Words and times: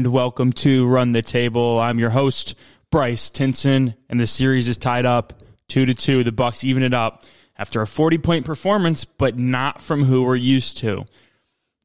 And 0.00 0.14
welcome 0.14 0.54
to 0.54 0.86
Run 0.86 1.12
the 1.12 1.20
Table. 1.20 1.78
I'm 1.78 1.98
your 1.98 2.08
host 2.08 2.54
Bryce 2.90 3.28
Tinson, 3.28 3.92
and 4.08 4.18
the 4.18 4.26
series 4.26 4.66
is 4.66 4.78
tied 4.78 5.04
up 5.04 5.42
two 5.68 5.84
to 5.84 5.92
two. 5.92 6.24
The 6.24 6.32
Bucks 6.32 6.64
even 6.64 6.82
it 6.82 6.94
up 6.94 7.24
after 7.58 7.82
a 7.82 7.86
40 7.86 8.16
point 8.16 8.46
performance, 8.46 9.04
but 9.04 9.36
not 9.36 9.82
from 9.82 10.04
who 10.04 10.22
we're 10.22 10.36
used 10.36 10.78
to. 10.78 11.04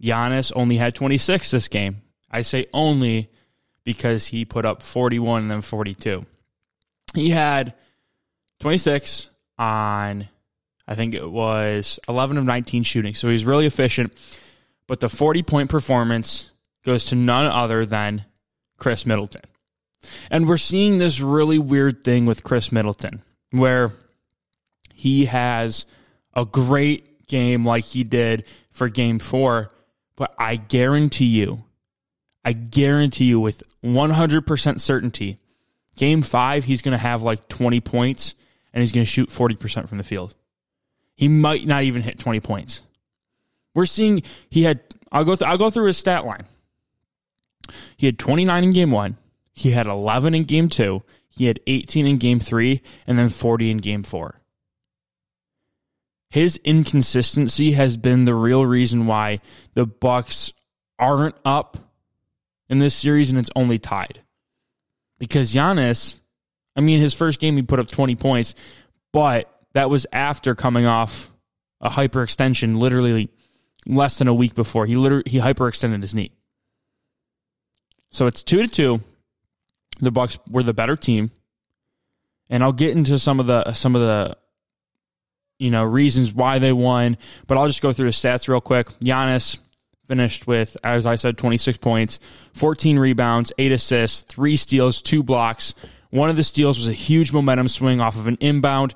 Giannis 0.02 0.54
only 0.56 0.78
had 0.78 0.96
26 0.96 1.52
this 1.52 1.68
game. 1.68 2.04
I 2.32 2.42
say 2.42 2.68
only 2.72 3.30
because 3.84 4.28
he 4.28 4.46
put 4.46 4.64
up 4.64 4.82
41 4.82 5.42
and 5.42 5.52
then 5.52 5.60
42. 5.60 6.26
He 7.16 7.32
had 7.32 7.74
26 8.62 9.30
on, 9.58 10.30
I 10.88 10.96
think 10.96 11.16
it 11.16 11.30
was 11.30 12.00
11 12.08 12.38
of 12.38 12.46
19 12.46 12.84
shooting. 12.84 13.14
So 13.14 13.28
he's 13.28 13.44
really 13.44 13.66
efficient. 13.66 14.14
But 14.88 15.02
the 15.02 15.10
40 15.10 15.44
point 15.44 15.70
performance 15.70 16.52
goes 16.86 17.06
to 17.06 17.16
none 17.16 17.52
other 17.52 17.86
than 17.86 18.26
Khris 18.78 19.06
Middleton. 19.06 19.42
And 20.30 20.48
we're 20.48 20.58
seeing 20.58 20.98
this 20.98 21.20
really 21.20 21.60
weird 21.60 22.04
thing 22.04 22.26
with 22.26 22.44
Khris 22.44 22.72
Middleton 22.72 23.24
where 23.52 23.92
he 24.94 25.26
has 25.26 25.86
a 26.34 26.46
great 26.46 27.28
game 27.28 27.66
like 27.66 27.84
he 27.86 28.04
did 28.04 28.46
for 28.72 28.88
game 28.88 29.20
four. 29.20 29.72
But 30.16 30.34
I 30.38 30.56
guarantee 30.56 31.26
you, 31.26 31.66
I 32.44 32.54
guarantee 32.54 33.26
you 33.26 33.40
with 33.40 33.64
100% 33.84 34.80
certainty, 34.80 35.40
game 35.96 36.22
five, 36.22 36.66
he's 36.66 36.82
going 36.82 36.94
to 36.94 36.98
have 36.98 37.24
like 37.24 37.48
20 37.48 37.82
points 37.82 38.36
and 38.74 38.82
he's 38.82 38.92
going 38.92 39.06
to 39.06 39.12
shoot 39.12 39.30
40% 39.30 39.90
from 39.90 39.98
the 39.98 40.04
field. 40.04 40.36
He 41.16 41.28
might 41.28 41.66
not 41.66 41.84
even 41.84 42.02
hit 42.02 42.20
20 42.20 42.40
points. 42.42 42.84
We're 43.74 43.86
seeing 43.86 44.24
he 44.50 44.64
had, 44.64 44.82
I'll 45.12 45.26
go, 45.26 45.36
th- 45.36 45.50
I'll 45.50 45.58
go 45.58 45.70
through 45.70 45.88
his 45.88 45.98
stat 45.98 46.26
line. 46.26 46.46
He 47.98 48.06
had 48.06 48.20
29 48.20 48.64
in 48.64 48.74
game 48.74 48.92
one, 48.92 49.18
he 49.54 49.72
had 49.72 49.88
11 49.88 50.34
in 50.34 50.44
game 50.44 50.70
two, 50.70 51.04
he 51.30 51.46
had 51.46 51.60
18 51.68 52.06
in 52.06 52.18
game 52.18 52.40
three, 52.40 52.82
and 53.06 53.18
then 53.18 53.30
40 53.30 53.72
in 53.72 53.78
game 53.78 54.04
four. 54.04 54.42
His 56.30 56.60
inconsistency 56.64 57.74
has 57.74 57.98
been 57.98 58.26
the 58.26 58.36
real 58.36 58.66
reason 58.66 59.08
why 59.08 59.40
the 59.74 59.86
Bucks 59.86 60.52
aren't 61.00 61.36
up 61.46 61.78
in 62.70 62.80
this 62.80 62.96
series 62.96 63.30
and 63.30 63.40
it's 63.40 63.50
only 63.56 63.80
tied. 63.80 64.22
Because 65.18 65.54
Giannis, 65.54 66.20
I 66.76 66.82
mean, 66.82 67.00
his 67.00 67.14
first 67.14 67.40
game 67.40 67.56
he 67.56 67.62
put 67.62 67.80
up 67.80 67.88
20 67.88 68.16
points, 68.16 68.54
but 69.14 69.50
that 69.74 69.90
was 69.90 70.06
after 70.12 70.56
coming 70.56 70.86
off 70.86 71.32
a 71.80 71.90
hyperextension 71.90 72.78
literally 72.78 73.30
less 73.86 74.18
than 74.18 74.28
a 74.28 74.34
week 74.34 74.56
before. 74.56 74.86
He 74.86 74.96
literally 74.96 75.24
he 75.28 75.40
hyperextended 75.40 76.02
his 76.02 76.16
knee. 76.16 76.32
So 78.16 78.28
it's 78.28 78.44
2 78.44 78.62
to 78.62 78.68
2. 78.70 79.02
The 80.00 80.10
Bucks 80.10 80.40
were 80.50 80.64
the 80.64 80.74
better 80.74 80.96
team. 80.96 81.32
And 82.50 82.64
I'll 82.64 82.72
get 82.72 82.96
into 82.96 83.20
some 83.20 83.42
of 83.42 83.48
the 83.48 83.74
some 83.74 83.94
of 83.94 84.02
the 84.02 84.38
you 85.60 85.70
know 85.70 85.84
reasons 85.84 86.32
why 86.32 86.60
they 86.60 86.72
won, 86.72 87.18
but 87.46 87.58
I'll 87.58 87.68
just 87.68 87.82
go 87.82 87.92
through 87.92 88.06
the 88.06 88.12
stats 88.12 88.48
real 88.48 88.62
quick. 88.62 88.88
Giannis 89.00 89.60
finished 90.08 90.48
with, 90.48 90.78
as 90.82 91.06
I 91.06 91.16
said, 91.16 91.38
26 91.38 91.80
points, 91.80 92.20
14 92.54 93.00
rebounds, 93.00 93.52
eight 93.58 93.74
assists, 93.74 94.22
three 94.22 94.56
steals, 94.56 95.02
two 95.02 95.22
blocks. 95.22 95.74
One 96.12 96.30
of 96.30 96.38
the 96.38 96.44
steals 96.44 96.78
was 96.78 96.88
a 96.88 96.94
huge 96.94 97.34
momentum 97.34 97.68
swing 97.68 98.00
off 98.00 98.16
of 98.16 98.28
an 98.28 98.38
inbound. 98.40 98.94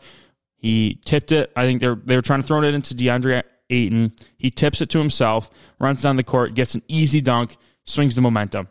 He 0.56 1.02
tipped 1.04 1.34
it. 1.34 1.52
I 1.58 1.66
think 1.66 1.82
they're 1.82 1.96
they 1.96 2.16
were 2.16 2.22
trying 2.22 2.42
to 2.42 2.48
throw 2.48 2.64
it 2.64 2.74
into 2.74 2.94
DeAndre 2.94 3.44
Ayton. 3.70 4.14
He 4.38 4.50
tips 4.50 4.80
it 4.80 4.90
to 4.92 5.00
himself, 5.00 5.50
runs 5.78 6.02
down 6.02 6.16
the 6.16 6.24
court, 6.24 6.54
gets 6.54 6.74
an 6.74 6.84
easy 6.88 7.20
dunk, 7.20 7.58
swings 7.84 8.16
the 8.16 8.22
momentum. 8.22 8.70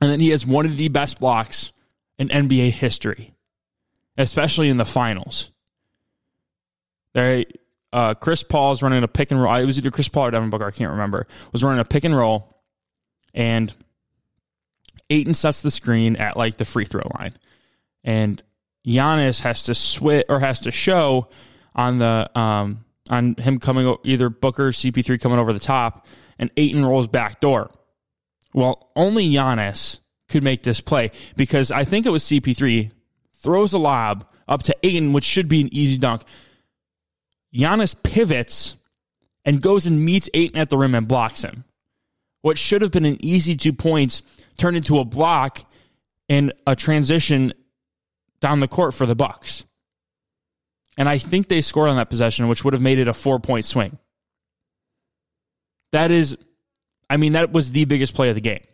And 0.00 0.10
then 0.10 0.20
he 0.20 0.30
has 0.30 0.44
one 0.44 0.66
of 0.66 0.76
the 0.76 0.88
best 0.88 1.20
blocks 1.20 1.72
in 2.18 2.28
NBA 2.28 2.70
history, 2.70 3.34
especially 4.18 4.68
in 4.68 4.76
the 4.76 4.84
finals. 4.84 5.50
They 7.12 7.46
uh, 7.92 8.14
Chris 8.14 8.42
Paul's 8.42 8.82
running 8.82 9.04
a 9.04 9.08
pick 9.08 9.30
and 9.30 9.40
roll. 9.40 9.54
It 9.54 9.66
was 9.66 9.78
either 9.78 9.90
Chris 9.90 10.08
Paul 10.08 10.26
or 10.26 10.30
Devin 10.32 10.50
Booker. 10.50 10.66
I 10.66 10.72
can't 10.72 10.90
remember. 10.90 11.28
Was 11.52 11.62
running 11.62 11.80
a 11.80 11.84
pick 11.84 12.04
and 12.04 12.16
roll, 12.16 12.60
and 13.32 13.72
Ayton 15.10 15.34
sets 15.34 15.62
the 15.62 15.70
screen 15.70 16.16
at 16.16 16.36
like 16.36 16.56
the 16.56 16.64
free 16.64 16.84
throw 16.84 17.02
line, 17.18 17.34
and 18.02 18.42
Giannis 18.84 19.42
has 19.42 19.64
to 19.64 19.74
switch 19.74 20.26
or 20.28 20.40
has 20.40 20.60
to 20.62 20.72
show 20.72 21.28
on 21.74 21.98
the 21.98 22.30
um, 22.38 22.84
on 23.10 23.36
him 23.36 23.60
coming 23.60 23.96
either 24.02 24.28
Booker 24.28 24.70
CP3 24.70 25.20
coming 25.20 25.38
over 25.38 25.52
the 25.52 25.60
top, 25.60 26.06
and 26.38 26.50
Ayton 26.56 26.84
rolls 26.84 27.06
back 27.06 27.40
door. 27.40 27.70
Well, 28.54 28.90
only 28.96 29.28
Giannis 29.28 29.98
could 30.30 30.42
make 30.42 30.62
this 30.62 30.80
play 30.80 31.10
because 31.36 31.70
I 31.70 31.84
think 31.84 32.06
it 32.06 32.10
was 32.10 32.24
CP3 32.24 32.90
throws 33.36 33.74
a 33.74 33.78
lob 33.78 34.26
up 34.48 34.62
to 34.62 34.76
Ayton, 34.82 35.12
which 35.12 35.24
should 35.24 35.48
be 35.48 35.60
an 35.60 35.74
easy 35.74 35.98
dunk. 35.98 36.22
Giannis 37.54 37.94
pivots 38.02 38.76
and 39.44 39.60
goes 39.60 39.84
and 39.84 40.02
meets 40.02 40.30
Ayton 40.32 40.56
at 40.56 40.70
the 40.70 40.78
rim 40.78 40.94
and 40.94 41.06
blocks 41.06 41.42
him. 41.42 41.64
What 42.40 42.56
should 42.56 42.80
have 42.80 42.90
been 42.90 43.04
an 43.04 43.22
easy 43.22 43.56
two 43.56 43.72
points 43.72 44.22
turned 44.56 44.76
into 44.76 44.98
a 44.98 45.04
block 45.04 45.64
and 46.28 46.52
a 46.66 46.76
transition 46.76 47.52
down 48.40 48.60
the 48.60 48.68
court 48.68 48.94
for 48.94 49.06
the 49.06 49.14
Bucks. 49.14 49.64
And 50.96 51.08
I 51.08 51.18
think 51.18 51.48
they 51.48 51.60
scored 51.60 51.88
on 51.88 51.96
that 51.96 52.10
possession, 52.10 52.48
which 52.48 52.64
would 52.64 52.74
have 52.74 52.82
made 52.82 52.98
it 52.98 53.08
a 53.08 53.14
four 53.14 53.40
point 53.40 53.64
swing. 53.64 53.98
That 55.92 56.10
is, 56.10 56.36
I 57.14 57.16
mean, 57.16 57.34
that 57.34 57.52
was 57.52 57.70
the 57.70 57.84
biggest 57.84 58.12
play 58.12 58.28
of 58.28 58.34
the 58.34 58.40
game. 58.40 58.64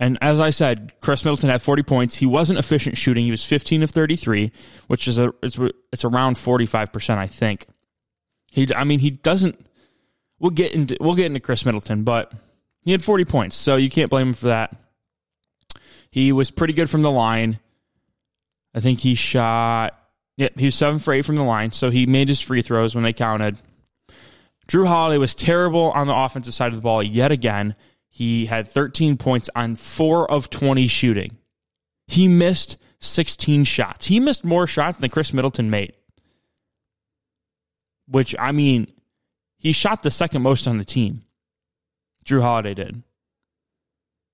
And 0.00 0.18
as 0.20 0.40
I 0.40 0.50
said, 0.50 0.92
Khris 1.00 1.24
Middleton 1.24 1.48
had 1.48 1.62
40 1.62 1.84
points. 1.84 2.16
He 2.16 2.26
wasn't 2.26 2.58
efficient 2.58 2.96
shooting. 2.96 3.24
He 3.24 3.30
was 3.30 3.44
15 3.44 3.84
of 3.84 3.90
33, 3.92 4.50
which 4.88 5.06
is 5.06 5.16
a 5.16 5.32
it's, 5.44 5.56
it's 5.92 6.04
around 6.04 6.34
45%, 6.34 7.18
I 7.18 7.28
think. 7.28 7.66
He 8.50 8.66
I 8.74 8.82
mean, 8.82 8.98
he 8.98 9.10
doesn't 9.10 9.64
we'll 10.40 10.50
get 10.50 10.72
into 10.72 10.96
we'll 11.00 11.14
get 11.14 11.26
into 11.26 11.38
Khris 11.38 11.64
Middleton, 11.64 12.02
but 12.02 12.32
he 12.80 12.90
had 12.90 13.04
40 13.04 13.24
points, 13.24 13.54
so 13.54 13.76
you 13.76 13.88
can't 13.88 14.10
blame 14.10 14.28
him 14.28 14.34
for 14.34 14.48
that. 14.48 14.74
He 16.10 16.32
was 16.32 16.50
pretty 16.50 16.72
good 16.72 16.90
from 16.90 17.02
the 17.02 17.12
line. 17.12 17.60
I 18.74 18.80
think 18.80 18.98
he 19.00 19.14
shot 19.14 19.94
yeah, 20.36 20.48
he 20.56 20.64
was 20.64 20.74
7 20.74 20.98
for 20.98 21.12
8 21.12 21.22
from 21.22 21.36
the 21.36 21.44
line, 21.44 21.70
so 21.70 21.90
he 21.90 22.06
made 22.06 22.26
his 22.26 22.40
free 22.40 22.62
throws 22.62 22.96
when 22.96 23.04
they 23.04 23.12
counted. 23.12 23.60
Jrue 24.68 24.86
Holiday 24.86 25.18
was 25.18 25.34
terrible 25.34 25.90
on 25.92 26.06
the 26.06 26.14
offensive 26.14 26.54
side 26.54 26.68
of 26.68 26.76
the 26.76 26.82
ball 26.82 27.02
yet 27.02 27.32
again. 27.32 27.74
He 28.10 28.46
had 28.46 28.68
13 28.68 29.16
points 29.16 29.48
on 29.56 29.76
4 29.76 30.30
of 30.30 30.50
20 30.50 30.86
shooting. 30.86 31.38
He 32.06 32.28
missed 32.28 32.76
16 33.00 33.64
shots. 33.64 34.06
He 34.06 34.20
missed 34.20 34.44
more 34.44 34.66
shots 34.66 34.98
than 34.98 35.10
Khris 35.10 35.32
Middleton 35.32 35.70
made. 35.70 35.94
Which, 38.06 38.34
I 38.38 38.52
mean, 38.52 38.92
he 39.56 39.72
shot 39.72 40.02
the 40.02 40.10
second 40.10 40.42
most 40.42 40.66
on 40.66 40.78
the 40.78 40.84
team. 40.84 41.22
Jrue 42.24 42.42
Holiday 42.42 42.74
did. 42.74 43.02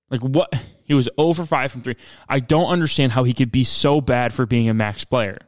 Like, 0.09 0.21
what? 0.21 0.53
He 0.83 0.93
was 0.93 1.09
over 1.17 1.45
5 1.45 1.71
from 1.71 1.81
3. 1.81 1.95
I 2.29 2.39
don't 2.39 2.69
understand 2.69 3.13
how 3.13 3.23
he 3.23 3.33
could 3.33 3.51
be 3.51 3.63
so 3.63 4.01
bad 4.01 4.33
for 4.33 4.45
being 4.45 4.69
a 4.69 4.73
max 4.73 5.03
player. 5.03 5.39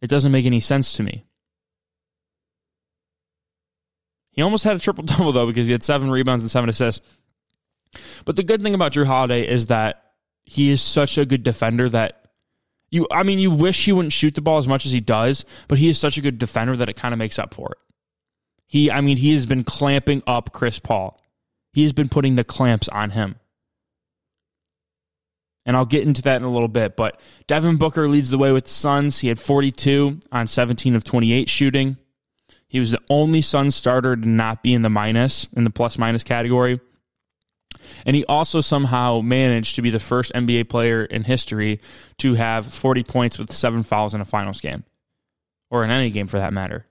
It 0.00 0.08
doesn't 0.08 0.32
make 0.32 0.46
any 0.46 0.60
sense 0.60 0.94
to 0.94 1.02
me. 1.02 1.27
He 4.38 4.42
almost 4.42 4.62
had 4.62 4.76
a 4.76 4.78
triple 4.78 5.02
double, 5.04 5.32
though, 5.32 5.46
because 5.48 5.66
he 5.66 5.72
had 5.72 5.82
seven 5.82 6.12
rebounds 6.12 6.44
and 6.44 6.50
seven 6.50 6.70
assists. 6.70 7.04
But 8.24 8.36
the 8.36 8.44
good 8.44 8.62
thing 8.62 8.72
about 8.72 8.92
Jrue 8.92 9.04
Holiday 9.04 9.44
is 9.44 9.66
that 9.66 10.12
he 10.44 10.70
is 10.70 10.80
such 10.80 11.18
a 11.18 11.26
good 11.26 11.42
defender 11.42 11.88
that 11.88 12.28
you 12.88 13.08
I 13.10 13.24
mean 13.24 13.40
you 13.40 13.50
wish 13.50 13.84
he 13.84 13.90
wouldn't 13.90 14.12
shoot 14.12 14.36
the 14.36 14.40
ball 14.40 14.58
as 14.58 14.68
much 14.68 14.86
as 14.86 14.92
he 14.92 15.00
does, 15.00 15.44
but 15.66 15.78
he 15.78 15.88
is 15.88 15.98
such 15.98 16.18
a 16.18 16.20
good 16.20 16.38
defender 16.38 16.76
that 16.76 16.88
it 16.88 16.94
kind 16.94 17.12
of 17.12 17.18
makes 17.18 17.36
up 17.36 17.52
for 17.52 17.72
it. 17.72 17.78
He 18.68 18.92
I 18.92 19.00
mean 19.00 19.16
he 19.16 19.32
has 19.32 19.44
been 19.44 19.64
clamping 19.64 20.22
up 20.24 20.52
Chris 20.52 20.78
Paul. 20.78 21.20
He 21.72 21.82
has 21.82 21.92
been 21.92 22.08
putting 22.08 22.36
the 22.36 22.44
clamps 22.44 22.88
on 22.90 23.10
him. 23.10 23.40
And 25.66 25.76
I'll 25.76 25.84
get 25.84 26.06
into 26.06 26.22
that 26.22 26.36
in 26.36 26.44
a 26.44 26.52
little 26.52 26.68
bit, 26.68 26.96
but 26.96 27.18
Devin 27.48 27.74
Booker 27.74 28.08
leads 28.08 28.30
the 28.30 28.38
way 28.38 28.52
with 28.52 28.66
the 28.66 28.70
Suns. 28.70 29.18
He 29.18 29.26
had 29.26 29.40
42 29.40 30.20
on 30.30 30.46
17 30.46 30.94
of 30.94 31.02
28 31.02 31.48
shooting. 31.48 31.96
He 32.68 32.80
was 32.80 32.92
the 32.92 33.00
only 33.08 33.40
Suns 33.40 33.74
starter 33.74 34.14
to 34.14 34.28
not 34.28 34.62
be 34.62 34.74
in 34.74 34.82
the 34.82 34.90
minus 34.90 35.48
in 35.56 35.64
the 35.64 35.70
plus 35.70 35.98
minus 35.98 36.22
category. 36.22 36.80
And 38.04 38.14
he 38.14 38.24
also 38.26 38.60
somehow 38.60 39.20
managed 39.20 39.76
to 39.76 39.82
be 39.82 39.90
the 39.90 40.00
first 40.00 40.32
NBA 40.34 40.68
player 40.68 41.04
in 41.04 41.24
history 41.24 41.80
to 42.18 42.34
have 42.34 42.66
40 42.66 43.02
points 43.04 43.38
with 43.38 43.52
seven 43.52 43.82
fouls 43.82 44.14
in 44.14 44.20
a 44.20 44.26
finals 44.26 44.60
game, 44.60 44.84
or 45.70 45.84
in 45.84 45.90
any 45.90 46.10
game 46.10 46.26
for 46.26 46.38
that 46.38 46.52
matter. 46.52 46.86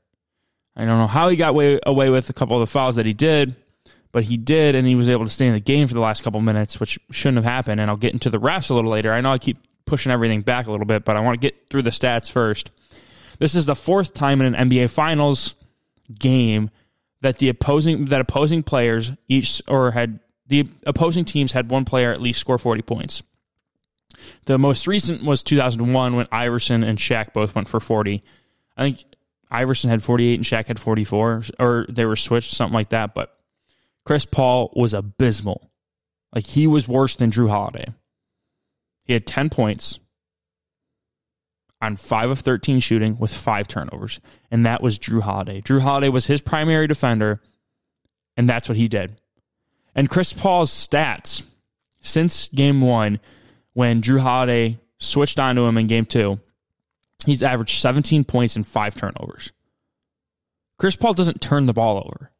I 0.75 0.85
don't 0.85 0.97
know 0.97 1.07
how 1.07 1.29
he 1.29 1.35
got 1.35 1.49
away, 1.49 1.79
away 1.85 2.09
with 2.09 2.29
a 2.29 2.33
couple 2.33 2.55
of 2.55 2.61
the 2.61 2.71
fouls 2.71 2.95
that 2.95 3.05
he 3.05 3.13
did, 3.13 3.55
but 4.11 4.23
he 4.25 4.37
did, 4.37 4.75
and 4.75 4.87
he 4.87 4.95
was 4.95 5.09
able 5.09 5.25
to 5.25 5.31
stay 5.31 5.47
in 5.47 5.53
the 5.53 5.59
game 5.59 5.87
for 5.87 5.93
the 5.93 5.99
last 5.99 6.23
couple 6.23 6.39
minutes, 6.41 6.79
which 6.79 6.99
shouldn't 7.11 7.43
have 7.43 7.51
happened. 7.51 7.79
And 7.79 7.89
I'll 7.89 7.97
get 7.97 8.13
into 8.13 8.29
the 8.29 8.39
refs 8.39 8.69
a 8.69 8.73
little 8.73 8.91
later. 8.91 9.11
I 9.11 9.21
know 9.21 9.31
I 9.31 9.37
keep 9.37 9.57
pushing 9.85 10.11
everything 10.11 10.41
back 10.41 10.67
a 10.67 10.71
little 10.71 10.85
bit, 10.85 11.05
but 11.05 11.15
I 11.15 11.19
want 11.19 11.39
to 11.39 11.45
get 11.45 11.69
through 11.69 11.83
the 11.83 11.89
stats 11.89 12.31
first. 12.31 12.71
This 13.39 13.55
is 13.55 13.65
the 13.65 13.75
fourth 13.75 14.13
time 14.13 14.41
in 14.41 14.53
an 14.53 14.69
NBA 14.69 14.89
Finals 14.89 15.53
game 16.13 16.69
that 17.21 17.39
the 17.39 17.49
opposing 17.49 18.05
that 18.05 18.21
opposing 18.21 18.63
players 18.63 19.11
each 19.27 19.61
or 19.67 19.91
had 19.91 20.19
the 20.47 20.67
opposing 20.85 21.25
teams 21.25 21.51
had 21.51 21.69
one 21.69 21.85
player 21.85 22.11
at 22.11 22.21
least 22.21 22.39
score 22.39 22.57
40 22.57 22.81
points. 22.83 23.23
The 24.45 24.57
most 24.57 24.87
recent 24.87 25.23
was 25.23 25.43
2001 25.43 26.15
when 26.15 26.27
Iverson 26.31 26.83
and 26.83 26.97
Shaq 26.97 27.33
both 27.33 27.53
went 27.53 27.67
for 27.67 27.79
40. 27.79 28.23
I 28.75 28.83
think 28.83 29.03
Iverson 29.51 29.89
had 29.89 30.03
48 30.03 30.35
and 30.35 30.43
Shaq 30.43 30.67
had 30.67 30.79
44, 30.79 31.43
or 31.59 31.85
they 31.89 32.05
were 32.05 32.15
switched, 32.15 32.53
something 32.53 32.73
like 32.73 32.89
that. 32.89 33.13
But 33.13 33.37
Chris 34.05 34.25
Paul 34.25 34.71
was 34.75 34.93
abysmal. 34.93 35.69
Like 36.33 36.45
he 36.45 36.67
was 36.67 36.87
worse 36.87 37.15
than 37.15 37.31
Jrue 37.31 37.49
Holiday. 37.49 37.93
He 39.05 39.13
had 39.13 39.25
10 39.25 39.49
points 39.49 39.99
on 41.81 41.95
5 41.95 42.29
of 42.31 42.39
13 42.39 42.79
shooting 42.79 43.17
with 43.17 43.33
five 43.33 43.67
turnovers, 43.67 44.19
and 44.49 44.65
that 44.65 44.81
was 44.81 44.97
Jrue 44.97 45.21
Holiday. 45.21 45.61
Jrue 45.61 45.81
Holiday 45.81 46.09
was 46.09 46.27
his 46.27 46.41
primary 46.41 46.87
defender, 46.87 47.41
and 48.35 48.49
that's 48.49 48.67
what 48.67 48.77
he 48.77 48.87
did. 48.87 49.21
And 49.95 50.09
Chris 50.09 50.33
Paul's 50.33 50.71
stats 50.71 51.43
since 52.01 52.47
game 52.49 52.81
one, 52.81 53.19
when 53.73 54.01
Jrue 54.01 54.21
Holiday 54.21 54.79
switched 54.99 55.39
onto 55.39 55.65
him 55.65 55.77
in 55.77 55.87
game 55.87 56.05
two, 56.05 56.39
he's 57.25 57.43
averaged 57.43 57.79
17 57.79 58.23
points 58.23 58.55
and 58.55 58.67
five 58.67 58.95
turnovers. 58.95 59.51
Chris 60.77 60.95
Paul 60.95 61.13
doesn't 61.13 61.41
turn 61.41 61.65
the 61.65 61.73
ball 61.73 61.97
over. 61.97 62.31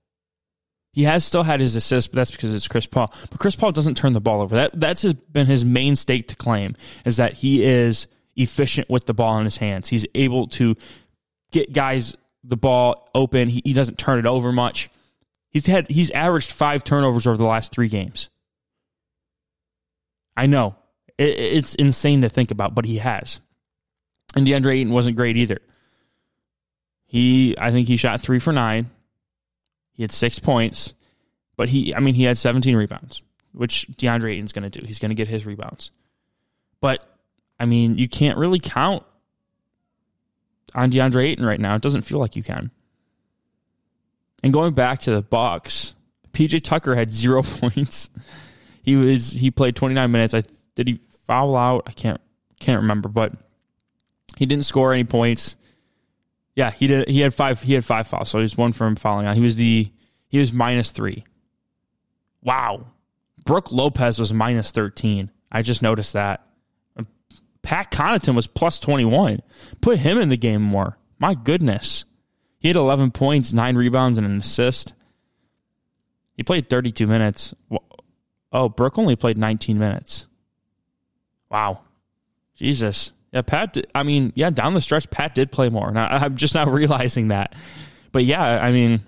He 0.93 1.03
has 1.03 1.23
still 1.23 1.43
had 1.43 1.59
his 1.59 1.75
assists, 1.75 2.07
but 2.07 2.15
that's 2.15 2.31
because 2.31 2.55
it's 2.55 2.67
Chris 2.67 2.87
Paul. 2.87 3.13
But 3.29 3.39
Chris 3.39 3.55
Paul 3.55 3.71
doesn't 3.71 3.97
turn 3.97 4.13
the 4.13 4.21
ball 4.21 4.41
over. 4.41 4.55
That 4.55 4.79
that's 4.79 5.03
his, 5.03 5.13
been 5.13 5.45
his 5.45 5.63
main 5.63 5.95
stake 5.95 6.27
to 6.29 6.35
claim 6.35 6.75
is 7.05 7.17
that 7.17 7.33
he 7.33 7.63
is 7.63 8.07
efficient 8.37 8.89
with 8.89 9.05
the 9.05 9.13
ball 9.13 9.37
in 9.39 9.43
his 9.43 9.57
hands. 9.57 9.89
He's 9.89 10.05
able 10.15 10.47
to 10.49 10.75
get 11.51 11.73
guys 11.73 12.15
the 12.43 12.57
ball 12.57 13.09
open. 13.13 13.49
He, 13.49 13.61
he 13.65 13.73
doesn't 13.73 13.97
turn 13.97 14.19
it 14.19 14.25
over 14.25 14.51
much. 14.51 14.89
He's 15.49 15.65
had 15.65 15.89
he's 15.89 16.11
averaged 16.11 16.51
five 16.51 16.83
turnovers 16.83 17.27
over 17.27 17.37
the 17.37 17.47
last 17.47 17.71
three 17.71 17.89
games. 17.89 18.29
I 20.35 20.45
know 20.45 20.75
it, 21.17 21.37
it's 21.37 21.75
insane 21.75 22.21
to 22.21 22.29
think 22.29 22.51
about, 22.51 22.75
but 22.75 22.85
he 22.85 22.97
has. 22.97 23.39
And 24.35 24.45
DeAndre 24.45 24.75
Ayton 24.75 24.93
wasn't 24.93 25.15
great 25.15 25.37
either. 25.37 25.59
He, 27.05 27.55
I 27.57 27.71
think 27.71 27.87
he 27.87 27.97
shot 27.97 28.21
three 28.21 28.39
for 28.39 28.51
nine. 28.51 28.91
He 29.93 30.03
had 30.03 30.11
six 30.11 30.37
points, 30.39 30.93
but 31.55 31.69
he, 31.69 31.95
I 31.95 31.99
mean, 31.99 32.13
he 32.13 32.25
had 32.25 32.37
17 32.37 32.75
rebounds, 32.75 33.23
which 33.53 33.87
DeAndre 33.93 34.33
Ayton's 34.33 34.51
going 34.51 34.69
to 34.69 34.79
do. 34.79 34.85
He's 34.85 34.99
going 34.99 35.09
to 35.09 35.15
get 35.15 35.27
his 35.27 35.45
rebounds. 35.45 35.89
But, 36.81 37.06
I 37.59 37.65
mean, 37.65 37.97
you 37.97 38.07
can't 38.07 38.37
really 38.37 38.59
count 38.59 39.03
on 40.75 40.91
DeAndre 40.91 41.23
Ayton 41.23 41.45
right 41.45 41.59
now. 41.59 41.75
It 41.75 41.81
doesn't 41.81 42.01
feel 42.01 42.19
like 42.19 42.35
you 42.35 42.43
can. 42.43 42.71
And 44.43 44.53
going 44.53 44.73
back 44.73 44.99
to 45.01 45.11
the 45.13 45.21
Bucks, 45.21 45.95
PJ 46.33 46.63
Tucker 46.63 46.95
had 46.95 47.11
zero 47.11 47.41
points. 47.43 48.09
He 48.83 48.95
was 48.95 49.31
he 49.31 49.51
played 49.51 49.75
29 49.75 50.11
minutes. 50.11 50.33
I 50.33 50.43
did 50.75 50.87
he 50.87 50.99
foul 51.25 51.55
out? 51.55 51.83
I 51.87 51.91
can't 51.91 52.21
can't 52.59 52.81
remember, 52.81 53.09
but 53.09 53.33
he 54.37 54.45
didn't 54.45 54.65
score 54.65 54.93
any 54.93 55.03
points. 55.03 55.55
Yeah, 56.55 56.71
he 56.71 56.87
did. 56.87 57.09
He 57.09 57.19
had 57.21 57.33
five. 57.33 57.61
He 57.61 57.73
had 57.73 57.85
five 57.85 58.07
fouls, 58.07 58.29
so 58.29 58.39
he's 58.39 58.57
one 58.57 58.73
from 58.73 58.95
fouling 58.95 59.27
out. 59.27 59.35
He 59.35 59.41
was 59.41 59.55
the 59.55 59.91
he 60.27 60.39
was 60.39 60.53
minus 60.53 60.91
three. 60.91 61.23
Wow, 62.41 62.87
Brook 63.43 63.71
Lopez 63.71 64.19
was 64.19 64.33
minus 64.33 64.71
thirteen. 64.71 65.31
I 65.51 65.61
just 65.61 65.81
noticed 65.81 66.13
that. 66.13 66.46
Pat 67.67 67.91
Connaughton 67.91 68.33
was 68.33 68.47
plus 68.47 68.79
twenty 68.79 69.03
one. 69.03 69.41
Put 69.81 69.97
him 69.97 70.17
in 70.17 70.29
the 70.29 70.37
game 70.37 70.61
more. 70.61 70.97
My 71.19 71.35
goodness, 71.35 72.05
he 72.59 72.69
had 72.69 72.77
eleven 72.77 73.11
points, 73.11 73.51
nine 73.51 73.75
rebounds, 73.75 74.17
and 74.17 74.25
an 74.25 74.39
assist. 74.39 74.93
He 76.37 76.43
played 76.43 76.69
thirty 76.69 76.93
two 76.93 77.07
minutes. 77.07 77.53
Oh, 78.53 78.69
Brook 78.69 78.97
only 78.97 79.17
played 79.17 79.37
nineteen 79.37 79.77
minutes. 79.77 80.27
Wow, 81.49 81.81
Jesus. 82.55 83.11
Yeah, 83.33 83.41
Pat. 83.41 83.73
Did, 83.73 83.87
I 83.93 84.03
mean, 84.03 84.31
yeah, 84.33 84.49
down 84.49 84.73
the 84.73 84.79
stretch, 84.79 85.09
Pat 85.09 85.35
did 85.35 85.51
play 85.51 85.67
more. 85.67 85.91
Now, 85.91 86.07
I'm 86.09 86.37
just 86.37 86.55
not 86.55 86.69
realizing 86.69 87.27
that. 87.27 87.53
But 88.13 88.23
yeah, 88.23 88.63
I 88.63 88.71
mean, 88.71 89.01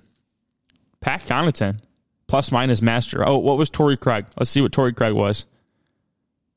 Pat 0.99 1.21
Connaughton, 1.21 1.79
plus 2.27 2.51
minus 2.51 2.81
master. 2.81 3.25
Oh, 3.25 3.37
what 3.37 3.57
was 3.57 3.69
Torrey 3.69 3.95
Craig? 3.95 4.25
Let's 4.37 4.49
see 4.49 4.59
what 4.59 4.73
Torrey 4.73 4.91
Craig 4.91 5.13
was. 5.13 5.45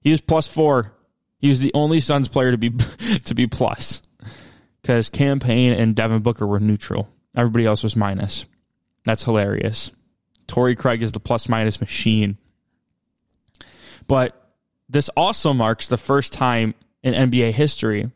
He 0.00 0.10
was 0.10 0.20
plus 0.20 0.48
four. 0.48 0.94
He 1.42 1.48
was 1.48 1.60
the 1.60 1.72
only 1.74 1.98
Suns 1.98 2.28
player 2.28 2.52
to 2.52 2.56
be 2.56 2.70
to 3.24 3.34
be 3.34 3.46
plus 3.48 4.00
because 4.80 5.10
Cam 5.10 5.40
Payne 5.40 5.72
and 5.72 5.94
Devin 5.94 6.20
Booker 6.20 6.46
were 6.46 6.60
neutral. 6.60 7.08
Everybody 7.36 7.66
else 7.66 7.82
was 7.82 7.96
minus. 7.96 8.46
That's 9.04 9.24
hilarious. 9.24 9.90
Torrey 10.46 10.76
Craig 10.76 11.02
is 11.02 11.12
the 11.12 11.20
plus 11.20 11.48
minus 11.48 11.80
machine. 11.80 12.38
But 14.06 14.54
this 14.88 15.08
also 15.10 15.52
marks 15.52 15.88
the 15.88 15.96
first 15.96 16.32
time 16.32 16.74
in 17.02 17.12
NBA 17.14 17.52
history. 17.52 18.10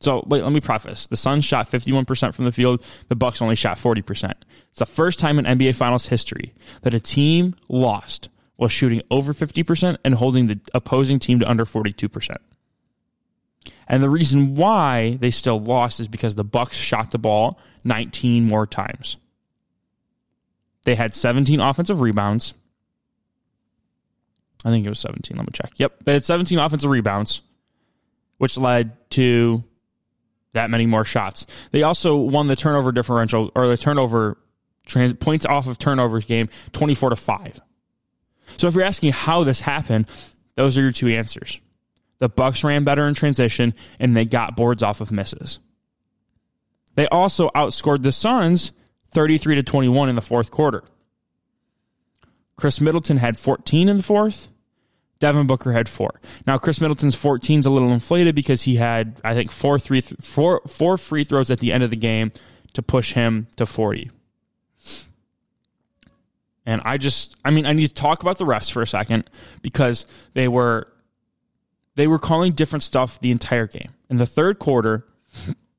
So 0.00 0.24
wait, 0.26 0.42
let 0.42 0.52
me 0.52 0.60
preface. 0.60 1.06
The 1.06 1.16
Suns 1.16 1.44
shot 1.44 1.70
51% 1.70 2.34
from 2.34 2.46
the 2.46 2.52
field. 2.52 2.82
The 3.08 3.14
Bucks 3.14 3.40
only 3.40 3.54
shot 3.54 3.78
40%. 3.78 4.32
It's 4.70 4.78
the 4.80 4.86
first 4.86 5.20
time 5.20 5.38
in 5.38 5.44
NBA 5.44 5.76
Finals 5.76 6.06
history 6.06 6.52
that 6.82 6.94
a 6.94 7.00
team 7.00 7.54
lost 7.68 8.28
while 8.56 8.68
shooting 8.68 9.02
over 9.08 9.32
50% 9.32 9.98
and 10.04 10.14
holding 10.14 10.46
the 10.46 10.58
opposing 10.74 11.20
team 11.20 11.38
to 11.38 11.48
under 11.48 11.64
42%. 11.64 12.36
And 13.92 14.02
the 14.02 14.10
reason 14.10 14.56
why 14.56 15.18
they 15.20 15.30
still 15.30 15.60
lost 15.60 16.00
is 16.00 16.08
because 16.08 16.34
the 16.34 16.42
Bucks 16.42 16.76
shot 16.76 17.12
the 17.12 17.18
ball 17.18 17.60
19 17.84 18.44
more 18.44 18.66
times. 18.66 19.16
They 20.82 20.96
had 20.96 21.14
17 21.14 21.60
offensive 21.60 22.00
rebounds. 22.00 22.54
I 24.64 24.70
think 24.70 24.84
it 24.84 24.88
was 24.88 24.98
17. 24.98 25.36
Let 25.36 25.46
me 25.46 25.52
check. 25.52 25.70
Yep. 25.76 26.04
They 26.04 26.14
had 26.14 26.24
17 26.24 26.58
offensive 26.58 26.90
rebounds 26.90 27.42
which 28.42 28.58
led 28.58 29.08
to 29.08 29.62
that 30.52 30.68
many 30.68 30.84
more 30.84 31.04
shots. 31.04 31.46
They 31.70 31.84
also 31.84 32.16
won 32.16 32.48
the 32.48 32.56
turnover 32.56 32.90
differential 32.90 33.52
or 33.54 33.68
the 33.68 33.76
turnover 33.76 34.36
trans, 34.84 35.12
points 35.12 35.46
off 35.46 35.68
of 35.68 35.78
turnovers 35.78 36.24
game 36.24 36.48
24 36.72 37.10
to 37.10 37.16
5. 37.16 37.60
So 38.56 38.66
if 38.66 38.74
you're 38.74 38.82
asking 38.82 39.12
how 39.12 39.44
this 39.44 39.60
happened, 39.60 40.06
those 40.56 40.76
are 40.76 40.80
your 40.80 40.90
two 40.90 41.06
answers. 41.06 41.60
The 42.22 42.28
Bucks 42.28 42.62
ran 42.62 42.84
better 42.84 43.08
in 43.08 43.14
transition 43.14 43.74
and 43.98 44.16
they 44.16 44.24
got 44.24 44.54
boards 44.54 44.80
off 44.80 45.00
of 45.00 45.10
misses. 45.10 45.58
They 46.94 47.08
also 47.08 47.48
outscored 47.48 48.02
the 48.02 48.12
Suns 48.12 48.70
33 49.10 49.56
to 49.56 49.64
21 49.64 50.08
in 50.08 50.14
the 50.14 50.22
fourth 50.22 50.52
quarter. 50.52 50.84
Khris 52.54 52.80
Middleton 52.80 53.16
had 53.16 53.36
14 53.36 53.88
in 53.88 53.96
the 53.96 54.02
fourth. 54.04 54.46
Devin 55.18 55.48
Booker 55.48 55.72
had 55.72 55.88
four. 55.88 56.20
Now 56.46 56.58
Khris 56.58 56.80
Middleton's 56.80 57.16
14 57.16 57.58
is 57.58 57.66
a 57.66 57.70
little 57.70 57.92
inflated 57.92 58.36
because 58.36 58.62
he 58.62 58.76
had 58.76 59.20
I 59.24 59.34
think 59.34 59.50
four 59.50 59.80
three 59.80 60.00
four 60.00 60.62
four 60.68 60.98
free 60.98 61.24
throws 61.24 61.50
at 61.50 61.58
the 61.58 61.72
end 61.72 61.82
of 61.82 61.90
the 61.90 61.96
game 61.96 62.30
to 62.74 62.82
push 62.82 63.14
him 63.14 63.48
to 63.56 63.66
40. 63.66 64.12
And 66.64 66.80
I 66.84 66.98
just 66.98 67.34
I 67.44 67.50
mean 67.50 67.66
I 67.66 67.72
need 67.72 67.88
to 67.88 67.94
talk 67.94 68.22
about 68.22 68.38
the 68.38 68.44
refs 68.44 68.70
for 68.70 68.80
a 68.80 68.86
second 68.86 69.28
because 69.60 70.06
they 70.34 70.46
were 70.46 70.86
they 71.94 72.06
were 72.06 72.18
calling 72.18 72.52
different 72.52 72.82
stuff 72.82 73.20
the 73.20 73.30
entire 73.30 73.66
game. 73.66 73.92
In 74.08 74.16
the 74.16 74.26
third 74.26 74.58
quarter, 74.58 75.06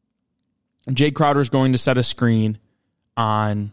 Jae 0.90 1.14
Crowder 1.14 1.40
is 1.40 1.50
going 1.50 1.72
to 1.72 1.78
set 1.78 1.98
a 1.98 2.04
screen 2.04 2.58
on 3.16 3.72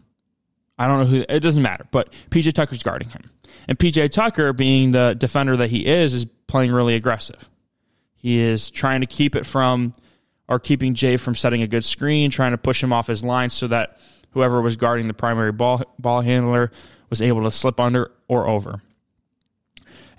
I 0.81 0.87
don't 0.87 0.99
know 0.99 1.05
who 1.05 1.25
it 1.29 1.41
doesn't 1.41 1.61
matter, 1.61 1.85
but 1.91 2.11
PJ 2.31 2.53
Tucker's 2.53 2.81
guarding 2.81 3.09
him. 3.09 3.21
And 3.67 3.77
PJ 3.77 4.11
Tucker, 4.11 4.51
being 4.51 4.91
the 4.91 5.15
defender 5.15 5.55
that 5.57 5.69
he 5.69 5.85
is, 5.85 6.15
is 6.15 6.25
playing 6.47 6.71
really 6.71 6.95
aggressive. 6.95 7.49
He 8.15 8.39
is 8.39 8.71
trying 8.71 9.01
to 9.01 9.07
keep 9.07 9.35
it 9.35 9.45
from, 9.45 9.93
or 10.47 10.59
keeping 10.59 10.95
Jae 10.95 11.19
from 11.19 11.35
setting 11.35 11.61
a 11.61 11.67
good 11.67 11.85
screen, 11.85 12.31
trying 12.31 12.51
to 12.51 12.57
push 12.57 12.81
him 12.81 12.91
off 12.91 13.05
his 13.05 13.23
line 13.23 13.51
so 13.51 13.67
that 13.67 13.99
whoever 14.31 14.59
was 14.59 14.75
guarding 14.75 15.07
the 15.07 15.13
primary 15.13 15.51
ball 15.51 15.83
ball 15.99 16.21
handler 16.21 16.71
was 17.11 17.21
able 17.21 17.43
to 17.43 17.51
slip 17.51 17.79
under 17.79 18.11
or 18.27 18.47
over. 18.47 18.81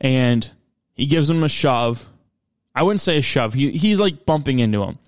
And 0.00 0.48
he 0.94 1.06
gives 1.06 1.28
him 1.28 1.42
a 1.42 1.48
shove. 1.48 2.06
I 2.74 2.82
wouldn't 2.82 3.00
say 3.00 3.18
a 3.18 3.22
shove. 3.22 3.54
He, 3.54 3.72
he's 3.72 4.00
like 4.00 4.24
bumping 4.24 4.58
into 4.58 4.82
him. 4.82 4.98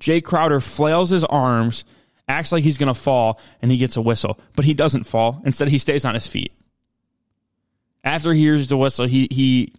Jae 0.00 0.22
Crowder 0.22 0.60
flails 0.60 1.10
his 1.10 1.24
arms, 1.24 1.84
acts 2.28 2.50
like 2.50 2.64
he's 2.64 2.78
going 2.78 2.92
to 2.92 3.00
fall, 3.00 3.40
and 3.60 3.70
he 3.70 3.76
gets 3.76 3.96
a 3.96 4.02
whistle. 4.02 4.40
But 4.56 4.64
he 4.64 4.74
doesn't 4.74 5.04
fall. 5.04 5.40
Instead, 5.44 5.68
he 5.68 5.78
stays 5.78 6.04
on 6.04 6.14
his 6.14 6.26
feet 6.26 6.52
after 8.04 8.32
he 8.32 8.40
hears 8.40 8.68
the 8.68 8.76
whistle, 8.76 9.06
he 9.06 9.28
he 9.30 9.72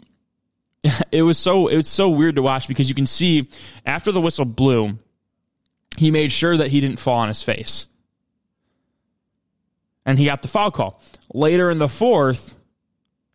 it 1.12 1.24
was 1.24 1.38
so 1.38 1.68
it 1.68 1.78
was 1.78 1.88
so 1.88 2.10
weird 2.10 2.36
to 2.36 2.42
watch 2.42 2.68
because 2.68 2.90
you 2.90 2.96
can 2.96 3.06
see 3.06 3.50
after 3.86 4.12
the 4.12 4.22
whistle 4.22 4.46
blew, 4.46 4.98
he 5.98 6.12
made 6.12 6.32
sure 6.32 6.58
that 6.58 6.70
he 6.70 6.80
didn't 6.82 7.00
fall 7.00 7.18
on 7.18 7.28
his 7.28 7.44
face. 7.44 7.86
And 10.06 10.20
he 10.20 10.26
got 10.26 10.42
the 10.42 10.50
foul 10.50 10.70
call. 10.70 11.02
Later 11.34 11.72
in 11.72 11.78
the 11.78 11.88
fourth, 11.88 12.58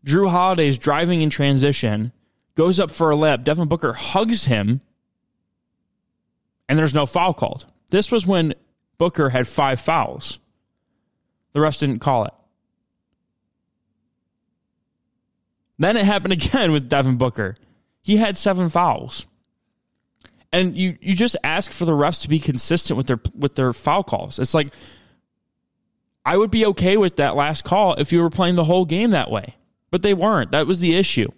Jrue 0.05 0.29
Holiday's 0.29 0.77
driving 0.77 1.23
in 1.23 1.31
transition, 1.31 2.13
goes 2.59 2.81
up 2.81 2.91
for 2.91 3.11
a 3.11 3.17
lap. 3.17 3.45
Devin 3.45 3.69
Booker 3.69 3.93
hugs 3.93 4.47
him, 4.47 4.81
and 6.69 6.77
there's 6.77 6.93
no 6.93 7.07
foul 7.07 7.33
called. 7.33 7.67
This 7.91 8.11
was 8.11 8.27
when 8.27 8.53
Booker 8.99 9.31
had 9.31 9.47
five 9.47 9.81
fouls. 9.81 10.41
The 11.53 11.61
refs 11.61 11.79
didn't 11.79 12.01
call 12.01 12.25
it. 12.25 12.35
Then 15.79 15.97
it 15.97 16.05
happened 16.05 16.33
again 16.33 16.73
with 16.73 16.89
Devin 16.89 17.17
Booker. 17.17 17.57
He 18.03 18.17
had 18.17 18.37
seven 18.37 18.69
fouls. 18.69 19.27
And 20.51 20.77
you 20.77 20.99
you 21.01 21.15
just 21.15 21.37
ask 21.45 21.71
for 21.71 21.85
the 21.85 21.93
refs 21.93 22.23
to 22.23 22.29
be 22.29 22.41
consistent 22.41 22.97
with 22.97 23.07
their 23.07 23.21
with 23.37 23.55
their 23.55 23.73
foul 23.73 24.03
calls. 24.03 24.39
It's 24.41 24.55
like 24.55 24.73
I 26.25 26.37
would 26.37 26.51
be 26.51 26.67
okay 26.67 26.97
with 26.97 27.17
that 27.17 27.37
last 27.37 27.65
call 27.65 27.95
if 27.95 28.13
you 28.13 28.21
were 28.21 28.31
playing 28.31 28.57
the 28.57 28.65
whole 28.65 28.85
game 28.85 29.11
that 29.11 29.31
way. 29.31 29.55
But 29.91 30.03
they 30.03 30.15
weren't. 30.15 30.51
That 30.51 30.67
was 30.67 30.81
the 30.81 30.97
issue. 30.97 31.31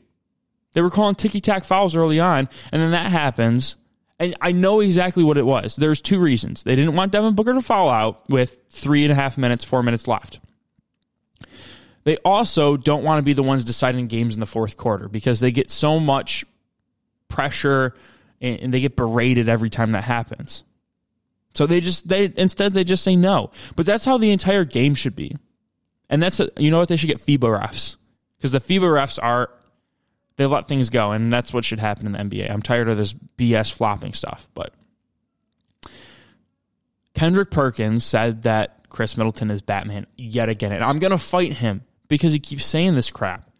They 0.72 0.80
were 0.80 0.90
calling 0.90 1.14
ticky 1.14 1.40
tack 1.40 1.64
fouls 1.64 1.96
early 1.96 2.20
on, 2.20 2.48
and 2.72 2.80
then 2.80 2.92
that 2.92 3.10
happens. 3.10 3.76
And 4.18 4.36
I 4.40 4.52
know 4.52 4.80
exactly 4.80 5.24
what 5.24 5.38
it 5.38 5.46
was. 5.46 5.76
There's 5.76 6.00
two 6.00 6.20
reasons. 6.20 6.62
They 6.62 6.76
didn't 6.76 6.94
want 6.94 7.12
Devin 7.12 7.34
Booker 7.34 7.54
to 7.54 7.62
fall 7.62 7.88
out 7.88 8.28
with 8.28 8.62
three 8.68 9.02
and 9.02 9.10
a 9.10 9.14
half 9.14 9.38
minutes, 9.38 9.64
four 9.64 9.82
minutes 9.82 10.06
left. 10.06 10.40
They 12.04 12.16
also 12.18 12.76
don't 12.76 13.02
want 13.02 13.18
to 13.18 13.22
be 13.22 13.32
the 13.32 13.42
ones 13.42 13.64
deciding 13.64 14.06
games 14.06 14.34
in 14.34 14.40
the 14.40 14.46
fourth 14.46 14.76
quarter 14.76 15.08
because 15.08 15.40
they 15.40 15.50
get 15.50 15.70
so 15.70 15.98
much 15.98 16.44
pressure 17.28 17.94
and 18.40 18.72
they 18.72 18.80
get 18.80 18.96
berated 18.96 19.48
every 19.48 19.70
time 19.70 19.92
that 19.92 20.04
happens. 20.04 20.64
So 21.54 21.66
they 21.66 21.80
just 21.80 22.08
they 22.08 22.32
instead 22.36 22.74
they 22.74 22.84
just 22.84 23.02
say 23.02 23.16
no. 23.16 23.50
But 23.76 23.86
that's 23.86 24.04
how 24.04 24.18
the 24.18 24.30
entire 24.30 24.64
game 24.64 24.94
should 24.94 25.16
be. 25.16 25.36
And 26.08 26.22
that's 26.22 26.40
a, 26.40 26.50
you 26.56 26.70
know 26.70 26.78
what 26.78 26.88
they 26.88 26.96
should 26.96 27.08
get 27.08 27.18
FIBA 27.18 27.60
refs 27.60 27.96
because 28.36 28.52
the 28.52 28.60
FIBA 28.60 28.82
refs 28.82 29.18
are 29.22 29.50
they 30.36 30.46
let 30.46 30.68
things 30.68 30.90
go, 30.90 31.12
and 31.12 31.32
that's 31.32 31.52
what 31.52 31.64
should 31.64 31.80
happen 31.80 32.06
in 32.06 32.12
the 32.12 32.18
NBA. 32.18 32.50
I'm 32.50 32.62
tired 32.62 32.88
of 32.88 32.96
this 32.96 33.12
BS 33.12 33.72
flopping 33.72 34.14
stuff, 34.14 34.48
but 34.54 34.74
Kendrick 37.14 37.50
Perkins 37.50 38.04
said 38.04 38.42
that 38.42 38.88
Khris 38.88 39.16
Middleton 39.16 39.50
is 39.50 39.62
Batman 39.62 40.06
yet 40.16 40.48
again, 40.48 40.72
and 40.72 40.82
I'm 40.82 40.98
gonna 40.98 41.18
fight 41.18 41.54
him 41.54 41.82
because 42.08 42.32
he 42.32 42.38
keeps 42.38 42.64
saying 42.64 42.94
this 42.94 43.10
crap. 43.10 43.50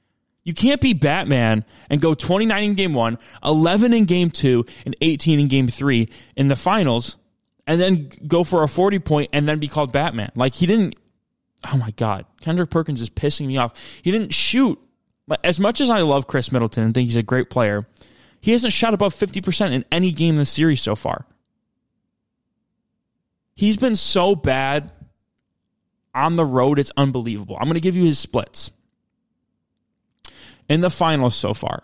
You 0.43 0.55
can't 0.55 0.81
be 0.81 0.95
Batman 0.95 1.65
and 1.91 2.01
go 2.01 2.15
29 2.15 2.63
in 2.63 2.75
game 2.75 2.95
one, 2.95 3.19
11 3.45 3.93
in 3.93 4.05
game 4.07 4.31
two, 4.31 4.65
and 4.85 4.97
18 5.01 5.39
in 5.39 5.49
game 5.49 5.69
three 5.69 6.09
in 6.35 6.49
the 6.49 6.57
finals, 6.57 7.17
and 7.67 7.81
then 7.81 8.11
go 8.27 8.43
for 8.43 8.63
a 8.63 8.69
40 8.69 8.99
point 9.01 9.31
and 9.33 9.47
then 9.47 9.59
be 9.59 9.69
called 9.69 9.93
Batman. 9.93 10.33
Like 10.35 10.55
he 10.55 10.67
didn't. 10.67 10.95
Oh 11.73 11.77
my 11.77 11.91
God. 11.93 12.25
Kendrick 12.41 12.71
Perkins 12.71 13.03
is 13.03 13.11
pissing 13.11 13.47
me 13.47 13.59
off. 13.59 13.75
He 14.03 14.11
didn't 14.11 14.33
shoot 14.33 14.79
as 15.45 15.61
much 15.61 15.81
as 15.81 15.91
I 15.91 16.01
love 16.01 16.27
Khris 16.27 16.51
Middleton 16.51 16.85
and 16.85 16.95
think 16.95 17.07
he's 17.07 17.17
a 17.17 17.23
great 17.23 17.51
player, 17.51 17.87
he 18.41 18.53
hasn't 18.53 18.73
shot 18.73 18.95
above 18.95 19.15
50% 19.15 19.73
in 19.73 19.85
any 19.93 20.13
game 20.13 20.35
in 20.35 20.39
the 20.39 20.47
series 20.47 20.81
so 20.81 20.97
far. 20.97 21.27
He's 23.55 23.77
been 23.77 23.97
so 23.97 24.35
bad 24.35 24.91
on 26.15 26.37
the 26.37 26.45
road, 26.45 26.79
it's 26.79 26.93
unbelievable. 26.97 27.57
I'm 27.57 27.65
going 27.65 27.75
to 27.75 27.81
give 27.81 27.97
you 27.97 28.05
his 28.05 28.19
splits. 28.19 28.71
In 30.69 30.81
the 30.81 30.91
finals 30.91 31.35
so 31.35 31.55
far. 31.55 31.83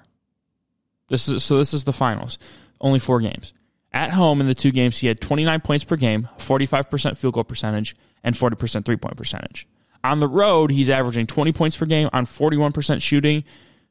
This 1.08 1.28
is 1.28 1.44
so 1.44 1.58
this 1.58 1.74
is 1.74 1.84
the 1.84 1.92
finals. 1.92 2.38
Only 2.80 2.98
4 2.98 3.20
games. 3.20 3.52
At 3.92 4.10
home 4.10 4.40
in 4.40 4.46
the 4.46 4.54
two 4.54 4.72
games 4.72 4.98
he 4.98 5.06
had 5.06 5.20
29 5.20 5.60
points 5.60 5.84
per 5.84 5.96
game, 5.96 6.28
45% 6.38 7.16
field 7.16 7.34
goal 7.34 7.44
percentage 7.44 7.96
and 8.22 8.34
40% 8.34 8.84
three-point 8.84 9.16
percentage. 9.16 9.68
On 10.06 10.20
the 10.20 10.28
road, 10.28 10.70
he's 10.70 10.88
averaging 10.88 11.26
20 11.26 11.52
points 11.52 11.76
per 11.76 11.84
game 11.84 12.08
on 12.12 12.26
41% 12.26 13.02
shooting 13.02 13.42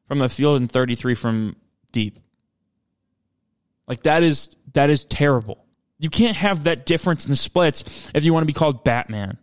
from 0.07 0.19
the 0.19 0.29
field 0.29 0.61
and 0.61 0.71
33 0.71 1.13
from 1.13 1.55
deep. 1.91 2.19
Like 3.87 4.03
that 4.03 4.23
is 4.23 4.55
that 4.73 4.89
is 4.89 5.03
terrible. 5.05 5.65
You 5.99 6.09
can't 6.09 6.37
have 6.37 6.63
that 6.63 6.85
difference 6.85 7.25
in 7.25 7.31
the 7.31 7.37
splits 7.37 8.11
if 8.13 8.23
you 8.25 8.33
want 8.33 8.43
to 8.43 8.47
be 8.47 8.53
called 8.53 8.83
Batman. 8.83 9.37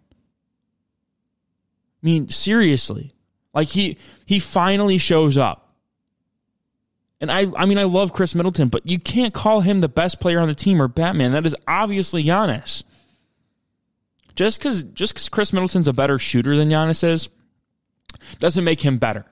I 2.03 2.07
mean, 2.07 2.29
seriously. 2.29 3.15
Like 3.55 3.69
he 3.69 3.99
he 4.27 4.39
finally 4.39 4.99
shows 4.99 5.37
up. 5.37 5.75
And 7.21 7.31
I 7.31 7.47
I 7.57 7.67
mean 7.67 7.79
I 7.79 7.85
love 7.85 8.13
Khris 8.13 8.35
Middleton, 8.35 8.69
but 8.69 8.87
you 8.87 8.99
can't 8.99 9.35
call 9.35 9.61
him 9.61 9.81
the 9.81 9.89
best 9.89 10.21
player 10.21 10.41
on 10.41 10.49
the 10.49 10.55
team 10.55 10.81
or 10.81 10.89
Batman. 10.89 11.33
That 11.33 11.47
is 11.47 11.55
obviously 11.69 12.25
Giannis. 12.25 12.83
Just 14.35 14.59
because 14.59 14.83
just 14.83 15.15
because 15.15 15.29
Khris 15.29 15.53
Middleton's 15.53 15.89
a 15.89 15.93
better 15.93 16.19
shooter 16.19 16.57
than 16.57 16.69
Giannis 16.69 17.05
is, 17.05 17.29
doesn't 18.39 18.65
make 18.65 18.81
him 18.81 18.99
better. 18.99 19.25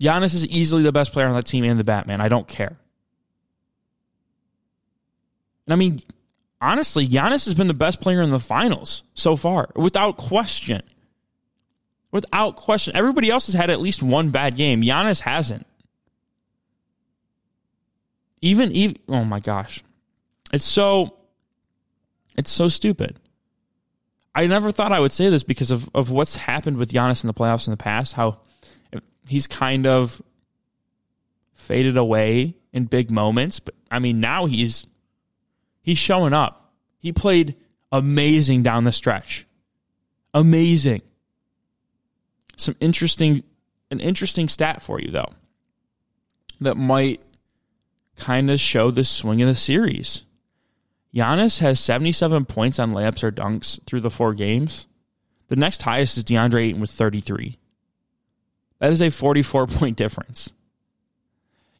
Giannis 0.00 0.34
is 0.34 0.46
easily 0.46 0.82
the 0.82 0.92
best 0.92 1.12
player 1.12 1.26
on 1.26 1.34
that 1.34 1.46
team 1.46 1.64
and 1.64 1.78
the 1.78 1.84
Batman. 1.84 2.20
I 2.20 2.28
don't 2.28 2.48
care. 2.48 2.76
And 5.66 5.72
I 5.72 5.76
mean, 5.76 6.00
honestly, 6.60 7.08
Giannis 7.08 7.44
has 7.44 7.54
been 7.54 7.68
the 7.68 7.74
best 7.74 8.00
player 8.00 8.20
in 8.20 8.30
the 8.30 8.40
finals 8.40 9.02
so 9.14 9.36
far, 9.36 9.70
without 9.76 10.16
question. 10.16 10.82
Without 12.10 12.56
question. 12.56 12.94
Everybody 12.96 13.30
else 13.30 13.46
has 13.46 13.54
had 13.54 13.70
at 13.70 13.80
least 13.80 14.02
one 14.02 14.30
bad 14.30 14.56
game. 14.56 14.82
Giannis 14.82 15.20
hasn't. 15.20 15.66
Even, 18.40 18.72
even 18.72 18.96
oh 19.08 19.24
my 19.24 19.40
gosh. 19.40 19.82
It's 20.52 20.64
so 20.64 21.16
it's 22.36 22.50
so 22.50 22.68
stupid. 22.68 23.18
I 24.34 24.46
never 24.46 24.72
thought 24.72 24.92
I 24.92 25.00
would 25.00 25.12
say 25.12 25.30
this 25.30 25.44
because 25.44 25.70
of, 25.70 25.88
of 25.94 26.10
what's 26.10 26.36
happened 26.36 26.76
with 26.76 26.92
Giannis 26.92 27.22
in 27.22 27.28
the 27.28 27.34
playoffs 27.34 27.66
in 27.66 27.70
the 27.70 27.76
past, 27.76 28.14
how 28.14 28.38
he's 29.28 29.46
kind 29.46 29.86
of 29.86 30.20
faded 31.54 31.96
away 31.96 32.56
in 32.72 32.86
big 32.86 33.10
moments. 33.10 33.60
But 33.60 33.74
I 33.90 33.98
mean, 34.00 34.20
now 34.20 34.46
he's 34.46 34.86
he's 35.82 35.98
showing 35.98 36.32
up. 36.32 36.72
He 36.98 37.12
played 37.12 37.54
amazing 37.92 38.62
down 38.62 38.84
the 38.84 38.92
stretch. 38.92 39.46
Amazing. 40.32 41.02
Some 42.56 42.76
interesting 42.80 43.44
an 43.90 44.00
interesting 44.00 44.48
stat 44.48 44.82
for 44.82 45.00
you 45.00 45.10
though 45.10 45.32
that 46.60 46.76
might 46.76 47.20
kind 48.16 48.50
of 48.50 48.58
show 48.60 48.90
the 48.90 49.04
swing 49.04 49.42
of 49.42 49.48
the 49.48 49.54
series. 49.54 50.22
Giannis 51.14 51.60
has 51.60 51.78
77 51.78 52.44
points 52.46 52.78
on 52.78 52.92
layups 52.92 53.22
or 53.22 53.30
dunks 53.30 53.82
through 53.86 54.00
the 54.00 54.10
four 54.10 54.34
games. 54.34 54.86
The 55.48 55.56
next 55.56 55.82
highest 55.82 56.16
is 56.16 56.24
DeAndre 56.24 56.62
Ayton 56.62 56.80
with 56.80 56.90
33. 56.90 57.58
That 58.80 58.92
is 58.92 59.00
a 59.00 59.10
44 59.10 59.66
point 59.68 59.96
difference. 59.96 60.52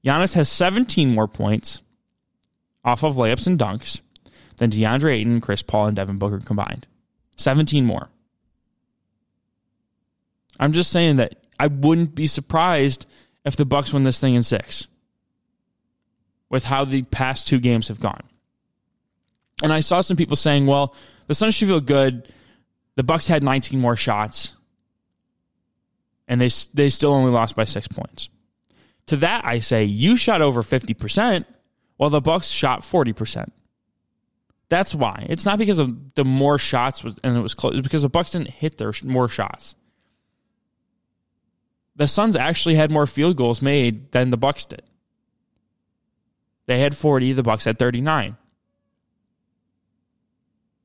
Giannis 0.05 0.35
has 0.35 0.49
17 0.49 1.13
more 1.15 1.27
points 1.27 1.83
off 2.85 3.03
of 3.03 3.17
layups 3.17 3.47
and 3.47 3.59
dunks 3.59 4.03
than 4.59 4.71
DeAndre 4.71 5.13
Ayton, 5.13 5.41
Chris 5.41 5.63
Paul, 5.63 5.87
and 5.87 5.97
Devin 5.97 6.19
Booker 6.19 6.39
combined. 6.39 6.87
17 7.37 7.85
more. 7.85 8.11
I'm 10.61 10.73
just 10.73 10.93
saying 10.93 11.17
that 11.17 11.37
I 11.59 11.67
wouldn't 11.67 12.15
be 12.15 12.29
surprised 12.29 13.07
if 13.45 13.57
the 13.57 13.65
Bucks 13.65 13.93
win 13.93 14.05
this 14.05 14.21
thing 14.21 14.35
in 14.35 14.45
six 14.45 14.87
with 16.49 16.65
how 16.65 16.85
the 16.85 17.03
past 17.03 17.49
two 17.49 17.59
games 17.59 17.89
have 17.89 17.99
gone. 17.99 18.23
And 19.65 19.73
I 19.73 19.81
saw 19.81 20.03
some 20.03 20.19
people 20.19 20.37
saying, 20.37 20.67
well, 20.67 20.95
the 21.27 21.33
Suns 21.35 21.55
should 21.55 21.69
feel 21.69 21.81
good. 21.81 22.31
The 22.97 23.03
Bucks 23.03 23.29
had 23.29 23.43
19 23.43 23.81
more 23.81 23.97
shots, 23.97 24.55
and 26.29 26.39
they 26.39 26.51
they 26.75 26.91
still 26.91 27.13
only 27.13 27.33
lost 27.33 27.57
by 27.57 27.65
six 27.65 27.89
points. 27.89 28.29
To 29.07 29.17
that, 29.17 29.43
I 29.47 29.61
say 29.61 29.85
you 29.85 30.19
shot 30.19 30.43
over 30.43 30.63
50 30.63 30.93
percent, 30.93 31.47
while 31.97 32.11
the 32.11 32.21
Bucks 32.21 32.49
shot 32.49 32.85
40 32.85 33.15
percent. 33.15 33.53
That's 34.69 34.95
why. 34.95 35.27
It's 35.31 35.47
not 35.47 35.59
because 35.59 35.79
of 35.79 36.15
the 36.15 36.27
more 36.27 36.59
shots 36.59 37.03
was, 37.03 37.17
and 37.25 37.35
it 37.35 37.41
was 37.41 37.55
close. 37.55 37.73
It's 37.73 37.83
because 37.83 38.03
the 38.03 38.11
Bucks 38.11 38.33
didn't 38.33 38.51
hit 38.51 38.77
their 38.77 38.93
more 39.03 39.29
shots. 39.29 39.77
The 41.97 42.07
Suns 42.07 42.37
actually 42.37 42.75
had 42.75 42.91
more 42.91 43.07
field 43.07 43.39
goals 43.39 43.63
made 43.63 44.13
than 44.13 44.29
the 44.29 44.37
Bucks 44.37 44.67
did. 44.67 44.83
They 46.67 46.81
had 46.81 46.97
40, 46.97 47.33
the 47.33 47.43
Bucks 47.43 47.65
had 47.65 47.79
39. 47.79 48.37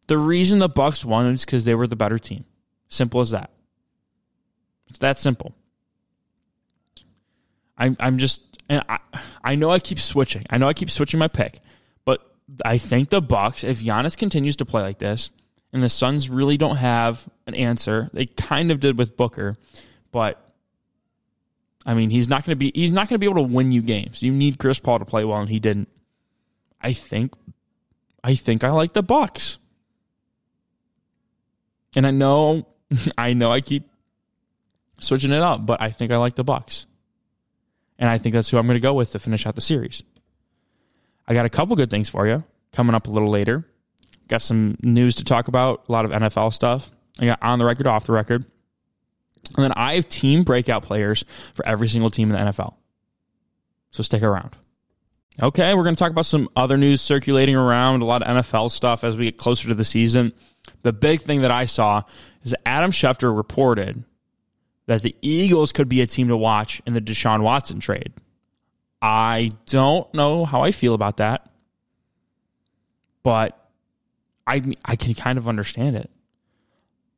The 0.10 0.18
reason 0.18 0.58
the 0.58 0.68
Bucks 0.68 1.06
won 1.06 1.28
is 1.28 1.46
because 1.46 1.66
they 1.66 1.76
were 1.76 1.86
the 1.86 1.96
better 1.96 2.18
team. 2.18 2.44
Simple 2.88 3.22
as 3.22 3.30
that. 3.30 3.52
It's 4.88 4.98
that 4.98 5.20
simple. 5.20 5.54
I'm 7.78 7.96
I'm 8.00 8.18
just 8.18 8.42
and 8.68 8.84
I 8.90 8.98
I 9.44 9.54
know 9.54 9.70
I 9.70 9.78
keep 9.78 10.00
switching. 10.00 10.48
I 10.50 10.58
know 10.58 10.68
I 10.68 10.74
keep 10.74 10.90
switching 10.90 11.20
my 11.20 11.28
pick, 11.28 11.60
but 12.06 12.28
I 12.66 12.80
think 12.80 13.12
the 13.12 13.22
Bucks, 13.22 13.64
if 13.64 13.84
Giannis 13.84 14.18
continues 14.18 14.56
to 14.56 14.66
play 14.66 14.82
like 14.82 14.98
this, 14.98 15.30
and 15.72 15.84
the 15.84 15.90
Suns 15.90 16.28
really 16.28 16.58
don't 16.58 16.78
have 16.78 17.30
an 17.46 17.54
answer, 17.54 18.10
they 18.12 18.26
kind 18.26 18.72
of 18.72 18.80
did 18.80 18.98
with 18.98 19.16
Booker, 19.16 19.56
but 20.12 20.44
I 21.86 21.94
mean 21.94 22.10
he's 22.10 22.28
not 22.28 22.44
going 22.44 22.54
to 22.54 22.56
be 22.56 22.72
he's 22.74 22.92
not 22.92 23.10
to 23.10 23.20
be 23.20 23.28
able 23.28 23.48
to 23.48 23.54
win 23.54 23.72
you 23.72 23.84
games. 23.84 24.24
You 24.24 24.32
need 24.32 24.58
Chris 24.58 24.80
Paul 24.80 24.98
to 24.98 25.06
play 25.06 25.24
well, 25.24 25.38
and 25.38 25.50
he 25.50 25.60
didn't. 25.60 25.88
I 26.82 26.94
think 26.94 27.36
I 28.24 28.34
think 28.34 28.64
I 28.64 28.72
like 28.72 28.94
the 28.94 29.04
Bucks. 29.04 29.60
And 31.96 32.06
I 32.06 32.12
know, 32.12 32.68
I 33.18 33.34
know 33.34 33.52
I 33.52 33.62
keep 33.62 33.90
switching 35.00 35.32
it 35.32 35.42
up, 35.42 35.66
but 35.66 35.82
I 35.82 35.92
think 35.92 36.12
I 36.12 36.18
like 36.18 36.36
the 36.36 36.44
Bucks. 36.44 36.86
And 37.98 38.10
I 38.10 38.18
think 38.18 38.34
that's 38.34 38.50
who 38.50 38.58
I'm 38.58 38.66
going 38.66 38.76
to 38.76 38.82
go 38.82 38.94
with 38.94 39.12
to 39.12 39.20
finish 39.20 39.46
out 39.46 39.56
the 39.56 39.62
series. 39.62 40.04
I 41.28 41.34
got 41.34 41.46
a 41.46 41.50
couple 41.50 41.76
good 41.76 41.92
things 41.92 42.10
for 42.10 42.26
you 42.28 42.44
coming 42.72 42.96
up 42.96 43.08
a 43.08 43.12
little 43.12 43.30
later. 43.30 43.66
Got 44.28 44.42
some 44.42 44.78
news 44.82 45.16
to 45.16 45.24
talk 45.24 45.48
about, 45.48 45.86
a 45.90 45.92
lot 45.92 46.06
of 46.06 46.12
NFL 46.12 46.54
stuff. 46.54 46.92
I 47.20 47.26
got 47.26 47.40
on 47.42 47.60
the 47.60 47.66
record, 47.66 47.88
off 47.88 48.06
the 48.06 48.14
record. 48.14 48.46
And 49.56 49.64
then 49.64 49.74
I 49.76 49.96
have 49.96 50.08
team 50.08 50.44
breakout 50.44 50.84
players 50.84 51.26
for 51.54 51.68
every 51.68 51.88
single 51.88 52.10
team 52.10 52.32
in 52.32 52.38
the 52.38 52.52
NFL. 52.52 52.76
So 53.92 54.04
stick 54.04 54.24
around. 54.24 54.56
Okay, 55.42 55.74
we're 55.74 55.84
going 55.84 55.96
to 55.96 56.00
talk 56.00 56.12
about 56.12 56.26
some 56.26 56.50
other 56.56 56.78
news 56.78 57.02
circulating 57.02 57.56
around, 57.56 58.02
a 58.02 58.06
lot 58.06 58.22
of 58.22 58.44
NFL 58.44 58.72
stuff 58.72 59.04
as 59.04 59.16
we 59.16 59.26
get 59.26 59.38
closer 59.38 59.70
to 59.70 59.74
the 59.74 59.86
season. 59.86 60.34
The 60.82 60.94
big 60.94 61.22
thing 61.22 61.42
that 61.42 61.52
I 61.52 61.66
saw 61.66 62.04
is 62.44 62.56
Adam 62.66 62.92
Schefter 62.92 63.36
reported 63.36 64.04
that 64.86 65.02
the 65.02 65.16
Eagles 65.22 65.72
could 65.72 65.88
be 65.88 66.02
a 66.02 66.08
team 66.08 66.30
to 66.30 66.38
watch 66.38 66.82
in 66.86 66.94
the 66.94 67.02
Deshaun 67.02 67.42
Watson 67.42 67.80
trade. 67.80 68.14
I 69.02 69.52
don't 69.68 70.12
know 70.14 70.46
how 70.46 70.62
I 70.62 70.72
feel 70.72 70.94
about 70.94 71.18
that, 71.18 71.50
but 73.24 73.70
I 74.48 74.62
I 74.84 74.96
can 74.96 75.14
kind 75.14 75.38
of 75.38 75.48
understand 75.48 75.96
it. 75.96 76.10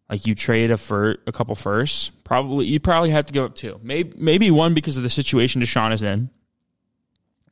Like 0.10 0.28
you 0.28 0.36
trade 0.36 0.72
a 0.72 0.78
for 0.78 1.18
a 1.26 1.32
couple 1.32 1.56
firsts, 1.56 2.10
probably 2.24 2.66
you 2.66 2.80
probably 2.80 3.12
have 3.12 3.26
to 3.26 3.34
give 3.34 3.46
up 3.46 3.56
two, 3.56 3.80
maybe 3.82 4.14
maybe 4.18 4.52
one 4.52 4.74
because 4.74 4.98
of 4.98 5.04
the 5.04 5.10
situation 5.10 5.62
Deshaun 5.62 5.94
is 5.94 6.04
in, 6.04 6.30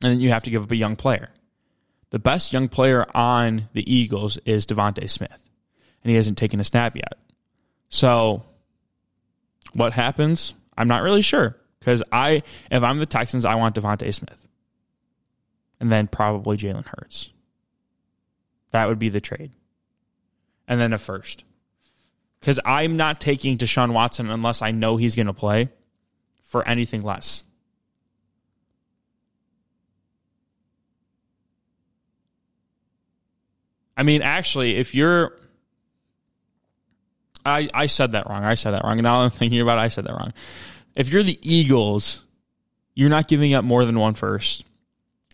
and 0.02 0.12
then 0.12 0.20
you 0.20 0.28
have 0.28 0.44
to 0.44 0.50
give 0.50 0.62
up 0.62 0.70
a 0.70 0.76
young 0.76 0.96
player. 0.96 1.30
The 2.10 2.18
best 2.18 2.52
young 2.52 2.68
player 2.68 3.06
on 3.16 3.68
the 3.72 3.90
Eagles 3.90 4.38
is 4.44 4.66
DeVonta 4.66 5.08
Smith, 5.08 5.49
and 6.02 6.10
he 6.10 6.16
hasn't 6.16 6.38
taken 6.38 6.60
a 6.60 6.64
snap 6.64 6.96
yet. 6.96 7.18
So, 7.88 8.44
what 9.72 9.92
happens? 9.92 10.54
I'm 10.76 10.88
not 10.88 11.02
really 11.02 11.22
sure 11.22 11.56
because 11.78 12.02
I, 12.12 12.42
if 12.70 12.82
I'm 12.82 12.98
the 12.98 13.06
Texans, 13.06 13.44
I 13.44 13.54
want 13.56 13.74
DeVonta 13.74 14.12
Smith, 14.14 14.46
and 15.80 15.90
then 15.90 16.06
probably 16.06 16.56
Jalen 16.56 16.86
Hurts. 16.86 17.30
That 18.70 18.88
would 18.88 18.98
be 18.98 19.08
the 19.08 19.20
trade, 19.20 19.52
and 20.68 20.80
then 20.80 20.92
a 20.92 20.98
first, 20.98 21.44
because 22.38 22.60
I'm 22.64 22.96
not 22.96 23.20
taking 23.20 23.58
Deshaun 23.58 23.92
Watson 23.92 24.30
unless 24.30 24.62
I 24.62 24.70
know 24.70 24.96
he's 24.96 25.16
going 25.16 25.26
to 25.26 25.32
play 25.32 25.70
for 26.42 26.66
anything 26.66 27.02
less. 27.02 27.44
I 33.96 34.02
mean, 34.02 34.22
actually, 34.22 34.76
if 34.76 34.94
you're, 34.94 35.36
I 37.44 37.68
I 37.72 37.86
said 37.86 38.12
that 38.12 38.28
wrong. 38.28 38.44
I 38.44 38.54
said 38.54 38.72
that 38.72 38.84
wrong. 38.84 38.92
And 38.92 39.02
now 39.02 39.22
I'm 39.22 39.30
thinking 39.30 39.60
about 39.60 39.78
it, 39.78 39.82
I 39.82 39.88
said 39.88 40.04
that 40.04 40.12
wrong. 40.12 40.32
If 40.96 41.12
you're 41.12 41.22
the 41.22 41.38
Eagles, 41.42 42.24
you're 42.94 43.10
not 43.10 43.28
giving 43.28 43.54
up 43.54 43.64
more 43.64 43.84
than 43.84 43.98
one 43.98 44.14
first, 44.14 44.64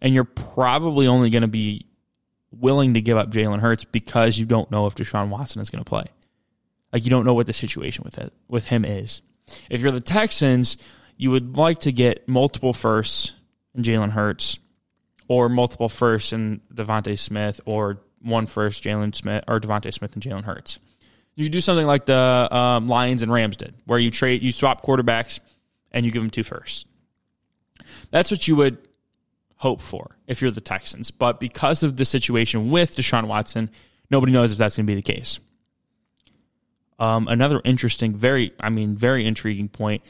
and 0.01 0.15
you're 0.15 0.25
probably 0.25 1.07
only 1.07 1.31
going 1.31 1.43
to 1.43 1.49
be 1.49 1.87
willing 2.51 2.95
to 2.95 3.01
give 3.01 3.17
up 3.19 3.31
Jalen 3.31 3.61
Hurts 3.61 3.85
because 3.85 4.39
you 4.39 4.47
don't 4.47 4.71
know 4.71 4.87
if 4.87 4.95
Deshaun 4.95 5.29
Watson 5.29 5.61
is 5.61 5.71
going 5.71 5.83
to 5.83 5.89
play. 5.89 6.05
Like 6.93 7.05
you 7.05 7.11
don't 7.11 7.25
know 7.25 7.35
what 7.35 7.47
the 7.47 7.53
situation 7.53 8.03
with 8.05 8.19
it 8.19 8.33
with 8.49 8.67
him 8.67 8.85
is. 8.85 9.23
If 9.71 9.81
you're 9.81 9.93
the 9.93 10.01
Texans, 10.01 10.77
you 11.17 11.31
would 11.31 11.57
like 11.57 11.81
to 11.81 11.93
get 11.93 12.29
multiple 12.29 12.73
firsts 12.73 13.33
in 13.75 13.83
Jalen 13.83 14.11
Hurts, 14.11 14.59
or 15.29 15.49
multiple 15.49 15.89
firsts 15.89 16.33
in 16.33 16.61
DeVonta 16.73 17.19
Smith, 17.19 17.61
or 17.65 18.01
one 18.21 18.47
first, 18.47 18.85
Jalen 18.85 19.15
Smith 19.15 19.45
or 19.49 19.61
DeVonta 19.61 19.93
Smith 19.93 20.15
and 20.15 20.23
Jalen 20.23 20.45
Hurts. 20.45 20.79
You 21.37 21.49
do 21.49 21.61
something 21.61 21.87
like 21.87 22.07
the 22.07 22.49
um, 22.51 22.89
Lions 22.89 23.23
and 23.23 23.31
Rams 23.31 23.57
did, 23.57 23.75
where 23.85 23.99
you 23.99 24.11
trade, 24.11 24.43
you 24.43 24.53
swap 24.53 24.83
quarterbacks, 24.83 25.41
and 25.93 26.05
you 26.05 26.11
give 26.11 26.23
them 26.23 26.31
two 26.31 26.43
firsts. 26.43 26.87
That's 28.11 28.31
what 28.31 28.49
you 28.49 28.57
would 28.57 28.79
hope 29.57 29.81
for 29.81 30.17
if 30.27 30.41
you're 30.41 30.51
the 30.51 30.61
Texans. 30.61 31.11
But 31.11 31.39
because 31.39 31.83
of 31.83 31.97
the 31.97 32.05
situation 32.05 32.71
with 32.71 32.97
Deshaun 32.97 33.27
Watson, 33.27 33.71
nobody 34.11 34.33
knows 34.33 34.53
if 34.53 34.59
that's 34.59 34.77
going 34.77 34.87
to 34.87 34.91
be 34.91 34.95
the 34.95 35.03
case. 35.03 35.39
Um, 36.99 37.29
another 37.29 37.61
interesting, 37.65 38.15
very, 38.15 38.53
I 38.59 38.71
mean, 38.71 38.97
very 38.97 39.27
intriguing 39.27 39.69
point, 39.69 40.03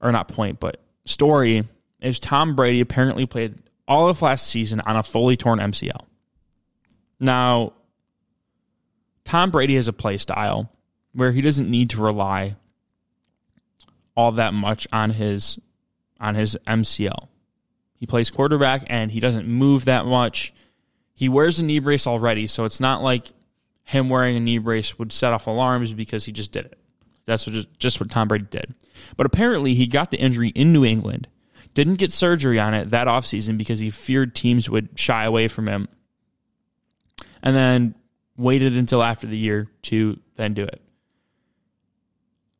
or 0.00 0.12
not 0.12 0.28
point, 0.28 0.60
but 0.60 0.78
story 1.06 1.66
is 2.00 2.20
Tom 2.20 2.54
Brady 2.54 2.80
apparently 2.80 3.24
played 3.24 3.54
all 3.88 4.08
of 4.08 4.20
last 4.20 4.46
season 4.46 4.80
on 4.80 4.96
a 4.96 5.02
fully 5.02 5.36
torn 5.36 5.58
MCL. 5.58 6.04
Now, 7.18 7.72
Tom 9.24 9.50
Brady 9.50 9.76
has 9.76 9.88
a 9.88 9.92
play 9.92 10.18
style 10.18 10.70
where 11.12 11.32
he 11.32 11.40
doesn't 11.40 11.70
need 11.70 11.90
to 11.90 12.02
rely 12.02 12.56
all 14.16 14.32
that 14.32 14.54
much 14.54 14.86
on 14.92 15.10
his 15.10 15.58
on 16.20 16.34
his 16.34 16.56
MCL. 16.66 17.28
He 17.98 18.06
plays 18.06 18.30
quarterback 18.30 18.84
and 18.88 19.10
he 19.10 19.20
doesn't 19.20 19.46
move 19.46 19.84
that 19.86 20.06
much. 20.06 20.52
He 21.14 21.28
wears 21.28 21.58
a 21.58 21.64
knee 21.64 21.78
brace 21.78 22.06
already, 22.06 22.46
so 22.46 22.64
it's 22.64 22.80
not 22.80 23.02
like 23.02 23.32
him 23.84 24.08
wearing 24.08 24.36
a 24.36 24.40
knee 24.40 24.58
brace 24.58 24.98
would 24.98 25.12
set 25.12 25.32
off 25.32 25.46
alarms 25.46 25.92
because 25.92 26.24
he 26.24 26.32
just 26.32 26.52
did 26.52 26.66
it. 26.66 26.78
That's 27.24 27.44
just, 27.46 27.78
just 27.78 28.00
what 28.00 28.10
Tom 28.10 28.28
Brady 28.28 28.46
did. 28.50 28.74
But 29.16 29.26
apparently, 29.26 29.74
he 29.74 29.86
got 29.86 30.10
the 30.10 30.18
injury 30.18 30.50
in 30.50 30.72
New 30.72 30.84
England, 30.84 31.28
didn't 31.72 31.94
get 31.94 32.12
surgery 32.12 32.58
on 32.58 32.74
it 32.74 32.90
that 32.90 33.06
offseason 33.06 33.56
because 33.56 33.78
he 33.78 33.90
feared 33.90 34.34
teams 34.34 34.68
would 34.68 34.90
shy 34.98 35.24
away 35.24 35.48
from 35.48 35.68
him 35.68 35.88
and 37.44 37.54
then 37.54 37.94
waited 38.36 38.76
until 38.76 39.02
after 39.02 39.26
the 39.26 39.36
year 39.36 39.68
to 39.82 40.18
then 40.36 40.54
do 40.54 40.64
it. 40.64 40.80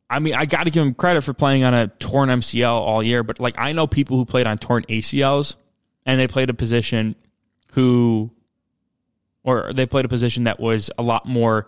I 0.08 0.18
mean, 0.18 0.34
I 0.34 0.44
got 0.44 0.64
to 0.64 0.70
give 0.70 0.84
him 0.84 0.94
credit 0.94 1.22
for 1.22 1.32
playing 1.32 1.64
on 1.64 1.74
a 1.74 1.88
torn 1.88 2.28
MCL 2.28 2.70
all 2.70 3.02
year, 3.02 3.22
but 3.22 3.40
like 3.40 3.54
I 3.58 3.72
know 3.72 3.86
people 3.86 4.16
who 4.16 4.24
played 4.24 4.46
on 4.46 4.58
torn 4.58 4.84
ACLs 4.84 5.56
and 6.06 6.20
they 6.20 6.28
played 6.28 6.50
a 6.50 6.54
position 6.54 7.16
who, 7.72 8.30
or 9.42 9.72
they 9.72 9.86
played 9.86 10.04
a 10.04 10.08
position 10.08 10.44
that 10.44 10.60
was 10.60 10.90
a 10.98 11.02
lot 11.02 11.26
more 11.26 11.66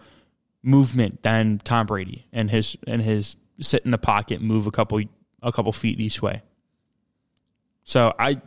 movement 0.63 1.23
than 1.23 1.59
Tom 1.59 1.87
Brady 1.87 2.27
and 2.33 2.51
his 2.51 2.77
and 2.87 3.03
his 3.03 3.37
sit 3.61 3.85
in 3.85 3.91
the 3.91 3.99
pocket, 3.99 4.41
move 4.41 4.67
a 4.67 4.71
couple 4.71 5.01
a 5.43 5.53
couple 5.53 5.73
feet 5.73 5.99
each 5.99 6.23
way. 6.23 6.43
So 7.85 8.13
I 8.19 8.41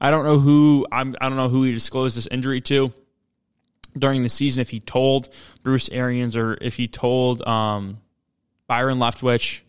I 0.00 0.10
don't 0.10 0.24
know 0.24 0.38
who 0.38 0.86
I'm 0.90 1.14
I 1.20 1.28
don't 1.28 1.36
know 1.36 1.48
who 1.48 1.64
he 1.64 1.72
disclosed 1.72 2.16
this 2.16 2.26
injury 2.28 2.60
to 2.62 2.92
during 3.98 4.22
the 4.22 4.28
season 4.28 4.60
if 4.60 4.70
he 4.70 4.80
told 4.80 5.28
Bruce 5.62 5.88
Arians 5.90 6.36
or 6.36 6.56
if 6.60 6.76
he 6.76 6.88
told 6.88 7.46
um, 7.46 7.98
Byron 8.66 8.98
Leftwich. 8.98 9.60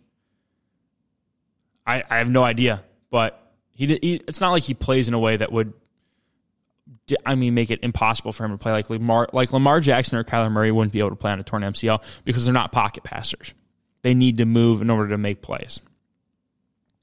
I, 1.86 2.04
I 2.10 2.18
have 2.18 2.30
no 2.30 2.44
idea, 2.44 2.84
but 3.10 3.54
he, 3.72 3.88
he, 3.88 4.22
it's 4.28 4.40
not 4.40 4.52
like 4.52 4.64
he 4.64 4.74
plays 4.74 5.08
in 5.08 5.14
a 5.14 5.20
way 5.20 5.38
that 5.38 5.52
would 5.52 5.74
I 7.26 7.36
mean 7.36 7.54
make 7.54 7.72
it 7.72 7.80
impossible 7.84 8.32
for 8.32 8.46
him 8.46 8.52
to 8.52 8.58
play 8.58 8.72
like 8.72 8.90
Lamar 8.90 9.28
like 9.34 9.52
Lamar 9.52 9.80
Jackson 9.80 10.18
or 10.18 10.24
Kyler 10.24 10.52
Murray 10.52 10.72
wouldn't 10.72 10.94
be 10.94 11.00
able 11.00 11.10
to 11.10 11.16
play 11.16 11.32
on 11.32 11.40
a 11.40 11.44
torn 11.44 11.64
MCL 11.64 12.04
because 12.24 12.46
they're 12.46 12.54
not 12.54 12.72
pocket 12.72 13.04
passers. 13.04 13.54
They 14.04 14.14
need 14.14 14.38
to 14.38 14.46
move 14.46 14.82
in 14.82 14.90
order 14.90 15.10
to 15.10 15.18
make 15.18 15.42
plays. 15.42 15.80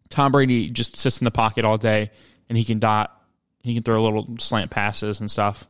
Tom 0.09 0.33
Brady 0.33 0.71
just 0.71 0.97
sits 0.97 1.21
in 1.21 1.25
the 1.25 1.31
pocket 1.31 1.65
all 1.65 1.79
day 1.79 2.11
and 2.49 2.57
he 2.57 2.65
can 2.65 2.79
dot 2.79 3.15
he 3.63 3.75
can 3.75 3.83
throw 3.83 4.03
little 4.03 4.37
slant 4.39 4.71
passes 4.71 5.21
and 5.21 5.31
stuff. 5.31 5.67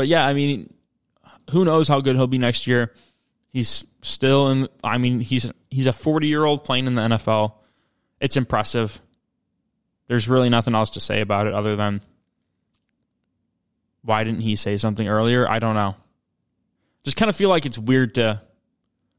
But 0.00 0.08
yeah, 0.08 0.26
I 0.26 0.32
mean, 0.32 0.72
who 1.50 1.62
knows 1.62 1.86
how 1.86 2.00
good 2.00 2.16
he'll 2.16 2.26
be 2.26 2.38
next 2.38 2.66
year? 2.66 2.94
He's 3.50 3.84
still 4.00 4.48
in. 4.48 4.66
I 4.82 4.96
mean, 4.96 5.20
he's 5.20 5.52
he's 5.68 5.86
a 5.86 5.92
40 5.92 6.26
year 6.26 6.42
old 6.42 6.64
playing 6.64 6.86
in 6.86 6.94
the 6.94 7.02
NFL. 7.02 7.52
It's 8.18 8.38
impressive. 8.38 8.98
There's 10.08 10.26
really 10.26 10.48
nothing 10.48 10.74
else 10.74 10.88
to 10.92 11.00
say 11.00 11.20
about 11.20 11.48
it 11.48 11.52
other 11.52 11.76
than 11.76 12.00
why 14.00 14.24
didn't 14.24 14.40
he 14.40 14.56
say 14.56 14.78
something 14.78 15.06
earlier? 15.06 15.46
I 15.46 15.58
don't 15.58 15.74
know. 15.74 15.96
Just 17.04 17.18
kind 17.18 17.28
of 17.28 17.36
feel 17.36 17.50
like 17.50 17.66
it's 17.66 17.76
weird 17.76 18.14
to 18.14 18.40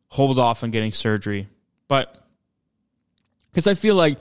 hold 0.08 0.39
off 0.39 0.63
on 0.63 0.72
getting 0.72 0.94
surgery, 0.94 1.48
but 1.88 2.26
because 3.52 3.67
I 3.67 3.76
feel 3.76 3.94
like 3.94 4.17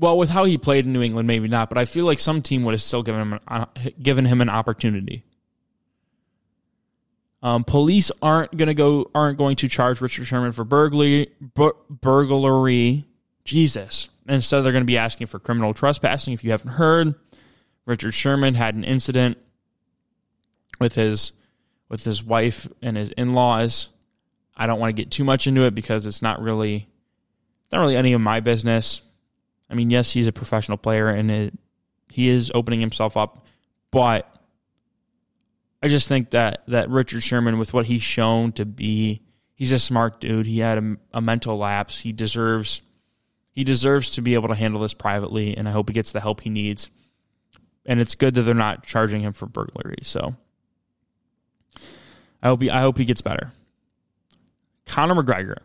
well, 0.00 0.16
with 0.16 0.30
how 0.30 0.44
he 0.44 0.56
played 0.56 0.86
in 0.86 0.92
New 0.92 1.02
England, 1.02 1.28
maybe 1.28 1.46
not, 1.46 1.68
but 1.68 1.76
I 1.76 1.84
feel 1.84 2.06
like 2.06 2.18
some 2.18 2.40
team 2.40 2.64
would 2.64 2.72
have 2.72 2.82
still 2.82 3.02
given 3.02 3.20
him 3.20 3.32
an, 3.34 3.40
uh, 3.46 3.66
given 4.02 4.24
him 4.24 4.40
an 4.40 4.48
opportunity. 4.48 5.24
Um, 7.42 7.64
police 7.64 8.10
aren't 8.20 8.56
to 8.58 8.74
go 8.74 9.10
aren't 9.14 9.38
going 9.38 9.56
to 9.56 9.68
charge 9.68 10.00
Richard 10.00 10.26
Sherman 10.26 10.52
for 10.52 10.64
burglary 10.64 11.28
bur- 11.40 11.76
burglary. 11.88 13.06
Jesus. 13.44 14.10
Instead, 14.28 14.60
they're 14.60 14.72
going 14.72 14.82
to 14.82 14.86
be 14.86 14.98
asking 14.98 15.26
for 15.26 15.38
criminal 15.38 15.74
trespassing. 15.74 16.34
If 16.34 16.44
you 16.44 16.50
haven't 16.50 16.72
heard, 16.72 17.14
Richard 17.84 18.12
Sherman 18.12 18.54
had 18.54 18.74
an 18.74 18.84
incident 18.84 19.38
with 20.78 20.94
his 20.94 21.32
with 21.88 22.04
his 22.04 22.22
wife 22.22 22.68
and 22.80 22.96
his 22.96 23.10
in 23.12 23.32
laws. 23.32 23.88
I 24.56 24.66
don't 24.66 24.78
want 24.78 24.94
to 24.94 25.02
get 25.02 25.10
too 25.10 25.24
much 25.24 25.46
into 25.46 25.62
it 25.62 25.74
because 25.74 26.06
it's 26.06 26.22
not 26.22 26.40
really 26.40 26.88
not 27.72 27.80
really 27.80 27.96
any 27.96 28.12
of 28.12 28.20
my 28.20 28.40
business. 28.40 29.02
I 29.70 29.74
mean, 29.74 29.90
yes, 29.90 30.12
he's 30.12 30.26
a 30.26 30.32
professional 30.32 30.78
player 30.78 31.08
and 31.08 31.30
it, 31.30 31.58
he 32.10 32.28
is 32.28 32.50
opening 32.54 32.80
himself 32.80 33.16
up, 33.16 33.46
but 33.90 34.30
I 35.82 35.88
just 35.88 36.08
think 36.08 36.30
that 36.30 36.62
that 36.68 36.90
Richard 36.90 37.22
Sherman, 37.22 37.58
with 37.58 37.72
what 37.72 37.86
he's 37.86 38.02
shown 38.02 38.52
to 38.52 38.66
be, 38.66 39.22
he's 39.54 39.72
a 39.72 39.78
smart 39.78 40.20
dude. 40.20 40.46
He 40.46 40.58
had 40.58 40.78
a, 40.78 40.96
a 41.14 41.20
mental 41.20 41.56
lapse. 41.56 42.00
He 42.00 42.12
deserves 42.12 42.82
he 43.52 43.64
deserves 43.64 44.10
to 44.10 44.22
be 44.22 44.34
able 44.34 44.48
to 44.48 44.54
handle 44.54 44.80
this 44.80 44.94
privately, 44.94 45.56
and 45.56 45.68
I 45.68 45.72
hope 45.72 45.88
he 45.88 45.94
gets 45.94 46.12
the 46.12 46.20
help 46.20 46.42
he 46.42 46.50
needs. 46.50 46.90
And 47.86 47.98
it's 47.98 48.14
good 48.14 48.34
that 48.34 48.42
they're 48.42 48.54
not 48.54 48.84
charging 48.84 49.22
him 49.22 49.32
for 49.32 49.46
burglary. 49.46 49.98
So 50.02 50.36
I 52.42 52.48
hope 52.48 52.60
he 52.60 52.70
I 52.70 52.80
hope 52.80 52.98
he 52.98 53.06
gets 53.06 53.22
better. 53.22 53.52
Conor 54.84 55.14
McGregor 55.14 55.58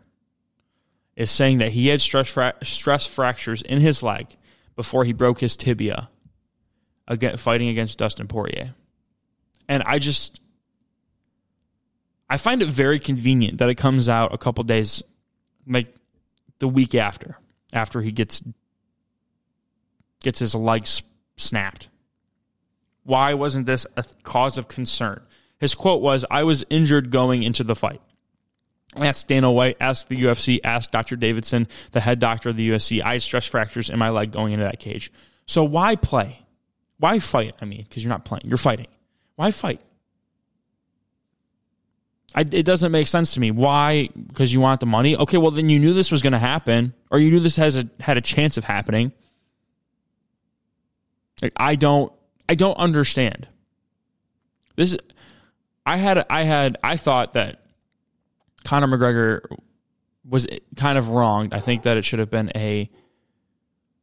is 1.16 1.30
saying 1.30 1.58
that 1.58 1.72
he 1.72 1.88
had 1.88 2.00
stress 2.00 2.28
fra- 2.28 2.54
stress 2.62 3.06
fractures 3.06 3.62
in 3.62 3.80
his 3.80 4.02
leg 4.02 4.36
before 4.76 5.04
he 5.04 5.12
broke 5.12 5.40
his 5.40 5.56
tibia 5.56 6.10
fighting 7.36 7.68
against 7.68 7.98
Dustin 7.98 8.28
Poirier. 8.28 8.74
And 9.68 9.82
I 9.84 9.98
just 9.98 10.40
I 12.28 12.36
find 12.36 12.62
it 12.62 12.68
very 12.68 12.98
convenient 12.98 13.58
that 13.58 13.68
it 13.68 13.76
comes 13.76 14.08
out 14.08 14.34
a 14.34 14.38
couple 14.38 14.64
days 14.64 15.02
like 15.66 15.94
the 16.58 16.68
week 16.68 16.94
after 16.94 17.38
after 17.72 18.02
he 18.02 18.12
gets 18.12 18.42
gets 20.22 20.38
his 20.38 20.54
leg 20.54 20.86
snapped. 21.36 21.88
Why 23.04 23.34
wasn't 23.34 23.66
this 23.66 23.86
a 23.96 24.04
cause 24.24 24.58
of 24.58 24.66
concern? 24.66 25.22
His 25.58 25.74
quote 25.74 26.02
was, 26.02 26.24
I 26.30 26.42
was 26.42 26.64
injured 26.68 27.10
going 27.10 27.44
into 27.44 27.62
the 27.62 27.76
fight. 27.76 28.00
Asked 28.98 29.28
Dana 29.28 29.50
White, 29.50 29.76
ask 29.80 30.08
the 30.08 30.16
UFC, 30.16 30.60
ask 30.64 30.90
Dr. 30.90 31.16
Davidson, 31.16 31.68
the 31.92 32.00
head 32.00 32.18
doctor 32.18 32.48
of 32.48 32.56
the 32.56 32.70
UFC. 32.70 33.02
I 33.02 33.14
had 33.14 33.22
stress 33.22 33.46
fractures 33.46 33.90
in 33.90 33.98
my 33.98 34.10
leg 34.10 34.32
going 34.32 34.52
into 34.52 34.64
that 34.64 34.80
cage. 34.80 35.12
So 35.46 35.64
why 35.64 35.96
play? 35.96 36.46
Why 36.98 37.18
fight? 37.18 37.54
I 37.60 37.64
mean, 37.64 37.84
because 37.88 38.02
you're 38.02 38.10
not 38.10 38.24
playing, 38.24 38.42
you're 38.46 38.56
fighting. 38.56 38.86
Why 39.36 39.50
fight? 39.50 39.80
I, 42.34 42.40
it 42.40 42.64
doesn't 42.64 42.92
make 42.92 43.06
sense 43.06 43.34
to 43.34 43.40
me. 43.40 43.50
Why? 43.50 44.08
Because 44.28 44.52
you 44.52 44.60
want 44.60 44.80
the 44.80 44.86
money? 44.86 45.16
Okay, 45.16 45.38
well 45.38 45.50
then 45.50 45.68
you 45.68 45.78
knew 45.78 45.94
this 45.94 46.10
was 46.10 46.22
going 46.22 46.32
to 46.32 46.38
happen, 46.38 46.92
or 47.10 47.18
you 47.18 47.30
knew 47.30 47.40
this 47.40 47.56
has 47.56 47.78
a, 47.78 47.88
had 48.00 48.16
a 48.16 48.20
chance 48.20 48.56
of 48.56 48.64
happening. 48.64 49.12
Like, 51.42 51.52
I 51.56 51.76
don't, 51.76 52.12
I 52.48 52.54
don't 52.54 52.76
understand. 52.76 53.48
This, 54.74 54.96
I 55.84 55.96
had, 55.96 56.24
I 56.28 56.42
had, 56.42 56.76
I 56.82 56.96
thought 56.96 57.34
that 57.34 57.65
Conor 58.66 58.88
McGregor 58.88 59.40
was 60.28 60.46
kind 60.74 60.98
of 60.98 61.08
wronged. 61.08 61.54
I 61.54 61.60
think 61.60 61.82
that 61.82 61.96
it 61.96 62.04
should 62.04 62.18
have 62.18 62.30
been 62.30 62.50
a 62.56 62.90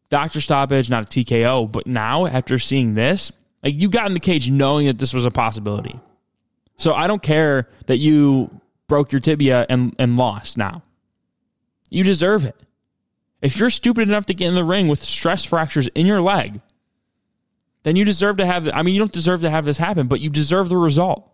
doctor 0.09 0.39
stoppage, 0.39 0.89
not 0.89 1.03
a 1.03 1.05
TKO. 1.05 1.69
But 1.69 1.85
now, 1.85 2.25
after 2.25 2.57
seeing 2.57 2.95
this, 2.95 3.31
like 3.61 3.75
you 3.75 3.89
got 3.89 4.07
in 4.07 4.13
the 4.13 4.21
cage 4.21 4.49
knowing 4.49 4.87
that 4.87 4.99
this 4.99 5.13
was 5.13 5.25
a 5.25 5.31
possibility. 5.31 5.99
So 6.77 6.93
I 6.93 7.07
don't 7.07 7.21
care 7.21 7.67
that 7.87 7.97
you 7.97 8.61
broke 8.87 9.11
your 9.11 9.19
tibia 9.19 9.65
and, 9.69 9.93
and 9.99 10.17
lost 10.17 10.57
now. 10.57 10.81
You 11.89 12.03
deserve 12.03 12.45
it. 12.45 12.55
If 13.41 13.59
you're 13.59 13.69
stupid 13.69 14.07
enough 14.07 14.25
to 14.27 14.33
get 14.33 14.47
in 14.47 14.55
the 14.55 14.63
ring 14.63 14.87
with 14.87 15.03
stress 15.03 15.43
fractures 15.43 15.87
in 15.89 16.05
your 16.05 16.21
leg, 16.21 16.61
then 17.83 17.97
you 17.97 18.05
deserve 18.05 18.37
to 18.37 18.45
have. 18.45 18.69
I 18.73 18.81
mean, 18.81 18.95
you 18.95 18.99
don't 18.99 19.11
deserve 19.11 19.41
to 19.41 19.49
have 19.49 19.65
this 19.65 19.77
happen, 19.77 20.07
but 20.07 20.21
you 20.21 20.29
deserve 20.29 20.69
the 20.69 20.77
result. 20.77 21.29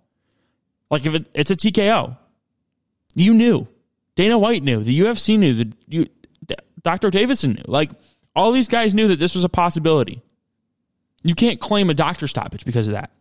Like 0.89 1.05
if 1.05 1.13
it, 1.13 1.29
it's 1.35 1.51
a 1.51 1.55
TKO, 1.55 2.17
you 3.23 3.33
knew. 3.33 3.67
Dana 4.15 4.37
White 4.37 4.63
knew. 4.63 4.83
The 4.83 4.99
UFC 4.99 5.37
knew. 5.37 5.53
The 5.53 5.73
you, 5.87 6.07
Dr. 6.81 7.09
Davidson 7.09 7.53
knew. 7.53 7.63
Like 7.65 7.91
all 8.35 8.51
these 8.51 8.67
guys 8.67 8.93
knew 8.93 9.07
that 9.09 9.19
this 9.19 9.35
was 9.35 9.43
a 9.43 9.49
possibility. 9.49 10.21
You 11.23 11.35
can't 11.35 11.59
claim 11.59 11.89
a 11.89 11.93
doctor 11.93 12.27
stoppage 12.27 12.65
because 12.65 12.87
of 12.87 12.93
that. 12.93 13.11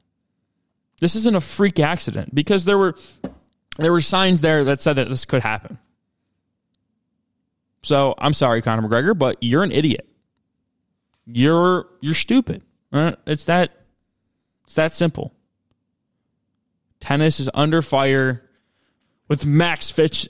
This 1.01 1.15
isn't 1.15 1.37
a 1.37 1.41
freak 1.41 1.79
accident 1.79 2.35
because 2.35 2.65
there 2.65 2.79
were 2.79 2.97
there 3.79 3.93
were 3.93 4.01
signs 4.01 4.41
there 4.41 4.65
that 4.65 4.81
said 4.81 4.95
that 4.95 5.09
this 5.09 5.25
could 5.25 5.43
happen. 5.43 5.79
So 7.83 8.15
I'm 8.19 8.33
sorry, 8.33 8.63
Conor 8.63 8.89
McGregor, 8.89 9.17
but 9.17 9.37
you're 9.41 9.63
an 9.63 9.73
idiot. 9.73 10.09
You're 11.27 11.87
you're 12.01 12.15
stupid. 12.15 12.63
Uh, 12.93 13.13
it's 13.27 13.45
that 13.45 13.73
it's 14.65 14.75
that 14.75 14.93
simple. 14.93 15.35
Tennis 17.01 17.39
is 17.39 17.49
under 17.55 17.81
fire 17.83 18.48
with 19.29 19.47
Max 19.47 19.91
Fitch 19.91 20.29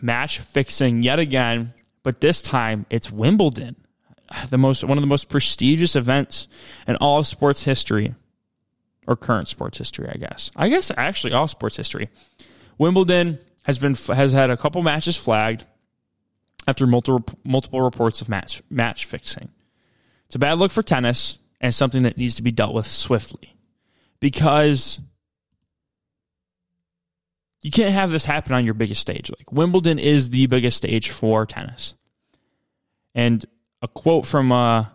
match 0.00 0.38
fixing 0.38 1.02
yet 1.02 1.18
again, 1.18 1.74
but 2.02 2.20
this 2.20 2.40
time 2.40 2.86
it's 2.90 3.10
Wimbledon, 3.10 3.76
the 4.48 4.58
most 4.58 4.84
one 4.84 4.96
of 4.96 5.02
the 5.02 5.08
most 5.08 5.28
prestigious 5.28 5.96
events 5.96 6.48
in 6.86 6.96
all 6.96 7.18
of 7.18 7.26
sports 7.26 7.64
history 7.64 8.14
or 9.06 9.16
current 9.16 9.48
sports 9.48 9.78
history, 9.78 10.08
I 10.08 10.18
guess. 10.18 10.50
I 10.54 10.68
guess 10.68 10.90
actually 10.96 11.32
all 11.32 11.48
sports 11.48 11.76
history. 11.76 12.08
Wimbledon 12.78 13.38
has 13.64 13.78
been 13.78 13.94
has 13.94 14.32
had 14.32 14.50
a 14.50 14.56
couple 14.56 14.82
matches 14.82 15.16
flagged 15.16 15.66
after 16.66 16.86
multiple 16.86 17.24
multiple 17.44 17.80
reports 17.80 18.20
of 18.20 18.28
match 18.28 18.62
match 18.70 19.04
fixing. 19.04 19.50
It's 20.26 20.36
a 20.36 20.38
bad 20.38 20.58
look 20.58 20.70
for 20.70 20.82
tennis 20.82 21.38
and 21.60 21.74
something 21.74 22.04
that 22.04 22.16
needs 22.16 22.36
to 22.36 22.42
be 22.42 22.52
dealt 22.52 22.74
with 22.74 22.86
swiftly 22.86 23.54
because 24.20 25.00
you 27.62 27.70
can't 27.70 27.92
have 27.92 28.10
this 28.10 28.24
happen 28.24 28.54
on 28.54 28.64
your 28.64 28.74
biggest 28.74 29.00
stage. 29.00 29.30
Like 29.30 29.52
Wimbledon 29.52 29.98
is 29.98 30.30
the 30.30 30.46
biggest 30.46 30.76
stage 30.76 31.10
for 31.10 31.46
tennis. 31.46 31.94
And 33.14 33.44
a 33.82 33.88
quote 33.88 34.26
from 34.26 34.52
a 34.52 34.92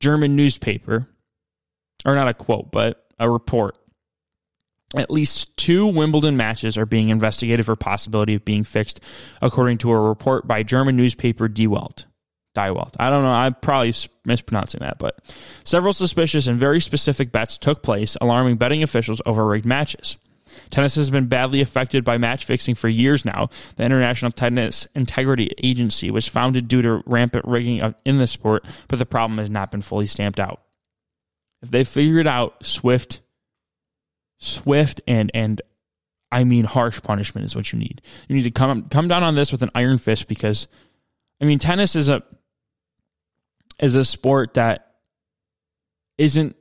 German 0.00 0.36
newspaper, 0.36 1.08
or 2.04 2.14
not 2.14 2.28
a 2.28 2.34
quote, 2.34 2.70
but 2.72 3.06
a 3.18 3.30
report. 3.30 3.78
At 4.96 5.10
least 5.10 5.56
two 5.56 5.86
Wimbledon 5.86 6.36
matches 6.36 6.76
are 6.76 6.86
being 6.86 7.08
investigated 7.08 7.66
for 7.66 7.74
possibility 7.74 8.34
of 8.34 8.44
being 8.44 8.64
fixed, 8.64 9.00
according 9.40 9.78
to 9.78 9.90
a 9.90 10.00
report 10.00 10.46
by 10.46 10.62
German 10.62 10.96
newspaper 10.96 11.48
Die 11.48 11.66
Welt. 11.66 12.06
Die 12.54 12.70
Welt. 12.70 12.94
I 13.00 13.10
don't 13.10 13.24
know. 13.24 13.30
I'm 13.30 13.54
probably 13.54 13.92
mispronouncing 14.24 14.80
that, 14.80 14.98
but 14.98 15.18
several 15.64 15.92
suspicious 15.92 16.46
and 16.46 16.56
very 16.56 16.80
specific 16.80 17.32
bets 17.32 17.58
took 17.58 17.82
place, 17.82 18.16
alarming 18.20 18.56
betting 18.56 18.82
officials 18.82 19.20
over 19.26 19.44
rigged 19.44 19.66
matches. 19.66 20.16
Tennis 20.70 20.96
has 20.96 21.10
been 21.10 21.26
badly 21.26 21.60
affected 21.60 22.04
by 22.04 22.18
match 22.18 22.44
fixing 22.44 22.74
for 22.74 22.88
years 22.88 23.24
now. 23.24 23.48
The 23.76 23.84
International 23.84 24.30
Tennis 24.30 24.86
Integrity 24.94 25.50
Agency 25.62 26.10
was 26.10 26.28
founded 26.28 26.68
due 26.68 26.82
to 26.82 27.02
rampant 27.06 27.44
rigging 27.46 27.94
in 28.04 28.18
the 28.18 28.26
sport, 28.26 28.64
but 28.88 28.98
the 28.98 29.06
problem 29.06 29.38
has 29.38 29.50
not 29.50 29.70
been 29.70 29.82
fully 29.82 30.06
stamped 30.06 30.40
out. 30.40 30.62
If 31.62 31.70
they 31.70 31.84
figure 31.84 32.18
it 32.18 32.26
out, 32.26 32.64
swift, 32.64 33.20
swift, 34.38 35.00
and 35.06 35.30
and 35.34 35.62
I 36.30 36.44
mean 36.44 36.64
harsh 36.64 37.00
punishment 37.02 37.46
is 37.46 37.56
what 37.56 37.72
you 37.72 37.78
need. 37.78 38.02
You 38.28 38.36
need 38.36 38.42
to 38.42 38.50
come 38.50 38.88
come 38.88 39.08
down 39.08 39.22
on 39.22 39.34
this 39.34 39.52
with 39.52 39.62
an 39.62 39.70
iron 39.74 39.98
fist 39.98 40.28
because, 40.28 40.68
I 41.40 41.44
mean, 41.44 41.58
tennis 41.58 41.96
is 41.96 42.10
a 42.10 42.22
is 43.80 43.94
a 43.94 44.04
sport 44.04 44.54
that 44.54 44.94
isn't 46.18 46.56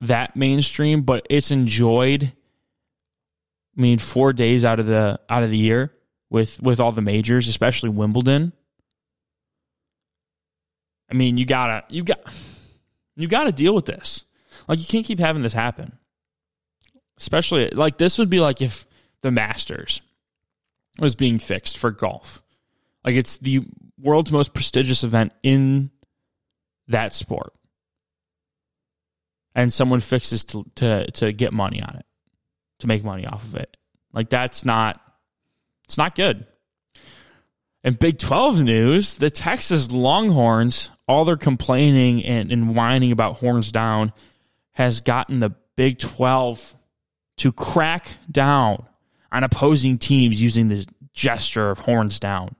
that 0.00 0.36
mainstream, 0.36 1.02
but 1.02 1.26
it's 1.28 1.50
enjoyed 1.50 2.32
I 3.80 3.82
mean, 3.82 3.96
four 3.96 4.34
days 4.34 4.62
out 4.62 4.78
of 4.78 4.84
the 4.84 5.18
out 5.30 5.42
of 5.42 5.48
the 5.48 5.56
year 5.56 5.90
with 6.28 6.60
with 6.60 6.80
all 6.80 6.92
the 6.92 7.00
majors, 7.00 7.48
especially 7.48 7.88
Wimbledon. 7.88 8.52
I 11.10 11.14
mean, 11.14 11.38
you 11.38 11.46
gotta 11.46 11.86
you 11.88 12.04
got 12.04 12.20
you 13.16 13.26
gotta 13.26 13.52
deal 13.52 13.74
with 13.74 13.86
this. 13.86 14.26
Like 14.68 14.80
you 14.80 14.84
can't 14.84 15.06
keep 15.06 15.18
having 15.18 15.40
this 15.40 15.54
happen. 15.54 15.96
Especially 17.16 17.70
like 17.70 17.96
this 17.96 18.18
would 18.18 18.28
be 18.28 18.38
like 18.38 18.60
if 18.60 18.84
the 19.22 19.30
Masters 19.30 20.02
was 20.98 21.14
being 21.14 21.38
fixed 21.38 21.78
for 21.78 21.90
golf. 21.90 22.42
Like 23.02 23.14
it's 23.14 23.38
the 23.38 23.64
world's 23.98 24.30
most 24.30 24.52
prestigious 24.52 25.04
event 25.04 25.32
in 25.42 25.90
that 26.88 27.14
sport. 27.14 27.54
And 29.54 29.72
someone 29.72 30.00
fixes 30.00 30.44
to 30.44 30.66
to 30.74 31.10
to 31.12 31.32
get 31.32 31.54
money 31.54 31.80
on 31.80 31.96
it 31.96 32.04
to 32.80 32.86
make 32.86 33.04
money 33.04 33.26
off 33.26 33.44
of 33.44 33.54
it. 33.56 33.76
Like 34.12 34.28
that's 34.28 34.64
not 34.64 35.00
it's 35.84 35.98
not 35.98 36.14
good. 36.14 36.46
In 37.82 37.94
Big 37.94 38.18
12 38.18 38.60
news, 38.60 39.14
the 39.14 39.30
Texas 39.30 39.90
Longhorns, 39.90 40.90
all 41.08 41.24
their 41.24 41.36
complaining 41.36 42.22
and, 42.24 42.52
and 42.52 42.76
whining 42.76 43.10
about 43.10 43.38
horns 43.38 43.72
down, 43.72 44.12
has 44.72 45.00
gotten 45.00 45.40
the 45.40 45.54
Big 45.76 45.98
12 45.98 46.74
to 47.38 47.52
crack 47.52 48.08
down 48.30 48.84
on 49.32 49.44
opposing 49.44 49.96
teams 49.96 50.40
using 50.40 50.68
the 50.68 50.86
gesture 51.14 51.70
of 51.70 51.78
horns 51.78 52.20
down. 52.20 52.54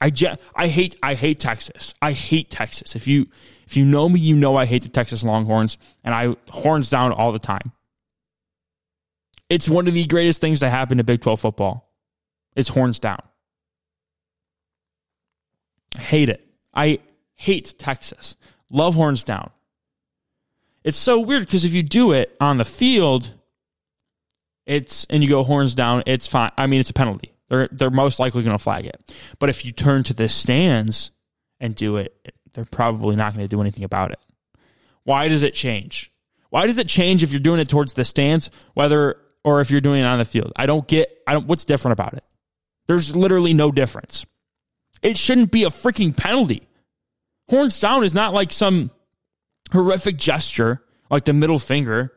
I, 0.00 0.10
je- 0.10 0.36
I 0.54 0.68
hate 0.68 0.98
I 1.02 1.14
hate 1.14 1.40
Texas. 1.40 1.94
I 2.02 2.12
hate 2.12 2.50
Texas. 2.50 2.94
If 2.94 3.06
you 3.06 3.26
if 3.66 3.76
you 3.76 3.84
know 3.84 4.08
me, 4.08 4.20
you 4.20 4.36
know 4.36 4.54
I 4.54 4.66
hate 4.66 4.82
the 4.82 4.88
Texas 4.88 5.24
Longhorns 5.24 5.78
and 6.02 6.14
I 6.14 6.36
horns 6.50 6.90
down 6.90 7.12
all 7.12 7.32
the 7.32 7.38
time. 7.38 7.72
It's 9.48 9.68
one 9.68 9.86
of 9.86 9.94
the 9.94 10.06
greatest 10.06 10.40
things 10.40 10.60
that 10.60 10.70
happened 10.70 10.98
to 10.98 11.04
Big 11.04 11.20
12 11.20 11.40
football. 11.40 11.92
It's 12.56 12.68
horns 12.68 12.98
down. 12.98 13.20
I 15.96 16.00
hate 16.00 16.28
it. 16.28 16.46
I 16.72 17.00
hate 17.34 17.78
Texas. 17.78 18.36
Love 18.70 18.94
horns 18.94 19.24
down. 19.24 19.50
It's 20.82 20.96
so 20.96 21.20
weird 21.20 21.46
because 21.46 21.64
if 21.64 21.72
you 21.72 21.82
do 21.82 22.12
it 22.12 22.36
on 22.40 22.58
the 22.58 22.64
field, 22.64 23.32
it's 24.66 25.06
and 25.08 25.22
you 25.22 25.28
go 25.28 25.42
horns 25.42 25.74
down, 25.74 26.02
it's 26.06 26.26
fine. 26.26 26.50
I 26.56 26.66
mean, 26.66 26.80
it's 26.80 26.90
a 26.90 26.94
penalty. 26.94 27.34
They're 27.48 27.68
they're 27.70 27.90
most 27.90 28.18
likely 28.18 28.42
going 28.42 28.56
to 28.56 28.62
flag 28.62 28.86
it. 28.86 29.14
But 29.38 29.50
if 29.50 29.64
you 29.64 29.72
turn 29.72 30.02
to 30.04 30.14
the 30.14 30.28
stands 30.28 31.10
and 31.60 31.74
do 31.74 31.96
it, 31.96 32.34
they're 32.52 32.64
probably 32.64 33.16
not 33.16 33.34
going 33.34 33.46
to 33.46 33.50
do 33.50 33.60
anything 33.60 33.84
about 33.84 34.12
it. 34.12 34.18
Why 35.04 35.28
does 35.28 35.42
it 35.42 35.54
change? 35.54 36.10
Why 36.50 36.66
does 36.66 36.78
it 36.78 36.88
change 36.88 37.22
if 37.22 37.32
you're 37.32 37.40
doing 37.40 37.60
it 37.60 37.68
towards 37.68 37.94
the 37.94 38.04
stands, 38.04 38.50
whether 38.74 39.16
or 39.44 39.60
if 39.60 39.70
you're 39.70 39.80
doing 39.80 40.00
it 40.00 40.04
on 40.06 40.18
the 40.18 40.24
field. 40.24 40.52
I 40.56 40.66
don't 40.66 40.86
get 40.88 41.22
I 41.26 41.32
don't 41.32 41.46
what's 41.46 41.64
different 41.64 41.92
about 41.92 42.14
it. 42.14 42.24
There's 42.86 43.14
literally 43.14 43.54
no 43.54 43.70
difference. 43.70 44.26
It 45.02 45.16
shouldn't 45.16 45.50
be 45.50 45.64
a 45.64 45.68
freaking 45.68 46.16
penalty. 46.16 46.62
Horns 47.50 47.78
down 47.78 48.04
is 48.04 48.14
not 48.14 48.32
like 48.32 48.52
some 48.52 48.90
horrific 49.70 50.16
gesture, 50.16 50.82
like 51.10 51.26
the 51.26 51.32
middle 51.32 51.58
finger, 51.58 52.12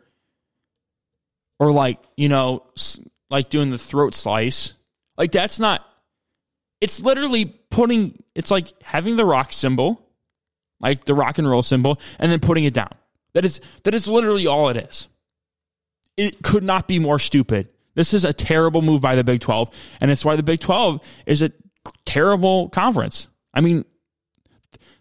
or 1.59 1.71
like, 1.71 1.99
you 2.15 2.29
know, 2.29 2.63
like 3.29 3.49
doing 3.49 3.71
the 3.71 3.77
throat 3.77 4.15
slice. 4.15 4.73
Like, 5.17 5.31
that's 5.31 5.59
not, 5.59 5.85
it's 6.79 7.01
literally 7.01 7.45
putting, 7.45 8.23
it's 8.35 8.51
like 8.51 8.71
having 8.81 9.15
the 9.15 9.25
rock 9.25 9.51
symbol, 9.51 10.01
like 10.79 11.05
the 11.05 11.15
rock 11.15 11.39
and 11.39 11.49
roll 11.49 11.63
symbol, 11.63 11.99
and 12.19 12.31
then 12.31 12.39
putting 12.39 12.63
it 12.63 12.73
down. 12.73 12.93
That 13.33 13.43
is, 13.43 13.59
that 13.83 13.93
is 13.93 14.07
literally 14.07 14.47
all 14.47 14.69
it 14.69 14.77
is. 14.77 15.07
It 16.17 16.41
could 16.43 16.63
not 16.63 16.87
be 16.87 16.99
more 16.99 17.19
stupid. 17.19 17.69
This 17.93 18.13
is 18.13 18.25
a 18.25 18.33
terrible 18.33 18.81
move 18.81 19.01
by 19.01 19.15
the 19.15 19.23
Big 19.23 19.39
12, 19.39 19.73
and 20.01 20.11
it's 20.11 20.25
why 20.25 20.35
the 20.35 20.43
Big 20.43 20.59
12 20.59 20.99
is 21.25 21.41
a 21.41 21.51
terrible 22.05 22.69
conference. 22.69 23.27
I 23.53 23.61
mean, 23.61 23.85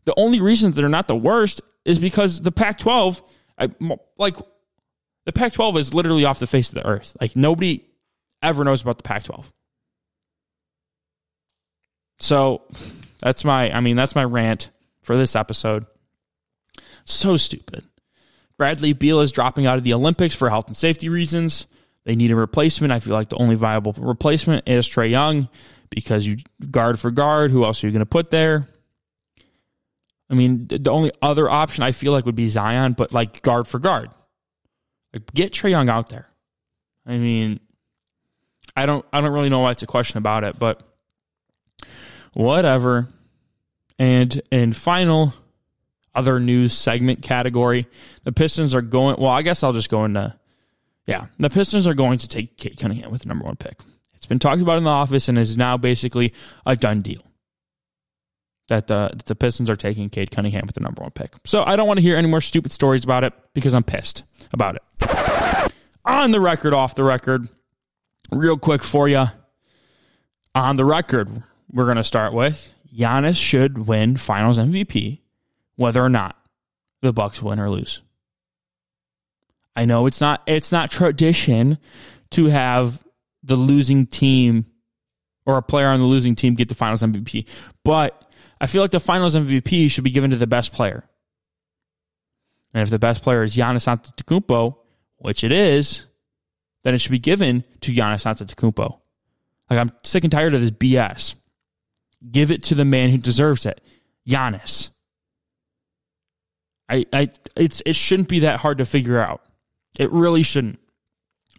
the 0.05 0.15
only 0.17 0.41
reason 0.41 0.73
they're 0.73 0.89
not 0.89 1.09
the 1.09 1.17
worst 1.17 1.61
is 1.85 1.99
because 1.99 2.43
the 2.43 2.53
Pac 2.53 2.79
12, 2.79 3.23
like, 4.19 4.37
the 5.25 5.33
Pac 5.33 5.53
12 5.53 5.77
is 5.79 5.95
literally 5.95 6.25
off 6.25 6.39
the 6.39 6.47
face 6.47 6.69
of 6.69 6.75
the 6.77 6.87
earth. 6.87 7.17
Like, 7.21 7.35
nobody 7.35 7.85
ever 8.43 8.65
knows 8.65 8.83
about 8.83 8.97
the 8.97 9.03
Pac 9.03 9.25
12. 9.25 9.53
So, 12.21 12.63
that's 13.21 13.45
my, 13.45 13.71
I 13.73 13.81
mean, 13.81 13.97
that's 13.97 14.15
my 14.15 14.25
rant 14.25 14.71
for 15.03 15.17
this 15.17 15.37
episode. 15.37 15.87
So 17.05 17.37
stupid. 17.37 17.85
Bradley 18.59 18.93
Beal 18.93 19.21
is 19.21 19.33
dropping 19.33 19.67
out 19.67 19.79
of 19.79 19.85
the 19.85 19.93
Olympics 19.93 20.35
for 20.35 20.49
health 20.49 20.69
and 20.69 20.77
safety 20.77 21.09
reasons. 21.09 21.67
They 22.05 22.17
need 22.17 22.31
a 22.31 22.37
replacement. 22.37 22.93
I 22.93 23.01
feel 23.01 23.15
like 23.15 23.29
the 23.29 23.37
only 23.37 23.57
viable 23.57 23.93
replacement 23.99 24.69
is 24.69 24.89
Trae 24.89 25.11
Young 25.11 25.49
because 25.91 26.27
you 26.27 26.37
guard 26.71 26.99
for 26.99 27.11
guard. 27.11 27.51
Who 27.51 27.65
else 27.65 27.83
are 27.83 27.87
you 27.87 27.93
going 27.93 28.01
to 28.01 28.07
put 28.07 28.31
there? 28.31 28.69
I 30.31 30.35
mean, 30.35 30.67
the 30.69 30.91
only 30.91 31.13
other 31.23 31.49
option 31.49 31.85
I 31.85 31.93
feel 31.93 32.13
like 32.13 32.27
would 32.27 32.35
be 32.35 32.49
Zion, 32.49 32.95
but 32.95 33.13
like 33.13 33.43
guard 33.43 33.69
for 33.69 33.79
guard. 33.79 34.11
Like 35.13 35.33
get 35.35 35.53
Trae 35.53 35.71
Young 35.71 35.89
out 35.89 36.09
there. 36.09 36.29
I 37.07 37.19
mean, 37.19 37.61
I 38.77 38.87
don't 38.87 39.05
I 39.13 39.21
don't 39.21 39.33
really 39.33 39.49
know 39.49 39.61
why 39.61 39.71
it's 39.71 39.83
a 39.83 39.87
question 39.87 40.19
about 40.19 40.45
it, 40.45 40.59
but 40.59 40.83
whatever. 42.33 43.09
And 43.99 44.41
and 44.53 44.77
final 44.77 45.33
other 46.17 46.41
news 46.41 46.73
segment 46.73 47.23
category, 47.23 47.87
the 48.25 48.33
Pistons 48.33 48.75
are 48.75 48.83
going 48.83 49.17
well, 49.19 49.31
I 49.31 49.43
guess 49.43 49.63
I'll 49.63 49.73
just 49.73 49.91
go 49.91 50.05
into 50.05 50.35
yeah, 51.07 51.27
the 51.39 51.51
Pistons 51.51 51.87
are 51.87 51.95
going 51.95 52.19
to 52.19 52.29
take 52.29 52.57
Cade 52.57 52.79
Cunningham 52.79 53.13
with 53.13 53.23
the 53.23 53.29
number 53.29 53.45
one 53.45 53.57
pick. 53.57 53.81
It's 54.15 54.27
been 54.27 54.41
talked 54.41 54.61
about 54.61 54.79
in 54.79 54.85
the 54.85 54.91
office 54.91 55.29
and 55.29 55.39
is 55.39 55.57
now 55.57 55.77
basically 55.77 56.33
a 56.65 56.75
done 56.75 57.03
deal 57.03 57.23
that 58.69 58.89
the, 58.89 59.11
that 59.13 59.27
the 59.27 59.37
Pistons 59.37 59.71
are 59.71 59.77
taking 59.77 60.11
Cade 60.11 60.31
Cunningham 60.31 60.67
with 60.67 60.75
the 60.75 60.81
number 60.81 61.03
one 61.03 61.13
pick. 61.13 61.35
So 61.45 61.63
I 61.65 61.77
don't 61.77 61.87
want 61.87 61.99
to 61.99 62.03
hear 62.03 62.17
any 62.17 62.29
more 62.29 62.41
stupid 62.41 62.73
stories 62.73 63.05
about 63.05 63.23
it 63.23 63.33
because 63.55 63.75
I'm 63.75 63.85
pissed 63.85 64.25
about 64.53 64.77
it. 64.77 65.73
On 66.05 66.31
the 66.31 66.41
record, 66.41 66.75
off 66.75 66.95
the 66.95 67.05
record, 67.05 67.49
real 68.33 68.59
quick 68.59 68.83
for 68.83 69.09
you. 69.09 69.27
On 70.55 70.75
the 70.75 70.85
record, 70.85 71.43
we're 71.71 71.85
going 71.85 71.97
to 71.97 72.05
start 72.05 72.33
with 72.33 72.73
Giannis 72.97 73.37
should 73.37 73.87
win 73.87 74.17
Finals 74.17 74.59
MVP, 74.59 75.21
whether 75.77 76.03
or 76.03 76.09
not 76.09 76.37
the 77.03 77.13
Bucks 77.13 77.43
win 77.43 77.61
or 77.61 77.71
lose. 77.71 78.03
I 79.75 79.85
know 79.85 80.07
it's 80.07 80.21
not 80.21 80.43
it's 80.47 80.73
not 80.73 80.91
tradition 80.91 81.79
to 82.31 82.47
have 82.47 83.05
the 83.43 83.57
losing 83.57 84.07
team 84.07 84.67
or 85.45 85.59
a 85.59 85.63
player 85.63 85.89
on 85.89 86.01
the 86.01 86.07
losing 86.07 86.35
team 86.35 86.55
get 86.55 86.69
the 86.69 86.75
Finals 86.75 87.03
MVP, 87.03 87.47
but 87.85 88.27
I 88.61 88.67
feel 88.67 88.83
like 88.83 88.91
the 88.91 89.01
finals 89.01 89.35
MVP 89.35 89.91
should 89.91 90.05
be 90.05 90.11
given 90.11 90.31
to 90.31 90.37
the 90.37 90.47
best 90.47 90.73
player. 90.73 91.05
And 92.73 92.83
if 92.83 92.91
the 92.91 92.99
best 92.99 93.23
player 93.23 93.43
is 93.43 93.55
Giannis 93.55 93.87
Antetokounmpo, 93.87 94.77
which 95.17 95.45
it 95.45 95.53
is, 95.53 96.07
then 96.83 96.95
it 96.95 96.99
should 96.99 97.13
be 97.13 97.19
given 97.19 97.65
to 97.81 97.93
Giannis 97.93 98.25
Antetokounmpo. 98.25 98.99
Like 99.71 99.79
I'm 99.79 99.93
sick 100.03 100.25
and 100.25 100.31
tired 100.31 100.55
of 100.55 100.61
this 100.61 100.71
BS. 100.71 101.35
Give 102.31 102.51
it 102.51 102.63
to 102.65 102.75
the 102.75 102.85
man 102.85 103.11
who 103.11 103.19
deserves 103.19 103.67
it, 103.67 103.81
Giannis. 104.27 104.91
I, 106.89 107.05
I, 107.13 107.31
it's 107.57 107.83
it 107.85 107.97
shouldn't 107.97 108.29
be 108.29 108.41
that 108.41 108.61
hard 108.61 108.79
to 108.79 108.85
figure 108.85 109.21
out. 109.21 109.43
It 109.99 110.11
really 110.13 110.43
shouldn't. 110.43 110.79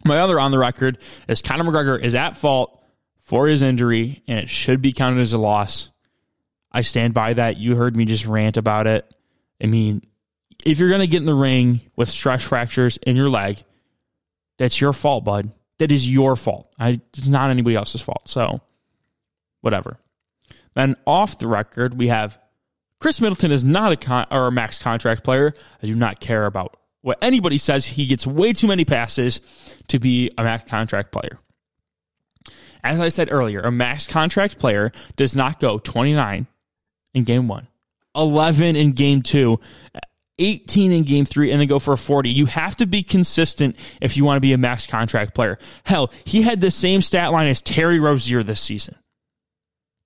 My 0.04 0.18
other 0.18 0.38
on 0.38 0.52
the 0.52 0.58
record 0.58 0.98
is 1.28 1.42
Conor 1.42 1.64
McGregor 1.64 2.00
is 2.00 2.14
at 2.14 2.36
fault 2.36 2.82
for 3.20 3.46
his 3.46 3.62
injury, 3.62 4.22
and 4.26 4.38
it 4.38 4.48
should 4.48 4.80
be 4.80 4.92
counted 4.92 5.20
as 5.20 5.32
a 5.32 5.38
loss. 5.38 5.90
I 6.72 6.82
stand 6.82 7.14
by 7.14 7.34
that. 7.34 7.56
You 7.56 7.76
heard 7.76 7.96
me 7.96 8.04
just 8.04 8.26
rant 8.26 8.56
about 8.56 8.86
it. 8.86 9.12
I 9.62 9.66
mean, 9.66 10.02
if 10.64 10.78
you're 10.78 10.88
going 10.88 11.00
to 11.00 11.06
get 11.06 11.18
in 11.20 11.26
the 11.26 11.34
ring 11.34 11.80
with 11.96 12.08
stress 12.08 12.42
fractures 12.42 12.96
in 12.98 13.16
your 13.16 13.28
leg, 13.28 13.62
that's 14.58 14.80
your 14.80 14.92
fault, 14.92 15.24
bud. 15.24 15.50
That 15.78 15.92
is 15.92 16.08
your 16.08 16.36
fault. 16.36 16.72
I, 16.78 17.00
it's 17.16 17.28
not 17.28 17.50
anybody 17.50 17.76
else's 17.76 18.00
fault. 18.00 18.28
So, 18.28 18.60
whatever. 19.60 19.98
Then 20.74 20.96
off 21.06 21.38
the 21.38 21.48
record, 21.48 21.98
we 21.98 22.08
have 22.08 22.38
Khris 23.00 23.20
Middleton 23.20 23.52
is 23.52 23.64
not 23.64 23.92
a 23.92 23.96
con- 23.96 24.26
or 24.30 24.48
a 24.48 24.52
max 24.52 24.78
contract 24.78 25.22
player. 25.22 25.54
I 25.82 25.86
do 25.86 25.94
not 25.94 26.20
care 26.20 26.46
about 26.46 26.76
what 27.00 27.18
anybody 27.22 27.58
says. 27.58 27.86
He 27.86 28.06
gets 28.06 28.26
way 28.26 28.52
too 28.52 28.66
many 28.66 28.84
passes 28.84 29.40
to 29.88 29.98
be 29.98 30.30
a 30.36 30.42
max 30.42 30.68
contract 30.68 31.12
player. 31.12 31.38
As 32.82 33.00
I 33.00 33.08
said 33.08 33.28
earlier, 33.30 33.60
a 33.60 33.72
max 33.72 34.06
contract 34.06 34.58
player 34.58 34.92
does 35.16 35.36
not 35.36 35.60
go 35.60 35.78
29 35.78 36.46
in 37.14 37.24
game 37.24 37.48
one, 37.48 37.68
11 38.14 38.76
in 38.76 38.92
game 38.92 39.22
two, 39.22 39.60
18 40.38 40.92
in 40.92 41.02
game 41.02 41.24
three, 41.24 41.50
and 41.50 41.60
then 41.60 41.68
go 41.68 41.78
for 41.78 41.92
a 41.92 41.98
40. 41.98 42.30
You 42.30 42.46
have 42.46 42.76
to 42.76 42.86
be 42.86 43.02
consistent 43.02 43.76
if 44.00 44.16
you 44.16 44.24
want 44.24 44.36
to 44.36 44.40
be 44.40 44.52
a 44.52 44.58
max 44.58 44.86
contract 44.86 45.34
player. 45.34 45.58
Hell, 45.84 46.12
he 46.24 46.42
had 46.42 46.60
the 46.60 46.70
same 46.70 47.00
stat 47.00 47.32
line 47.32 47.48
as 47.48 47.60
Terry 47.60 47.98
Rozier 47.98 48.42
this 48.42 48.60
season 48.60 48.94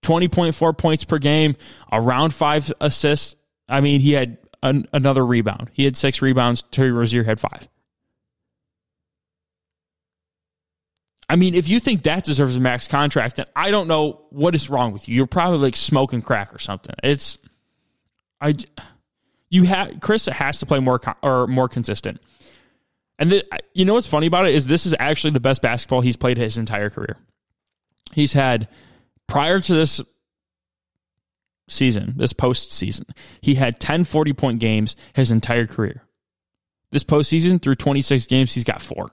20.4 0.03 0.77
points 0.77 1.05
per 1.05 1.19
game, 1.19 1.57
around 1.91 2.35
five 2.35 2.73
assists. 2.81 3.37
I 3.69 3.81
mean, 3.81 4.01
he 4.01 4.13
had 4.13 4.39
an, 4.63 4.87
another 4.93 5.25
rebound. 5.25 5.71
He 5.73 5.85
had 5.85 5.97
six 5.97 6.21
rebounds. 6.23 6.63
Terry 6.71 6.93
Rozier 6.93 7.25
had 7.25 7.41
five. 7.41 7.69
I 11.29 11.37
mean, 11.37 11.55
if 11.55 11.69
you 11.69 11.81
think 11.81 12.03
that 12.03 12.25
deserves 12.25 12.57
a 12.57 12.61
max 12.61 12.89
contract, 12.89 13.37
then 13.37 13.47
I 13.57 13.71
don't 13.71 13.89
know 13.89 14.21
what 14.29 14.55
is 14.55 14.69
wrong 14.69 14.93
with 14.93 15.09
you. 15.09 15.15
You're 15.15 15.27
probably 15.27 15.59
like 15.59 15.77
smoking 15.77 16.21
crack 16.21 16.55
or 16.55 16.59
something. 16.59 16.95
It's 17.03 17.39
I 18.39 18.55
you 19.49 19.65
have 19.65 20.01
Khris 20.01 20.27
has 20.27 20.59
to 20.59 20.67
play 20.67 20.79
more 20.81 21.01
or 21.23 21.47
more 21.47 21.69
consistent. 21.69 22.21
And 23.19 23.33
the, 23.33 23.47
you 23.73 23.85
know 23.85 23.95
what's 23.95 24.07
funny 24.07 24.27
about 24.27 24.47
it 24.47 24.55
is 24.55 24.67
this 24.67 24.85
is 24.85 24.95
actually 24.99 25.31
the 25.31 25.41
best 25.41 25.63
basketball 25.63 26.01
he's 26.03 26.17
played 26.17 26.37
his 26.37 26.59
entire 26.59 26.91
career. 26.91 27.17
He's 28.13 28.33
had 28.35 28.69
prior 29.27 29.61
to 29.61 29.75
this 29.75 30.01
season, 31.69 32.15
this 32.17 32.33
postseason, 32.33 33.11
he 33.41 33.55
had 33.55 33.81
10 33.81 34.05
40 34.05 34.33
point 34.33 34.61
games 34.61 34.97
his 35.15 35.31
entire 35.31 35.67
career. 35.67 36.03
This 36.91 37.05
postseason, 37.05 37.61
through 37.61 37.77
26 37.77 38.27
games, 38.27 38.53
he's 38.53 38.65
got 38.65 38.83
four 38.83 39.13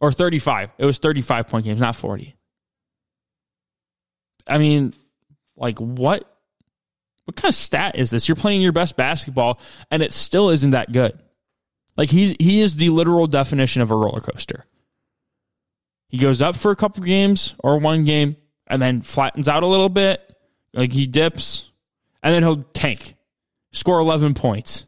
or 0.00 0.10
35. 0.12 0.70
It 0.78 0.84
was 0.84 0.98
35 0.98 1.48
point 1.48 1.64
games, 1.64 1.80
not 1.80 1.96
40. 1.96 2.34
I 4.46 4.58
mean, 4.58 4.94
like 5.56 5.78
what 5.78 6.26
what 7.26 7.36
kind 7.36 7.50
of 7.50 7.54
stat 7.54 7.96
is 7.96 8.10
this? 8.10 8.26
You're 8.26 8.36
playing 8.36 8.62
your 8.62 8.72
best 8.72 8.96
basketball 8.96 9.60
and 9.90 10.02
it 10.02 10.12
still 10.12 10.50
isn't 10.50 10.70
that 10.70 10.90
good. 10.90 11.18
Like 11.96 12.10
he's 12.10 12.34
he 12.40 12.60
is 12.60 12.76
the 12.76 12.88
literal 12.88 13.26
definition 13.26 13.82
of 13.82 13.90
a 13.90 13.96
roller 13.96 14.20
coaster. 14.20 14.66
He 16.10 16.18
goes 16.18 16.42
up 16.42 16.56
for 16.56 16.70
a 16.70 16.76
couple 16.76 17.04
games 17.04 17.54
or 17.60 17.78
one 17.78 18.04
game 18.04 18.36
and 18.66 18.82
then 18.82 19.00
flattens 19.00 19.48
out 19.48 19.62
a 19.62 19.66
little 19.66 19.88
bit, 19.88 20.36
like 20.74 20.92
he 20.92 21.06
dips, 21.06 21.70
and 22.22 22.34
then 22.34 22.42
he'll 22.42 22.64
tank, 22.72 23.14
score 23.72 24.00
11 24.00 24.34
points. 24.34 24.86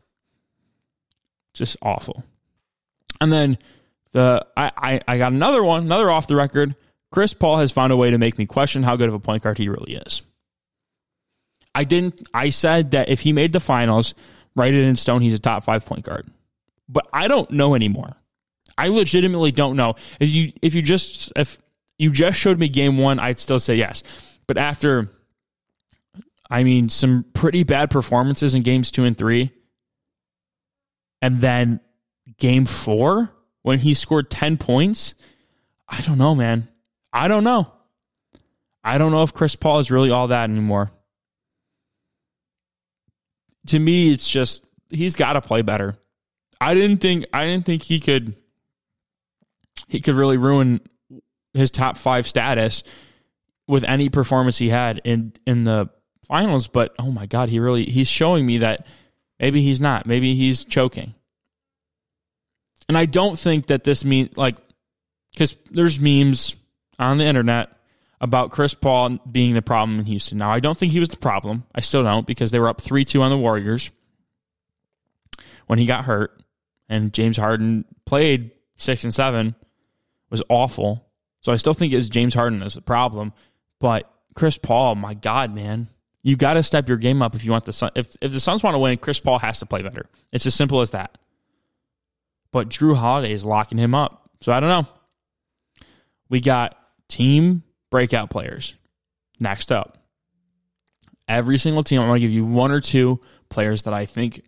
Just 1.55 1.77
awful. 1.81 2.25
And 3.21 3.33
then 3.33 3.57
the 4.11 4.45
I, 4.57 4.73
I, 4.77 5.01
I 5.07 5.19
got 5.19 5.33
another 5.33 5.63
one, 5.63 5.85
another 5.85 6.11
off 6.11 6.27
the 6.27 6.37
record. 6.37 6.75
Chris 7.11 7.35
Paul 7.35 7.59
has 7.59 7.71
found 7.71 7.93
a 7.93 7.97
way 7.97 8.11
to 8.11 8.19
make 8.19 8.39
me 8.39 8.47
question 8.47 8.83
how 8.83 8.97
good 8.97 9.09
of 9.09 9.15
a 9.15 9.21
point 9.21 9.43
guard 9.43 9.59
he 9.59 9.69
really 9.69 9.95
is. 9.95 10.23
I 11.75 11.85
didn't 11.85 12.29
I 12.35 12.51
said 12.51 12.93
that 12.93 13.09
if 13.09 13.21
he 13.21 13.33
made 13.33 13.53
the 13.53 13.61
finals, 13.61 14.15
write 14.57 14.75
it 14.75 14.85
in 14.85 14.97
stone, 14.97 15.23
he's 15.23 15.35
a 15.35 15.39
top 15.39 15.63
five 15.63 15.85
point 15.85 16.05
guard. 16.05 16.29
But 16.89 17.07
I 17.13 17.29
don't 17.29 17.51
know 17.51 17.75
anymore. 17.75 18.17
I 18.77 18.89
legitimately 18.89 19.53
don't 19.53 19.77
know. 19.77 19.95
If 20.21 20.31
you 20.31 20.53
if 20.63 20.75
you 20.75 20.83
just 20.83 21.33
if 21.37 21.59
you 21.99 22.11
just 22.11 22.39
showed 22.39 22.59
me 22.59 22.69
game 22.69 22.99
one, 22.99 23.19
I'd 23.19 23.39
still 23.39 23.61
say 23.61 23.77
yes. 23.77 24.03
But 24.47 24.59
after 24.59 25.11
I 26.51 26.65
mean 26.65 26.89
some 26.89 27.25
pretty 27.35 27.63
bad 27.63 27.91
performances 27.91 28.55
in 28.55 28.63
games 28.63 28.91
two 28.91 29.05
and 29.05 29.17
three, 29.17 29.53
and 31.21 31.41
then 31.41 31.81
game 32.39 32.67
four, 32.67 33.31
when 33.63 33.79
he 33.79 33.95
scored 33.95 34.31
10 34.31 34.59
points, 34.59 35.15
I 35.89 36.01
don't 36.01 36.19
know, 36.19 36.35
man. 36.35 36.69
I 37.13 37.29
don't 37.29 37.45
know. 37.45 37.73
I 38.85 38.99
don't 38.99 39.13
know 39.13 39.23
if 39.23 39.33
Chris 39.33 39.55
Paul 39.55 39.79
is 39.79 39.91
really 39.91 40.11
all 40.11 40.29
that 40.29 40.51
anymore. 40.51 40.91
To 43.69 43.79
me, 43.79 44.13
it's 44.13 44.29
just 44.29 44.65
he's 44.91 45.15
got 45.15 45.35
to 45.35 45.41
play 45.41 45.63
better. 45.63 45.97
I 46.61 46.75
didn't 46.75 46.99
think 46.99 47.27
I 47.33 47.47
didn't 47.47 47.65
think 47.65 47.83
he 47.83 48.01
could 48.01 48.35
he 49.93 50.01
could 50.01 50.15
really 50.15 50.39
ruin 50.39 50.81
his 51.53 51.71
top 51.71 51.99
5 51.99 52.27
status 52.27 52.83
with 53.69 53.85
any 53.85 54.09
performance 54.09 54.57
he 54.57 54.71
had 54.71 55.03
in 55.05 55.35
in 55.47 55.65
the 55.65 55.91
finals, 56.25 56.67
but 56.67 56.95
oh 56.99 57.11
my 57.11 57.27
god, 57.27 57.51
he 57.51 57.61
really 57.61 57.85
he's 57.85 58.09
showing 58.09 58.47
me 58.47 58.59
that 58.59 58.87
maybe 59.39 59.61
he's 59.61 59.83
not. 59.83 60.07
Maybe 60.07 60.35
he's 60.35 60.65
choking. 60.65 61.15
And 62.89 62.97
I 62.97 63.05
don't 63.05 63.39
think 63.39 63.67
that 63.67 63.85
this 63.85 64.03
means 64.03 64.35
like 64.39 64.57
cuz 65.37 65.59
there's 65.71 66.01
memes 66.01 66.57
on 66.99 67.19
the 67.19 67.25
internet 67.25 67.69
about 68.19 68.51
Chris 68.51 68.73
Paul 68.73 69.19
being 69.31 69.53
the 69.53 69.61
problem 69.61 69.99
in 69.99 70.07
Houston. 70.07 70.39
Now, 70.39 70.51
I 70.51 70.61
don't 70.61 70.79
think 70.79 70.93
he 70.93 71.01
was 71.01 71.11
the 71.11 71.19
problem. 71.19 71.65
I 71.75 71.81
still 71.81 72.03
don't 72.03 72.27
because 72.27 72.51
they 72.51 72.61
were 72.61 72.69
up 72.69 72.81
3-2 72.81 73.21
on 73.21 73.31
the 73.31 73.37
Warriors 73.37 73.91
when 75.67 75.79
he 75.79 75.85
got 75.85 76.07
hurt 76.07 76.41
and 76.89 77.13
James 77.13 77.37
Harden 77.37 77.85
played 78.07 78.53
6 78.79 79.05
and 79.05 79.13
7 79.13 79.55
was 80.33 80.43
awful. 80.49 81.07
So 81.43 81.53
I 81.53 81.57
still 81.57 81.75
think 81.75 81.93
it's 81.93 82.09
James 82.09 82.35
Harden 82.35 82.63
as 82.63 82.75
the 82.75 82.81
problem, 82.81 83.33
but 83.81 84.11
Chris 84.35 84.59
Paul, 84.59 84.97
my 84.97 85.15
god, 85.15 85.55
man. 85.55 85.89
You 86.25 86.37
got 86.37 86.55
to 86.55 86.63
step 86.63 86.89
your 86.89 86.99
game 86.99 87.21
up 87.21 87.35
if 87.35 87.45
you 87.45 87.51
want 87.51 87.65
the 87.65 87.73
Sun. 87.73 87.91
If 87.95 88.17
if 88.21 88.33
the 88.33 88.41
Suns 88.41 88.63
want 88.63 88.75
to 88.75 88.79
win, 88.79 88.97
Chris 88.99 89.21
Paul 89.21 89.39
has 89.41 89.59
to 89.59 89.67
play 89.67 89.83
better. 89.83 90.07
It's 90.33 90.47
as 90.47 90.55
simple 90.55 90.81
as 90.81 90.91
that. 90.91 91.19
But 92.53 92.69
Jrue 92.69 92.97
Holiday 92.97 93.33
is 93.33 93.45
locking 93.45 93.79
him 93.79 93.95
up. 93.95 94.31
So 94.41 94.53
I 94.53 94.61
don't 94.61 94.69
know. 94.69 94.87
We 96.29 96.41
got 96.41 96.79
team 97.09 97.65
breakout 97.91 98.31
players. 98.31 98.75
Next 99.41 99.73
up. 99.73 99.99
Every 101.27 101.59
single 101.59 101.83
team, 101.83 102.01
I'm 102.01 102.09
going 102.09 102.21
to 102.21 102.27
give 102.27 102.35
you 102.35 102.45
one 102.45 102.71
or 102.71 102.81
two 102.81 103.21
players 103.49 103.83
that 103.83 103.95
I 103.95 104.07
think 104.07 104.45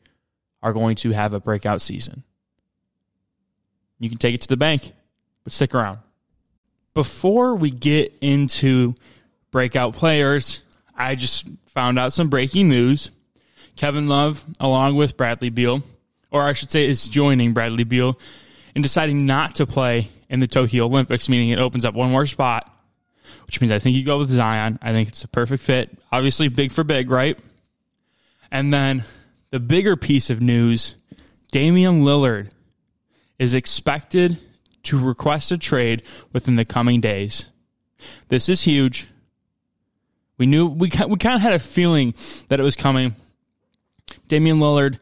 are 0.63 0.73
going 0.73 0.97
to 0.97 1.11
have 1.11 1.35
a 1.35 1.41
breakout 1.41 1.81
season. 1.81 2.23
You 3.99 4.09
can 4.09 4.19
take 4.19 4.35
it 4.35 4.41
to 4.43 4.49
the 4.49 4.57
bank, 4.57 4.93
but 5.45 5.53
stick 5.53 5.75
around. 5.75 5.99
Before 6.95 7.55
we 7.55 7.71
get 7.71 8.13
into 8.21 8.95
breakout 9.51 9.95
players, 9.95 10.63
I 10.97 11.15
just 11.15 11.47
found 11.67 11.99
out 11.99 12.13
some 12.13 12.29
breaking 12.29 12.69
news. 12.69 13.11
Kevin 13.77 14.09
Love, 14.09 14.45
along 14.61 14.97
with 14.97 15.17
Bradley 15.17 15.51
Beal, 15.51 15.83
or 16.31 16.43
I 16.43 16.53
should 16.53 16.71
say, 16.71 16.87
is 16.87 17.09
joining 17.09 17.53
Bradley 17.53 17.85
Beal 17.85 18.19
in 18.75 18.83
deciding 18.83 19.27
not 19.27 19.57
to 19.57 19.67
play 19.67 20.09
in 20.29 20.41
the 20.41 20.47
Tokyo 20.47 20.85
Olympics, 20.85 21.29
meaning 21.29 21.51
it 21.51 21.59
opens 21.59 21.85
up 21.85 21.95
one 21.95 22.11
more 22.11 22.27
spot, 22.27 22.71
which 23.47 23.61
means 23.61 23.73
I 23.73 23.79
think 23.79 23.97
you 23.97 24.05
go 24.05 24.19
with 24.19 24.31
Zion. 24.31 24.79
I 24.81 24.93
think 24.93 25.09
it's 25.09 25.25
a 25.25 25.29
perfect 25.29 25.63
fit. 25.63 25.91
Obviously, 26.11 26.49
big 26.49 26.73
for 26.73 26.85
big, 26.85 27.11
right? 27.11 27.39
And 28.51 28.73
then 28.73 29.05
the 29.51 29.61
bigger 29.61 29.97
piece 29.97 30.31
of 30.31 30.41
news 30.41 30.95
Damian 31.51 32.03
Lillard 32.03 32.51
is 33.39 33.55
expected 33.55 34.39
to 34.85 34.99
request 34.99 35.53
a 35.53 35.59
trade 35.59 36.03
within 36.33 36.57
the 36.57 36.65
coming 36.65 37.01
days. 37.01 37.47
This 38.29 38.49
is 38.49 38.63
huge. 38.63 39.07
We 40.39 40.47
knew 40.47 40.67
we 40.67 40.91
we 41.09 41.17
kind 41.17 41.37
of 41.37 41.41
had 41.41 41.53
a 41.53 41.59
feeling 41.59 42.15
that 42.49 42.61
it 42.61 42.63
was 42.65 42.77
coming. 42.77 43.15
Damian 44.29 44.59
Lillard 44.59 44.99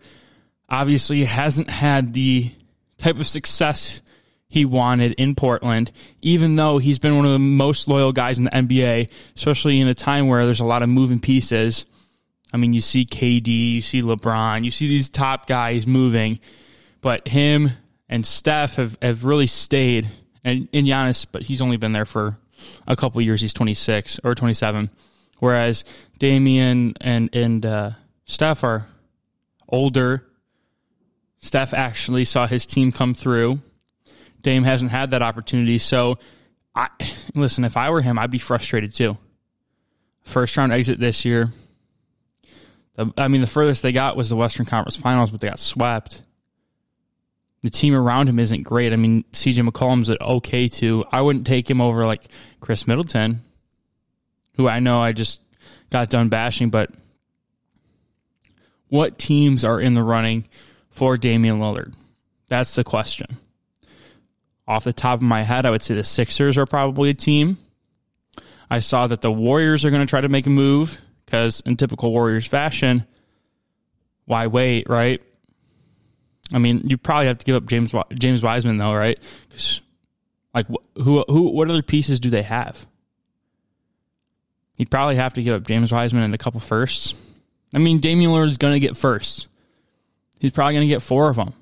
obviously 0.68 1.24
hasn't 1.24 1.70
had 1.70 2.12
the 2.12 2.50
type 2.98 3.18
of 3.18 3.26
success 3.26 4.00
he 4.48 4.64
wanted 4.66 5.12
in 5.12 5.34
Portland, 5.34 5.90
even 6.20 6.56
though 6.56 6.76
he's 6.78 6.98
been 6.98 7.16
one 7.16 7.24
of 7.24 7.32
the 7.32 7.38
most 7.38 7.88
loyal 7.88 8.12
guys 8.12 8.38
in 8.38 8.44
the 8.44 8.50
NBA, 8.50 9.10
especially 9.34 9.80
in 9.80 9.88
a 9.88 9.94
time 9.94 10.28
where 10.28 10.44
there's 10.44 10.60
a 10.60 10.64
lot 10.64 10.82
of 10.82 10.90
moving 10.90 11.18
pieces. 11.18 11.86
I 12.52 12.58
mean, 12.58 12.74
you 12.74 12.82
see 12.82 13.06
KD, 13.06 13.46
you 13.46 13.80
see 13.80 14.02
LeBron, 14.02 14.64
you 14.64 14.70
see 14.70 14.88
these 14.88 15.08
top 15.08 15.46
guys 15.46 15.86
moving, 15.86 16.38
but 17.00 17.26
him 17.26 17.70
and 18.12 18.26
Steph 18.26 18.76
have, 18.76 18.98
have 19.00 19.24
really 19.24 19.46
stayed. 19.46 20.08
And, 20.44 20.68
and 20.72 20.86
Giannis, 20.86 21.26
but 21.30 21.44
he's 21.44 21.62
only 21.62 21.78
been 21.78 21.92
there 21.92 22.04
for 22.04 22.36
a 22.86 22.94
couple 22.94 23.22
years. 23.22 23.40
He's 23.40 23.54
26 23.54 24.20
or 24.22 24.34
27. 24.34 24.90
Whereas 25.38 25.84
Damian 26.18 26.94
and 27.00 27.34
and 27.34 27.64
uh, 27.64 27.90
Steph 28.26 28.62
are 28.64 28.86
older. 29.68 30.26
Steph 31.38 31.72
actually 31.74 32.24
saw 32.24 32.46
his 32.46 32.66
team 32.66 32.92
come 32.92 33.14
through. 33.14 33.60
Dame 34.42 34.64
hasn't 34.64 34.90
had 34.90 35.10
that 35.10 35.22
opportunity. 35.22 35.78
So, 35.78 36.16
I 36.74 36.88
listen. 37.34 37.64
If 37.64 37.76
I 37.76 37.90
were 37.90 38.02
him, 38.02 38.18
I'd 38.18 38.30
be 38.30 38.38
frustrated 38.38 38.94
too. 38.94 39.16
First 40.22 40.56
round 40.56 40.72
exit 40.72 41.00
this 41.00 41.24
year. 41.24 41.50
I 43.16 43.28
mean, 43.28 43.40
the 43.40 43.46
furthest 43.46 43.82
they 43.82 43.92
got 43.92 44.16
was 44.16 44.28
the 44.28 44.36
Western 44.36 44.66
Conference 44.66 44.96
Finals, 44.96 45.30
but 45.30 45.40
they 45.40 45.48
got 45.48 45.58
swept. 45.58 46.22
The 47.62 47.70
team 47.70 47.94
around 47.94 48.28
him 48.28 48.38
isn't 48.38 48.62
great. 48.62 48.92
I 48.92 48.96
mean, 48.96 49.24
CJ 49.32 49.68
McCollum's 49.68 50.10
at 50.10 50.20
okay 50.20 50.68
too. 50.68 51.04
I 51.12 51.20
wouldn't 51.20 51.46
take 51.46 51.70
him 51.70 51.80
over 51.80 52.04
like 52.06 52.24
Khris 52.60 52.86
Middleton 52.86 53.40
who 54.56 54.68
I 54.68 54.80
know 54.80 55.00
I 55.00 55.12
just 55.12 55.40
got 55.90 56.10
done 56.10 56.28
bashing, 56.28 56.70
but 56.70 56.90
what 58.88 59.18
teams 59.18 59.64
are 59.64 59.80
in 59.80 59.94
the 59.94 60.02
running 60.02 60.46
for 60.90 61.16
Damian 61.16 61.58
Lillard? 61.58 61.94
That's 62.48 62.74
the 62.74 62.84
question. 62.84 63.38
Off 64.68 64.84
the 64.84 64.92
top 64.92 65.18
of 65.18 65.22
my 65.22 65.42
head, 65.42 65.66
I 65.66 65.70
would 65.70 65.82
say 65.82 65.94
the 65.94 66.04
Sixers 66.04 66.58
are 66.58 66.66
probably 66.66 67.10
a 67.10 67.14
team. 67.14 67.58
I 68.70 68.78
saw 68.78 69.06
that 69.06 69.20
the 69.20 69.32
Warriors 69.32 69.84
are 69.84 69.90
going 69.90 70.06
to 70.06 70.10
try 70.10 70.20
to 70.20 70.28
make 70.28 70.46
a 70.46 70.50
move 70.50 71.00
because, 71.24 71.60
in 71.66 71.76
typical 71.76 72.10
Warriors 72.10 72.46
fashion, 72.46 73.06
why 74.24 74.46
wait, 74.46 74.88
right? 74.88 75.22
I 76.52 76.58
mean, 76.58 76.82
you 76.86 76.98
probably 76.98 77.26
have 77.26 77.38
to 77.38 77.44
give 77.44 77.56
up 77.56 77.66
James 77.66 77.94
James 78.14 78.42
Wiseman 78.42 78.76
though, 78.76 78.94
right? 78.94 79.18
Like, 80.54 80.66
who 80.96 81.24
who 81.28 81.50
what 81.50 81.70
other 81.70 81.82
pieces 81.82 82.20
do 82.20 82.30
they 82.30 82.42
have? 82.42 82.86
You'd 84.76 84.90
probably 84.90 85.16
have 85.16 85.34
to 85.34 85.42
give 85.42 85.54
up 85.54 85.66
James 85.66 85.92
Wiseman 85.92 86.22
and 86.24 86.34
a 86.34 86.38
couple 86.38 86.60
firsts. 86.60 87.14
I 87.74 87.78
mean, 87.78 88.00
Damian 88.00 88.30
Lillard 88.30 88.48
is 88.48 88.58
going 88.58 88.74
to 88.74 88.80
get 88.80 88.96
firsts. 88.96 89.46
He's 90.40 90.52
probably 90.52 90.74
going 90.74 90.88
to 90.88 90.92
get 90.92 91.02
four 91.02 91.28
of 91.28 91.36
them. 91.36 91.54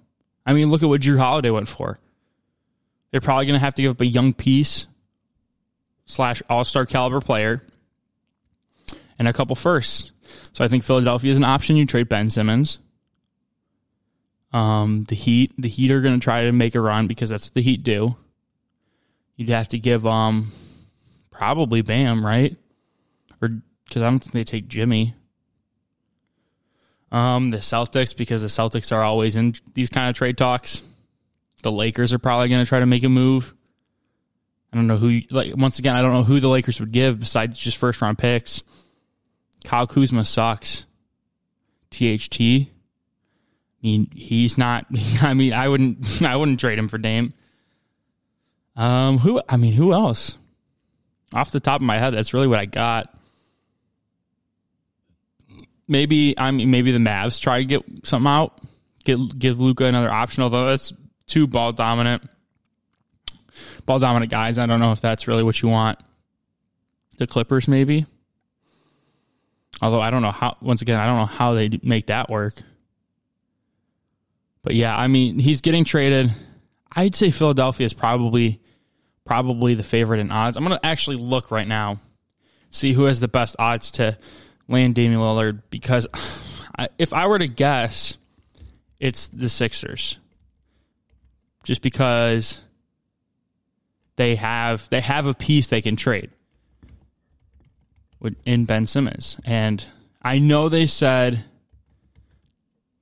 I 0.46 0.54
mean, 0.54 0.68
look 0.68 0.82
at 0.82 0.88
what 0.88 1.02
Jrue 1.02 1.18
Holiday 1.18 1.50
went 1.50 1.68
for. 1.68 1.98
They're 3.10 3.20
probably 3.20 3.46
going 3.46 3.58
to 3.58 3.64
have 3.64 3.74
to 3.74 3.82
give 3.82 3.92
up 3.92 4.00
a 4.00 4.06
young 4.06 4.32
piece 4.32 4.86
slash 6.06 6.42
all 6.48 6.64
star 6.64 6.86
caliber 6.86 7.20
player 7.20 7.62
and 9.18 9.28
a 9.28 9.32
couple 9.32 9.54
firsts. 9.54 10.12
So 10.52 10.64
I 10.64 10.68
think 10.68 10.82
Philadelphia 10.82 11.30
is 11.30 11.38
an 11.38 11.44
option. 11.44 11.76
You 11.76 11.86
trade 11.86 12.08
Ben 12.08 12.30
Simmons. 12.30 12.78
Um, 14.52 15.04
the 15.08 15.14
Heat, 15.14 15.52
the 15.58 15.68
Heat 15.68 15.90
are 15.90 16.00
going 16.00 16.18
to 16.18 16.22
try 16.22 16.44
to 16.44 16.52
make 16.52 16.74
a 16.74 16.80
run 16.80 17.06
because 17.06 17.30
that's 17.30 17.46
what 17.46 17.54
the 17.54 17.62
Heat 17.62 17.82
do. 17.82 18.16
You'd 19.36 19.48
have 19.50 19.68
to 19.68 19.78
give 19.78 20.06
um 20.06 20.52
probably 21.30 21.82
Bam, 21.82 22.24
right? 22.24 22.56
or 23.40 23.48
because 23.84 24.02
I 24.02 24.10
don't 24.10 24.20
think 24.20 24.32
they 24.32 24.44
take 24.44 24.68
Jimmy. 24.68 25.14
Um, 27.12 27.50
the 27.50 27.56
Celtics 27.56 28.16
because 28.16 28.42
the 28.42 28.48
Celtics 28.48 28.92
are 28.92 29.02
always 29.02 29.34
in 29.34 29.54
these 29.74 29.88
kind 29.88 30.08
of 30.08 30.16
trade 30.16 30.38
talks. 30.38 30.82
The 31.62 31.72
Lakers 31.72 32.12
are 32.12 32.18
probably 32.18 32.48
going 32.48 32.64
to 32.64 32.68
try 32.68 32.78
to 32.78 32.86
make 32.86 33.02
a 33.02 33.08
move. 33.08 33.54
I 34.72 34.76
don't 34.76 34.86
know 34.86 34.96
who. 34.96 35.22
Like 35.30 35.56
once 35.56 35.78
again, 35.78 35.96
I 35.96 36.02
don't 36.02 36.12
know 36.12 36.22
who 36.22 36.38
the 36.38 36.48
Lakers 36.48 36.78
would 36.78 36.92
give 36.92 37.18
besides 37.18 37.58
just 37.58 37.76
first 37.76 38.00
round 38.00 38.18
picks. 38.18 38.62
Kyle 39.64 39.86
Kuzma 39.86 40.24
sucks. 40.24 40.86
THT. 41.90 42.68
I 43.82 43.86
mean, 43.86 44.10
he's 44.14 44.58
not. 44.58 44.86
I 45.22 45.34
mean, 45.34 45.52
I 45.52 45.68
wouldn't. 45.68 46.22
I 46.22 46.36
wouldn't 46.36 46.60
trade 46.60 46.78
him 46.78 46.88
for 46.88 46.98
Dame. 46.98 47.32
Um, 48.76 49.18
who? 49.18 49.40
I 49.48 49.56
mean, 49.56 49.72
who 49.72 49.92
else? 49.92 50.36
Off 51.32 51.52
the 51.52 51.60
top 51.60 51.80
of 51.80 51.86
my 51.86 51.98
head, 51.98 52.14
that's 52.14 52.34
really 52.34 52.48
what 52.48 52.58
I 52.58 52.64
got 52.64 53.14
maybe 55.90 56.38
I 56.38 56.50
mean 56.52 56.70
maybe 56.70 56.92
the 56.92 56.98
Mavs 56.98 57.38
try 57.38 57.58
to 57.58 57.64
get 57.66 57.82
something 58.04 58.30
out, 58.30 58.58
get 59.04 59.38
give 59.38 59.60
Luka 59.60 59.84
another 59.84 60.10
option. 60.10 60.42
Although 60.42 60.66
that's 60.66 60.94
two 61.26 61.46
ball 61.46 61.72
dominant, 61.72 62.22
ball 63.84 63.98
dominant 63.98 64.30
guys. 64.30 64.56
I 64.56 64.64
don't 64.64 64.80
know 64.80 64.92
if 64.92 65.02
that's 65.02 65.28
really 65.28 65.42
what 65.42 65.60
you 65.60 65.68
want. 65.68 65.98
The 67.18 67.26
Clippers 67.26 67.68
maybe. 67.68 68.06
Although 69.82 70.00
I 70.00 70.10
don't 70.10 70.22
know 70.22 70.30
how. 70.30 70.56
Once 70.62 70.80
again, 70.80 70.98
I 70.98 71.06
don't 71.06 71.16
know 71.16 71.26
how 71.26 71.52
they 71.54 71.70
make 71.82 72.06
that 72.06 72.30
work. 72.30 72.62
But 74.62 74.74
yeah, 74.74 74.96
I 74.96 75.06
mean 75.06 75.38
he's 75.38 75.60
getting 75.60 75.84
traded. 75.84 76.32
I'd 76.92 77.14
say 77.14 77.30
Philadelphia 77.30 77.86
is 77.86 77.94
probably 77.94 78.60
probably 79.24 79.74
the 79.74 79.84
favorite 79.84 80.20
in 80.20 80.30
odds. 80.30 80.56
I'm 80.56 80.62
gonna 80.62 80.80
actually 80.82 81.16
look 81.16 81.50
right 81.50 81.66
now, 81.66 82.00
see 82.70 82.92
who 82.92 83.04
has 83.04 83.20
the 83.20 83.28
best 83.28 83.56
odds 83.58 83.90
to 83.92 84.18
land 84.68 84.94
Damian 84.94 85.20
Lillard 85.20 85.62
because 85.70 86.06
if 86.98 87.12
I 87.12 87.26
were 87.26 87.38
to 87.38 87.48
guess, 87.48 88.18
it's 88.98 89.28
the 89.28 89.48
Sixers. 89.48 90.18
Just 91.62 91.82
because 91.82 92.60
they 94.16 94.36
have 94.36 94.88
they 94.90 95.00
have 95.00 95.26
a 95.26 95.34
piece 95.34 95.68
they 95.68 95.82
can 95.82 95.96
trade 95.96 96.30
in 98.44 98.64
Ben 98.64 98.86
Simmons. 98.86 99.38
And 99.44 99.84
I 100.22 100.38
know 100.38 100.68
they 100.68 100.86
said 100.86 101.44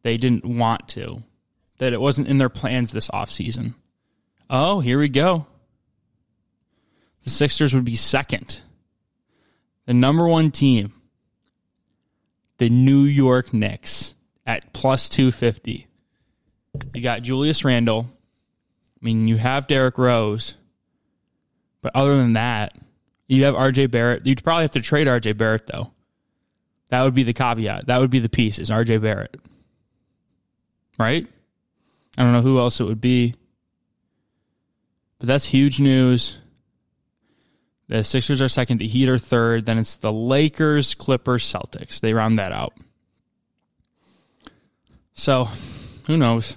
they 0.02 0.16
didn't 0.16 0.44
want 0.44 0.88
to, 0.90 1.22
that 1.78 1.92
it 1.92 2.00
wasn't 2.00 2.28
in 2.28 2.38
their 2.38 2.48
plans 2.48 2.92
this 2.92 3.08
offseason. 3.08 3.74
Oh, 4.50 4.80
here 4.80 4.98
we 4.98 5.08
go. 5.08 5.46
The 7.24 7.30
Sixers 7.30 7.74
would 7.74 7.84
be 7.84 7.96
second. 7.96 8.60
The 9.86 9.94
number 9.94 10.26
one 10.26 10.50
team, 10.50 10.92
the 12.58 12.68
New 12.68 13.02
York 13.02 13.52
Knicks, 13.52 14.14
at 14.46 14.72
plus 14.72 15.08
250. 15.08 15.86
You 16.94 17.02
got 17.02 17.22
Julius 17.22 17.64
Randle. 17.64 18.06
I 18.10 19.04
mean, 19.04 19.26
you 19.26 19.36
have 19.36 19.66
Derrick 19.66 19.98
Rose. 19.98 20.54
But 21.80 21.94
other 21.94 22.16
than 22.16 22.32
that, 22.32 22.74
you 23.28 23.44
have 23.44 23.54
RJ 23.54 23.90
Barrett. 23.90 24.26
You'd 24.26 24.42
probably 24.42 24.64
have 24.64 24.72
to 24.72 24.80
trade 24.80 25.06
RJ 25.06 25.36
Barrett, 25.36 25.66
though. 25.66 25.92
That 26.90 27.02
would 27.02 27.14
be 27.14 27.22
the 27.22 27.34
caveat. 27.34 27.86
That 27.86 27.98
would 27.98 28.10
be 28.10 28.18
the 28.18 28.28
piece, 28.28 28.58
is 28.58 28.70
RJ 28.70 29.02
Barrett. 29.02 29.36
Right? 30.98 31.26
I 32.18 32.22
don't 32.22 32.32
know 32.32 32.42
who 32.42 32.58
else 32.58 32.80
it 32.80 32.84
would 32.84 33.00
be. 33.00 33.36
But 35.20 35.28
that's 35.28 35.46
huge 35.46 35.78
news. 35.78 36.40
The 37.86 38.02
Sixers 38.02 38.42
are 38.42 38.48
second, 38.48 38.78
the 38.78 38.88
Heat 38.88 39.08
are 39.08 39.18
third. 39.18 39.66
Then 39.66 39.78
it's 39.78 39.94
the 39.94 40.12
Lakers, 40.12 40.96
Clippers, 40.96 41.44
Celtics. 41.44 42.00
They 42.00 42.12
round 42.12 42.40
that 42.40 42.50
out. 42.50 42.74
So, 45.14 45.48
who 46.08 46.16
knows? 46.16 46.56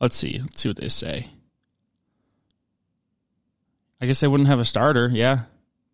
Let's 0.00 0.16
see. 0.16 0.38
Let's 0.40 0.60
see 0.60 0.68
what 0.68 0.76
they 0.76 0.88
say. 0.88 1.30
I 4.00 4.06
guess 4.06 4.20
they 4.20 4.28
wouldn't 4.28 4.48
have 4.48 4.60
a 4.60 4.64
starter, 4.64 5.08
yeah, 5.12 5.40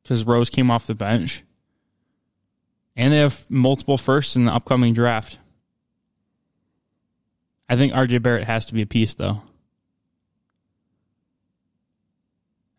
because 0.03 0.25
Rose 0.25 0.51
came 0.51 0.71
off 0.71 0.87
the 0.87 0.95
bench. 0.95 1.43
And 2.95 3.15
they 3.15 3.19
have 3.19 3.51
multiple 3.51 3.99
firsts 3.99 4.37
in 4.37 4.45
the 4.45 4.55
upcoming 4.55 4.93
draft. 4.93 5.39
I 7.69 7.77
think 7.77 7.93
RJ 7.93 8.23
Barrett 8.23 8.47
has 8.47 8.67
to 8.67 8.75
be 8.75 8.83
a 8.83 8.87
piece, 8.87 9.15
though. 9.15 9.43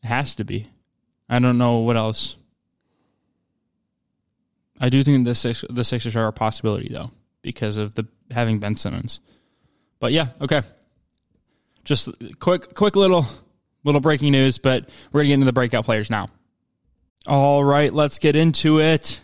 It 0.03 0.07
has 0.07 0.35
to 0.35 0.43
be. 0.43 0.69
I 1.29 1.39
don't 1.39 1.57
know 1.57 1.79
what 1.79 1.97
else. 1.97 2.37
I 4.79 4.89
do 4.89 5.03
think 5.03 5.25
the 5.25 5.35
six 5.35 5.63
the 5.69 5.83
Sixers 5.83 6.15
are 6.15 6.27
a 6.27 6.33
possibility 6.33 6.89
though 6.91 7.11
because 7.41 7.77
of 7.77 7.95
the 7.95 8.07
having 8.31 8.59
Ben 8.59 8.75
Simmons. 8.75 9.19
But 9.99 10.11
yeah, 10.11 10.27
okay. 10.41 10.61
Just 11.83 12.09
quick 12.39 12.73
quick 12.75 12.95
little 12.95 13.25
little 13.83 14.01
breaking 14.01 14.31
news, 14.31 14.57
but 14.57 14.87
we're 15.11 15.21
gonna 15.21 15.29
get 15.29 15.33
into 15.35 15.45
the 15.45 15.53
breakout 15.53 15.85
players 15.85 16.09
now. 16.09 16.29
All 17.25 17.63
right, 17.63 17.93
let's 17.93 18.19
get 18.19 18.35
into 18.35 18.79
it. 18.79 19.21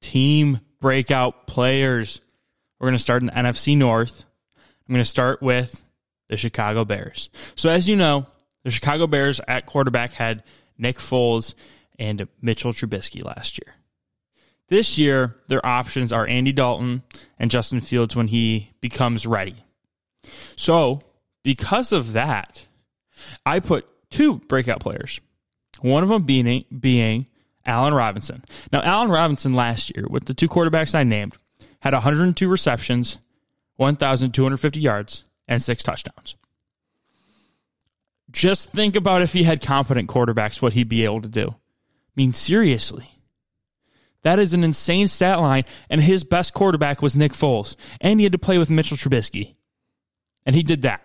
Team 0.00 0.60
breakout 0.80 1.46
players. 1.46 2.20
We're 2.78 2.88
gonna 2.88 2.98
start 2.98 3.22
in 3.22 3.26
the 3.26 3.32
NFC 3.32 3.76
North. 3.76 4.24
I'm 4.88 4.94
gonna 4.94 5.04
start 5.04 5.42
with 5.42 5.82
the 6.28 6.36
Chicago 6.36 6.84
Bears. 6.84 7.30
So 7.54 7.68
as 7.68 7.88
you 7.88 7.96
know, 7.96 8.26
the 8.64 8.70
Chicago 8.70 9.06
Bears 9.06 9.40
at 9.46 9.66
quarterback 9.66 10.12
had 10.12 10.42
Nick 10.78 10.96
Foles 10.96 11.54
and 11.98 12.28
Mitchell 12.40 12.72
Trubisky 12.72 13.24
last 13.24 13.58
year. 13.58 13.74
This 14.68 14.98
year, 14.98 15.36
their 15.48 15.64
options 15.64 16.12
are 16.12 16.26
Andy 16.26 16.52
Dalton 16.52 17.02
and 17.38 17.50
Justin 17.50 17.80
Fields 17.80 18.14
when 18.14 18.28
he 18.28 18.72
becomes 18.80 19.26
ready. 19.26 19.64
So, 20.56 21.00
because 21.42 21.92
of 21.92 22.12
that, 22.12 22.66
I 23.46 23.60
put 23.60 23.88
two 24.10 24.38
breakout 24.38 24.80
players. 24.80 25.20
One 25.80 26.02
of 26.02 26.10
them 26.10 26.24
being, 26.24 26.64
being 26.78 27.28
Allen 27.64 27.94
Robinson. 27.94 28.44
Now, 28.70 28.82
Allen 28.82 29.10
Robinson 29.10 29.54
last 29.54 29.94
year, 29.96 30.06
with 30.08 30.26
the 30.26 30.34
two 30.34 30.48
quarterbacks 30.48 30.94
I 30.94 31.04
named, 31.04 31.36
had 31.80 31.94
102 31.94 32.48
receptions, 32.48 33.18
1,250 33.78 34.80
yards, 34.80 35.24
and 35.46 35.62
six 35.62 35.82
touchdowns. 35.82 36.34
Just 38.30 38.70
think 38.70 38.96
about 38.96 39.22
if 39.22 39.32
he 39.32 39.44
had 39.44 39.62
competent 39.62 40.10
quarterbacks, 40.10 40.60
what 40.60 40.74
he'd 40.74 40.88
be 40.88 41.04
able 41.04 41.22
to 41.22 41.28
do. 41.28 41.48
I 41.48 42.12
mean, 42.14 42.34
seriously. 42.34 43.10
That 44.22 44.40
is 44.40 44.52
an 44.52 44.64
insane 44.64 45.06
stat 45.06 45.40
line, 45.40 45.64
and 45.88 46.02
his 46.02 46.24
best 46.24 46.52
quarterback 46.52 47.00
was 47.00 47.16
Nick 47.16 47.32
Foles, 47.32 47.76
and 48.00 48.18
he 48.18 48.24
had 48.24 48.32
to 48.32 48.38
play 48.38 48.58
with 48.58 48.68
Mitchell 48.68 48.96
Trubisky, 48.96 49.54
and 50.44 50.56
he 50.56 50.64
did 50.64 50.82
that. 50.82 51.00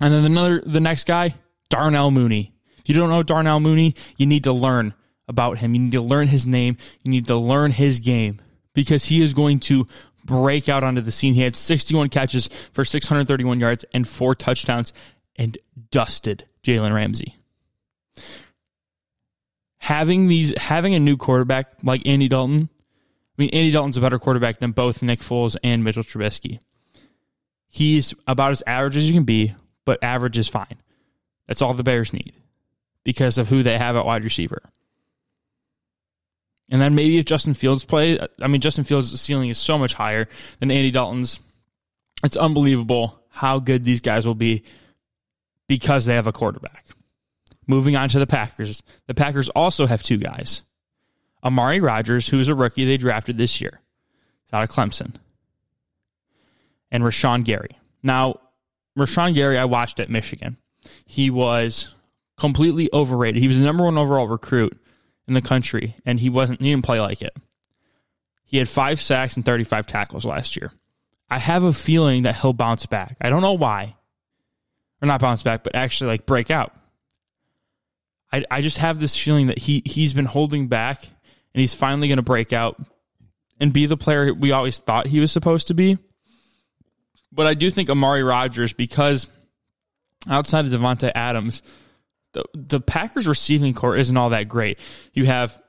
And 0.00 0.14
then 0.14 0.24
another, 0.24 0.62
the 0.64 0.80
next 0.80 1.06
guy, 1.06 1.34
Darnell 1.70 2.12
Mooney. 2.12 2.54
If 2.78 2.88
you 2.88 2.94
don't 2.94 3.10
know 3.10 3.24
Darnell 3.24 3.58
Mooney, 3.58 3.94
you 4.16 4.26
need 4.26 4.44
to 4.44 4.52
learn 4.52 4.94
about 5.26 5.58
him. 5.58 5.74
You 5.74 5.80
need 5.80 5.92
to 5.92 6.00
learn 6.00 6.28
his 6.28 6.46
name. 6.46 6.76
You 7.02 7.10
need 7.10 7.26
to 7.26 7.36
learn 7.36 7.72
his 7.72 7.98
game 7.98 8.40
because 8.74 9.06
he 9.06 9.22
is 9.22 9.32
going 9.32 9.58
to 9.60 9.86
break 10.24 10.68
out 10.68 10.82
onto 10.82 11.00
the 11.00 11.12
scene. 11.12 11.34
He 11.34 11.42
had 11.42 11.56
61 11.56 12.08
catches 12.08 12.48
for 12.72 12.84
631 12.84 13.60
yards 13.60 13.84
and 13.92 14.08
four 14.08 14.34
touchdowns 14.34 14.92
and 15.36 15.58
dusted 15.90 16.44
Jalen 16.62 16.94
Ramsey 16.94 17.36
having 19.84 20.28
these 20.28 20.56
having 20.56 20.94
a 20.94 20.98
new 20.98 21.14
quarterback 21.14 21.70
like 21.82 22.06
Andy 22.06 22.26
Dalton. 22.26 22.70
I 22.72 23.42
mean, 23.42 23.50
Andy 23.50 23.70
Dalton's 23.70 23.98
a 23.98 24.00
better 24.00 24.18
quarterback 24.18 24.58
than 24.58 24.72
both 24.72 25.02
Nick 25.02 25.20
Foles 25.20 25.56
and 25.62 25.84
Mitchell 25.84 26.02
Trubisky. 26.02 26.58
He's 27.68 28.14
about 28.26 28.52
as 28.52 28.62
average 28.66 28.96
as 28.96 29.06
you 29.06 29.12
can 29.12 29.24
be, 29.24 29.54
but 29.84 30.02
average 30.02 30.38
is 30.38 30.48
fine. 30.48 30.80
That's 31.46 31.60
all 31.60 31.74
the 31.74 31.82
Bears 31.82 32.14
need 32.14 32.32
because 33.02 33.36
of 33.36 33.48
who 33.48 33.62
they 33.62 33.76
have 33.76 33.94
at 33.96 34.06
wide 34.06 34.24
receiver. 34.24 34.62
And 36.70 36.80
then 36.80 36.94
maybe 36.94 37.18
if 37.18 37.26
Justin 37.26 37.54
Fields 37.54 37.84
play, 37.84 38.18
I 38.40 38.48
mean, 38.48 38.60
Justin 38.60 38.84
Fields' 38.84 39.20
ceiling 39.20 39.50
is 39.50 39.58
so 39.58 39.78
much 39.78 39.94
higher 39.94 40.28
than 40.60 40.70
Andy 40.70 40.90
Dalton's. 40.90 41.40
It's 42.22 42.36
unbelievable 42.36 43.20
how 43.28 43.58
good 43.58 43.84
these 43.84 44.00
guys 44.00 44.26
will 44.26 44.34
be 44.34 44.62
because 45.68 46.06
they 46.06 46.14
have 46.14 46.26
a 46.26 46.32
quarterback. 46.32 46.86
Moving 47.66 47.96
on 47.96 48.08
to 48.10 48.18
the 48.18 48.26
Packers. 48.26 48.82
The 49.06 49.14
Packers 49.14 49.48
also 49.50 49.86
have 49.86 50.02
two 50.02 50.16
guys. 50.16 50.62
Amari 51.42 51.80
Rodgers, 51.80 52.28
who's 52.28 52.48
a 52.48 52.54
rookie 52.54 52.84
they 52.84 52.96
drafted 52.96 53.36
this 53.36 53.60
year, 53.60 53.80
out 54.52 54.64
of 54.64 54.70
Clemson. 54.70 55.14
And 56.90 57.02
Rashan 57.02 57.44
Gary. 57.44 57.78
Now, 58.02 58.40
Rashan 58.98 59.34
Gary, 59.34 59.58
I 59.58 59.64
watched 59.64 60.00
at 60.00 60.08
Michigan. 60.08 60.56
He 61.04 61.28
was 61.28 61.94
completely 62.38 62.88
overrated. 62.92 63.42
He 63.42 63.48
was 63.48 63.58
the 63.58 63.64
number 63.64 63.84
one 63.84 63.98
overall 63.98 64.28
recruit 64.28 64.80
in 65.26 65.34
the 65.34 65.42
country, 65.42 65.96
and 66.04 66.20
he 66.20 66.28
wasn't 66.30 66.60
he 66.60 66.70
didn't 66.70 66.84
play 66.84 67.00
like 67.00 67.22
it. 67.22 67.36
He 68.44 68.58
had 68.58 68.68
five 68.68 69.00
sacks 69.00 69.36
and 69.36 69.44
35 69.44 69.86
tackles 69.86 70.24
last 70.24 70.56
year. 70.56 70.72
I 71.30 71.38
have 71.38 71.64
a 71.64 71.72
feeling 71.72 72.22
that 72.24 72.36
he'll 72.36 72.52
bounce 72.52 72.86
back. 72.86 73.16
I 73.20 73.30
don't 73.30 73.42
know 73.42 73.54
why. 73.54 73.96
Or 75.02 75.06
not 75.08 75.20
bounce 75.20 75.42
back, 75.42 75.64
but 75.64 75.74
actually 75.74 76.08
like 76.08 76.26
break 76.26 76.50
out. 76.50 76.72
I, 78.32 78.44
I 78.50 78.60
just 78.60 78.78
have 78.78 79.00
this 79.00 79.16
feeling 79.16 79.48
that 79.48 79.58
he 79.58 79.82
he's 79.84 80.12
been 80.12 80.26
holding 80.26 80.68
back 80.68 81.04
and 81.04 81.60
he's 81.60 81.74
finally 81.74 82.08
going 82.08 82.16
to 82.16 82.22
break 82.22 82.52
out 82.52 82.80
and 83.60 83.72
be 83.72 83.86
the 83.86 83.96
player 83.96 84.34
we 84.34 84.52
always 84.52 84.78
thought 84.78 85.06
he 85.06 85.20
was 85.20 85.32
supposed 85.32 85.68
to 85.68 85.74
be. 85.74 85.98
But 87.32 87.46
I 87.46 87.54
do 87.54 87.70
think 87.70 87.90
Amari 87.90 88.22
Rodgers, 88.22 88.72
because 88.72 89.26
outside 90.28 90.66
of 90.66 90.72
Davante 90.72 91.10
Adams, 91.14 91.62
the 92.34 92.44
the 92.54 92.80
Packers 92.80 93.26
receiving 93.26 93.72
core 93.72 93.96
isn't 93.96 94.16
all 94.16 94.30
that 94.30 94.48
great. 94.48 94.78
You 95.12 95.24
have 95.24 95.60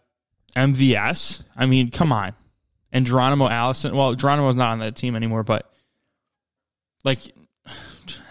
MVS. 0.56 1.44
I 1.56 1.66
mean, 1.66 1.92
come 1.92 2.12
on. 2.12 2.34
And 2.92 3.06
Geronimo 3.06 3.48
Allison. 3.48 3.96
Well, 3.96 4.16
Geronimo's 4.16 4.56
not 4.56 4.72
on 4.72 4.80
that 4.80 4.96
team 4.96 5.16
anymore, 5.16 5.44
but 5.44 5.72
like 7.04 7.20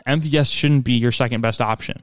MVS 0.06 0.52
shouldn't 0.52 0.84
be 0.84 0.94
your 0.94 1.12
second 1.12 1.40
best 1.40 1.60
option. 1.60 2.02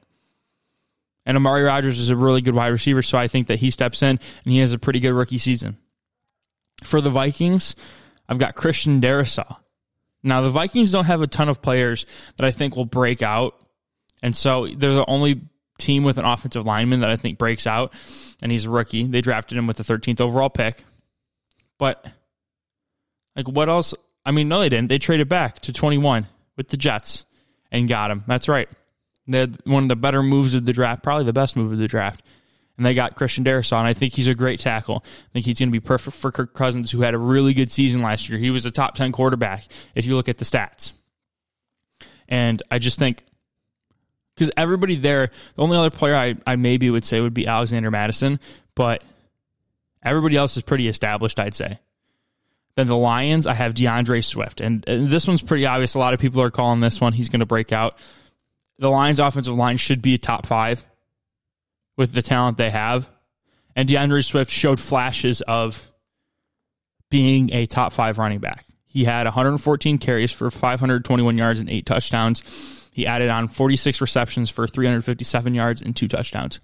And 1.25 1.37
Amari 1.37 1.63
Rodgers 1.63 1.99
is 1.99 2.09
a 2.09 2.15
really 2.15 2.41
good 2.41 2.55
wide 2.55 2.69
receiver, 2.69 3.01
so 3.01 3.17
I 3.17 3.27
think 3.27 3.47
that 3.47 3.59
he 3.59 3.69
steps 3.69 4.01
in 4.01 4.09
and 4.09 4.53
he 4.53 4.59
has 4.59 4.73
a 4.73 4.79
pretty 4.79 4.99
good 4.99 5.13
rookie 5.13 5.37
season. 5.37 5.77
For 6.83 6.99
the 6.99 7.11
Vikings, 7.11 7.75
I've 8.27 8.39
got 8.39 8.55
Christian 8.55 9.01
Darrisaw. 9.01 9.57
Now, 10.23 10.41
the 10.41 10.49
Vikings 10.49 10.91
don't 10.91 11.05
have 11.05 11.21
a 11.21 11.27
ton 11.27 11.49
of 11.49 11.61
players 11.61 12.05
that 12.37 12.45
I 12.45 12.51
think 12.51 12.75
will 12.75 12.85
break 12.85 13.21
out. 13.21 13.55
And 14.23 14.35
so 14.35 14.67
they're 14.67 14.93
the 14.93 15.05
only 15.07 15.41
team 15.81 16.03
with 16.03 16.17
an 16.17 16.25
offensive 16.25 16.65
lineman 16.65 17.01
that 17.01 17.09
I 17.09 17.17
think 17.17 17.37
breaks 17.37 17.67
out, 17.67 17.93
and 18.41 18.51
he's 18.51 18.65
a 18.65 18.69
rookie. 18.69 19.05
They 19.05 19.21
drafted 19.21 19.57
him 19.57 19.67
with 19.67 19.77
the 19.77 19.83
13th 19.83 20.21
overall 20.21 20.49
pick. 20.49 20.83
But, 21.77 22.05
like, 23.35 23.47
what 23.47 23.69
else? 23.69 23.93
I 24.25 24.31
mean, 24.31 24.47
no, 24.47 24.59
they 24.59 24.69
didn't. 24.69 24.89
They 24.89 24.99
traded 24.99 25.29
back 25.29 25.59
to 25.61 25.73
21 25.73 26.27
with 26.55 26.69
the 26.69 26.77
Jets 26.77 27.25
and 27.71 27.89
got 27.89 28.11
him. 28.11 28.23
That's 28.27 28.47
right. 28.47 28.69
They 29.27 29.39
had 29.39 29.57
one 29.65 29.83
of 29.83 29.89
the 29.89 29.95
better 29.95 30.21
moves 30.21 30.53
of 30.53 30.65
the 30.65 30.73
draft, 30.73 31.03
probably 31.03 31.25
the 31.25 31.33
best 31.33 31.55
move 31.55 31.71
of 31.71 31.77
the 31.77 31.87
draft. 31.87 32.23
And 32.77 32.85
they 32.85 32.93
got 32.93 33.15
Christian 33.15 33.43
Darrisaw, 33.43 33.77
and 33.77 33.87
I 33.87 33.93
think 33.93 34.13
he's 34.13 34.27
a 34.27 34.35
great 34.35 34.59
tackle. 34.59 35.03
I 35.05 35.29
think 35.33 35.45
he's 35.45 35.59
going 35.59 35.69
to 35.69 35.71
be 35.71 35.79
perfect 35.79 36.17
for 36.17 36.31
Kirk 36.31 36.53
Cousins, 36.53 36.91
who 36.91 37.01
had 37.01 37.13
a 37.13 37.19
really 37.19 37.53
good 37.53 37.71
season 37.71 38.01
last 38.01 38.29
year. 38.29 38.39
He 38.39 38.49
was 38.49 38.65
a 38.65 38.71
top 38.71 38.95
10 38.95 39.11
quarterback 39.11 39.65
if 39.93 40.05
you 40.05 40.15
look 40.15 40.29
at 40.29 40.37
the 40.37 40.45
stats. 40.45 40.93
And 42.27 42.63
I 42.71 42.79
just 42.79 42.97
think 42.97 43.23
because 44.35 44.51
everybody 44.57 44.95
there, 44.95 45.29
the 45.55 45.61
only 45.61 45.77
other 45.77 45.89
player 45.89 46.15
I, 46.15 46.35
I 46.47 46.55
maybe 46.55 46.89
would 46.89 47.03
say 47.03 47.21
would 47.21 47.33
be 47.33 47.47
Alexander 47.47 47.91
Mattison, 47.91 48.39
but 48.75 49.03
everybody 50.03 50.37
else 50.37 50.57
is 50.57 50.63
pretty 50.63 50.87
established, 50.87 51.39
I'd 51.39 51.53
say. 51.53 51.79
Then 52.75 52.87
the 52.87 52.97
Lions, 52.97 53.47
I 53.47 53.53
have 53.53 53.73
DeAndre 53.73 54.23
Swift. 54.23 54.61
And, 54.61 54.87
and 54.87 55.09
this 55.09 55.27
one's 55.27 55.41
pretty 55.41 55.65
obvious. 55.65 55.93
A 55.93 55.99
lot 55.99 56.13
of 56.13 56.19
people 56.19 56.41
are 56.41 56.51
calling 56.51 56.79
this 56.79 57.01
one. 57.01 57.13
He's 57.13 57.29
going 57.29 57.41
to 57.41 57.45
break 57.45 57.71
out. 57.71 57.97
The 58.79 58.89
Lions' 58.89 59.19
offensive 59.19 59.55
line 59.55 59.77
should 59.77 60.01
be 60.01 60.15
a 60.15 60.17
top 60.17 60.45
five 60.45 60.85
with 61.97 62.13
the 62.13 62.21
talent 62.21 62.57
they 62.57 62.71
have. 62.71 63.09
And 63.75 63.87
DeAndre 63.87 64.23
Swift 64.23 64.51
showed 64.51 64.79
flashes 64.79 65.41
of 65.41 65.91
being 67.09 67.53
a 67.53 67.65
top 67.65 67.93
five 67.93 68.17
running 68.17 68.39
back. 68.39 68.65
He 68.85 69.05
had 69.05 69.25
114 69.25 69.97
carries 69.99 70.31
for 70.31 70.49
521 70.49 71.37
yards 71.37 71.59
and 71.59 71.69
eight 71.69 71.85
touchdowns. 71.85 72.41
He 72.91 73.07
added 73.07 73.29
on 73.29 73.47
46 73.47 74.01
receptions 74.01 74.49
for 74.49 74.67
357 74.67 75.55
yards 75.55 75.81
and 75.81 75.95
two 75.95 76.07
touchdowns. 76.07 76.59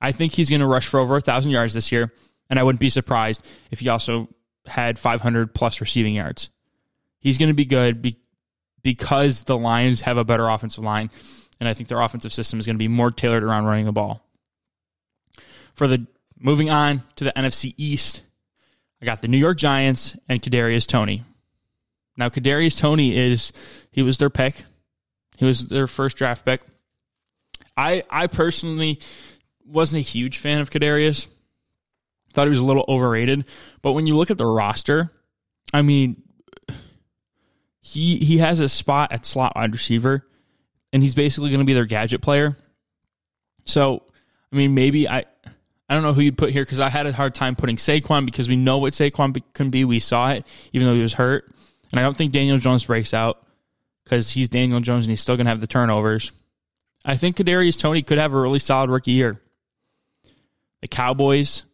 I 0.00 0.12
think 0.12 0.32
he's 0.32 0.48
going 0.48 0.60
to 0.60 0.66
rush 0.66 0.86
for 0.86 1.00
over 1.00 1.14
1,000 1.14 1.50
yards 1.50 1.74
this 1.74 1.90
year, 1.90 2.12
and 2.48 2.58
I 2.58 2.62
wouldn't 2.62 2.80
be 2.80 2.90
surprised 2.90 3.44
if 3.70 3.80
he 3.80 3.88
also 3.88 4.28
had 4.66 4.98
500 4.98 5.54
plus 5.54 5.80
receiving 5.80 6.14
yards. 6.14 6.48
He's 7.18 7.38
going 7.38 7.48
to 7.48 7.54
be 7.54 7.64
good 7.64 8.00
be, 8.00 8.16
because 8.82 9.44
the 9.44 9.58
Lions 9.58 10.02
have 10.02 10.16
a 10.16 10.24
better 10.24 10.48
offensive 10.48 10.84
line, 10.84 11.10
and 11.58 11.68
I 11.68 11.74
think 11.74 11.88
their 11.88 12.00
offensive 12.00 12.32
system 12.32 12.58
is 12.58 12.66
going 12.66 12.76
to 12.76 12.78
be 12.78 12.88
more 12.88 13.10
tailored 13.10 13.42
around 13.42 13.64
running 13.64 13.86
the 13.86 13.92
ball. 13.92 14.24
For 15.74 15.88
the 15.88 16.06
moving 16.38 16.70
on 16.70 17.02
to 17.16 17.24
the 17.24 17.32
NFC 17.32 17.74
East, 17.76 18.22
I 19.02 19.06
got 19.06 19.22
the 19.22 19.28
New 19.28 19.38
York 19.38 19.58
Giants 19.58 20.16
and 20.28 20.40
Kadarius 20.40 20.86
Toney. 20.86 21.24
Now 22.16 22.28
Kadarius 22.28 22.78
Toney 22.78 23.16
is 23.16 23.52
he 23.90 24.02
was 24.02 24.18
their 24.18 24.30
pick. 24.30 24.64
He 25.44 25.48
was 25.48 25.66
their 25.66 25.86
first 25.86 26.16
draft 26.16 26.46
pick. 26.46 26.62
I 27.76 28.02
I 28.08 28.28
personally 28.28 28.98
wasn't 29.66 30.00
a 30.00 30.02
huge 30.02 30.38
fan 30.38 30.62
of 30.62 30.70
Kadarius. 30.70 31.26
Thought 32.32 32.46
he 32.46 32.50
was 32.50 32.60
a 32.60 32.64
little 32.64 32.86
overrated. 32.88 33.44
But 33.82 33.92
when 33.92 34.06
you 34.06 34.16
look 34.16 34.30
at 34.30 34.38
the 34.38 34.46
roster, 34.46 35.10
I 35.74 35.82
mean, 35.82 36.22
he 37.82 38.16
he 38.16 38.38
has 38.38 38.60
a 38.60 38.70
spot 38.70 39.12
at 39.12 39.26
slot 39.26 39.54
wide 39.54 39.72
receiver, 39.72 40.26
and 40.94 41.02
he's 41.02 41.14
basically 41.14 41.50
going 41.50 41.60
to 41.60 41.66
be 41.66 41.74
their 41.74 41.84
gadget 41.84 42.22
player. 42.22 42.56
So, 43.66 44.02
I 44.50 44.56
mean, 44.56 44.74
maybe 44.74 45.06
I 45.06 45.26
I 45.90 45.94
don't 45.94 46.02
know 46.02 46.14
who 46.14 46.22
you'd 46.22 46.38
put 46.38 46.52
here 46.52 46.62
because 46.62 46.80
I 46.80 46.88
had 46.88 47.06
a 47.06 47.12
hard 47.12 47.34
time 47.34 47.54
putting 47.54 47.76
Saquon 47.76 48.24
because 48.24 48.48
we 48.48 48.56
know 48.56 48.78
what 48.78 48.94
Saquon 48.94 49.42
can 49.52 49.68
be. 49.68 49.84
We 49.84 50.00
saw 50.00 50.30
it, 50.30 50.46
even 50.72 50.88
though 50.88 50.94
he 50.94 51.02
was 51.02 51.12
hurt. 51.12 51.52
And 51.92 52.00
I 52.00 52.02
don't 52.02 52.16
think 52.16 52.32
Daniel 52.32 52.56
Jones 52.56 52.86
breaks 52.86 53.12
out 53.12 53.43
because 54.04 54.30
he's 54.30 54.48
Daniel 54.48 54.80
Jones 54.80 55.06
and 55.06 55.10
he's 55.10 55.20
still 55.20 55.36
going 55.36 55.46
to 55.46 55.50
have 55.50 55.60
the 55.60 55.66
turnovers. 55.66 56.32
I 57.04 57.16
think 57.16 57.36
Kadarius 57.36 57.78
Toney 57.78 58.02
could 58.02 58.18
have 58.18 58.32
a 58.32 58.40
really 58.40 58.58
solid 58.58 58.90
rookie 58.90 59.12
year. 59.12 59.40
The 60.80 60.88
Cowboys, 60.88 61.64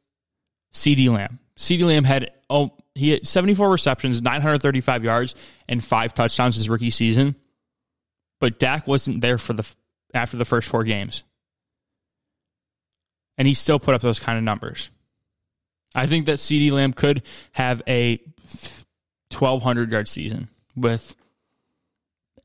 CeeDee 0.72 1.12
Lamb. 1.12 1.38
CeeDee 1.56 1.84
Lamb 1.84 2.04
had 2.04 2.32
oh 2.48 2.72
he 2.94 3.10
had 3.10 3.26
74 3.26 3.70
receptions, 3.70 4.22
935 4.22 5.04
yards, 5.04 5.34
and 5.68 5.84
five 5.84 6.14
touchdowns 6.14 6.56
his 6.56 6.68
rookie 6.68 6.90
season. 6.90 7.36
But 8.40 8.58
Dak 8.58 8.86
wasn't 8.86 9.20
there 9.20 9.38
for 9.38 9.52
the 9.52 9.66
after 10.14 10.36
the 10.36 10.44
first 10.44 10.68
four 10.68 10.84
games. 10.84 11.22
And 13.38 13.46
he 13.46 13.54
still 13.54 13.78
put 13.78 13.94
up 13.94 14.02
those 14.02 14.20
kind 14.20 14.36
of 14.36 14.44
numbers. 14.44 14.90
I 15.94 16.06
think 16.06 16.26
that 16.26 16.38
CeeDee 16.38 16.72
Lamb 16.72 16.92
could 16.92 17.22
have 17.52 17.82
a 17.88 18.20
1200 19.32 19.90
yard 19.90 20.08
season 20.08 20.48
with 20.76 21.14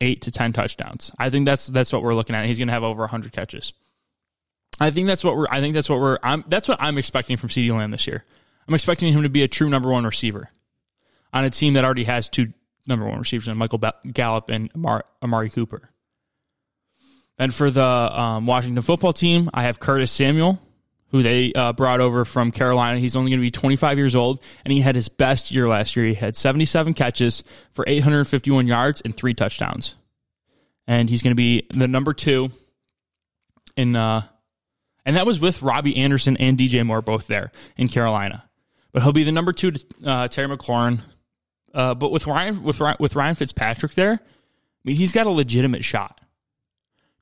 eight 0.02 0.22
to 0.24 0.32
10 0.32 0.54
touchdowns. 0.54 1.12
I 1.18 1.30
think 1.30 1.46
that's 1.46 1.68
that's 1.68 1.92
what 1.92 2.04
we're 2.04 2.16
looking 2.16 2.36
at. 2.36 2.46
He's 2.46 2.58
going 2.58 2.68
to 2.68 2.74
have 2.74 2.84
over 2.84 3.02
100 3.02 3.32
catches. 3.32 3.74
I 4.80 4.92
think 4.92 5.08
that's 5.08 5.24
what 5.24 5.38
we're. 5.38 5.48
I 5.50 5.62
think 5.62 5.74
that's 5.74 5.90
what 5.90 6.00
we're. 6.00 6.18
I'm. 6.22 6.44
That's 6.48 6.68
what 6.68 6.82
I'm 6.82 6.98
expecting 6.98 7.38
from 7.38 7.50
CeeDee 7.50 7.72
Lamb 7.72 7.92
this 7.92 8.08
year. 8.08 8.26
I'm 8.68 8.74
expecting 8.74 9.14
him 9.14 9.24
to 9.24 9.30
be 9.30 9.44
a 9.44 9.48
true 9.48 9.70
number 9.70 9.90
one 9.90 10.06
receiver 10.06 10.50
on 11.34 11.46
a 11.46 11.50
team 11.50 11.74
that 11.74 11.86
already 11.86 12.04
has 12.06 12.30
two 12.30 12.54
number 12.88 13.08
one 13.08 13.20
receivers, 13.20 13.48
and 13.48 13.58
Michael 13.58 13.80
Gallup 14.12 14.50
and 14.50 14.70
Amari 15.22 15.50
Cooper. 15.50 15.90
And 17.38 17.54
for 17.54 17.70
the 17.70 17.84
um, 17.84 18.46
Washington 18.46 18.82
football 18.82 19.14
team, 19.14 19.50
I 19.54 19.64
have 19.64 19.80
Curtis 19.80 20.12
Samuel, 20.12 20.60
who 21.16 21.24
they 21.24 21.54
uh, 21.54 21.72
brought 21.72 22.02
over 22.02 22.26
from 22.26 22.52
Carolina. 22.52 23.00
He's 23.00 23.16
only 23.16 23.32
going 23.32 23.40
to 23.40 23.46
be 23.46 23.52
25 23.52 23.98
years 23.98 24.16
old, 24.16 24.42
and 24.66 24.74
he 24.74 24.82
had 24.82 24.96
his 24.96 25.08
best 25.08 25.50
year 25.50 25.66
last 25.66 25.96
year. 25.96 26.08
He 26.08 26.14
had 26.14 26.36
77 26.36 26.94
catches 26.94 27.42
for 27.72 27.86
851 27.88 28.68
yards 28.68 29.00
and 29.00 29.16
three 29.16 29.34
touchdowns. 29.34 29.96
And 30.88 31.10
he's 31.10 31.22
going 31.22 31.32
to 31.32 31.36
be 31.36 31.68
the 31.70 31.88
number 31.88 32.14
two 32.14 32.52
in 33.78 33.96
uh, 33.96 34.24
and 35.06 35.16
that 35.16 35.26
was 35.26 35.40
with 35.40 35.62
Robbie 35.62 35.96
Anderson 35.96 36.36
and 36.36 36.58
DJ 36.58 36.86
Moore 36.86 37.02
both 37.02 37.28
there 37.28 37.54
in 37.78 37.88
Carolina. 37.88 38.44
But 38.92 39.04
he'll 39.04 39.14
be 39.14 39.24
the 39.24 39.32
number 39.32 39.54
two 39.54 39.72
to 39.72 39.86
uh, 40.06 40.28
Terry 40.28 40.50
McLaurin. 40.50 41.00
Uh, 41.74 41.96
but 41.96 42.12
with 42.12 42.28
Ryan 42.28 42.62
with 42.62 42.82
with 43.00 43.16
Ryan 43.16 43.36
Fitzpatrick 43.36 43.94
there, 43.94 44.14
I 44.14 44.20
mean 44.84 44.98
he's 44.98 45.14
got 45.14 45.28
a 45.28 45.32
legitimate 45.32 45.86
shot 45.86 46.20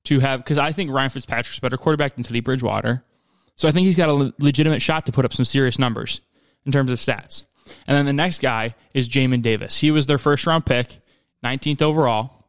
to 0.06 0.20
have 0.20 0.40
because 0.40 0.58
I 0.58 0.72
think 0.72 0.90
Ryan 0.90 1.12
Fitzpatrick's 1.12 1.60
a 1.60 1.62
better 1.62 1.78
quarterback 1.78 2.16
than 2.16 2.24
Teddy 2.24 2.40
Bridgewater. 2.40 3.04
So 3.56 3.68
I 3.68 3.72
think 3.72 3.86
he's 3.86 3.98
got 3.98 4.10
a 4.10 4.14
le- 4.14 4.34
legitimate 4.40 4.82
shot 4.82 5.06
to 5.06 5.12
put 5.12 5.26
up 5.26 5.34
some 5.34 5.46
serious 5.46 5.78
numbers 5.80 6.22
in 6.66 6.72
terms 6.72 6.92
of 6.92 7.00
stats. 7.00 7.44
And 7.88 7.96
then 7.96 8.06
the 8.06 8.14
next 8.14 8.40
guy 8.40 8.76
is 8.94 9.08
Jamin 9.08 9.42
Davis. 9.42 9.80
He 9.80 9.92
was 9.92 10.06
their 10.06 10.18
first 10.18 10.46
round 10.46 10.66
pick, 10.66 11.00
19th 11.44 11.82
overall, 11.82 12.48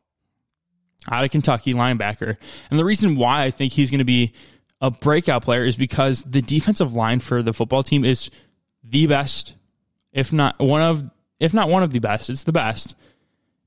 out 1.10 1.24
of 1.24 1.30
Kentucky 1.30 1.74
linebacker. 1.74 2.36
And 2.70 2.78
the 2.78 2.84
reason 2.84 3.16
why 3.16 3.44
I 3.44 3.50
think 3.50 3.72
he's 3.72 3.90
going 3.90 3.98
to 3.98 4.04
be 4.04 4.32
a 4.80 4.90
breakout 4.90 5.42
player 5.44 5.64
is 5.64 5.76
because 5.76 6.22
the 6.24 6.42
defensive 6.42 6.94
line 6.94 7.20
for 7.20 7.42
the 7.42 7.52
football 7.52 7.82
team 7.82 8.04
is 8.04 8.30
the 8.82 9.06
best, 9.06 9.54
if 10.12 10.32
not 10.32 10.58
one 10.58 10.82
of, 10.82 11.10
if 11.40 11.54
not 11.54 11.68
one 11.68 11.82
of 11.82 11.90
the 11.90 12.00
best, 12.00 12.28
it's 12.28 12.44
the 12.44 12.52
best 12.52 12.94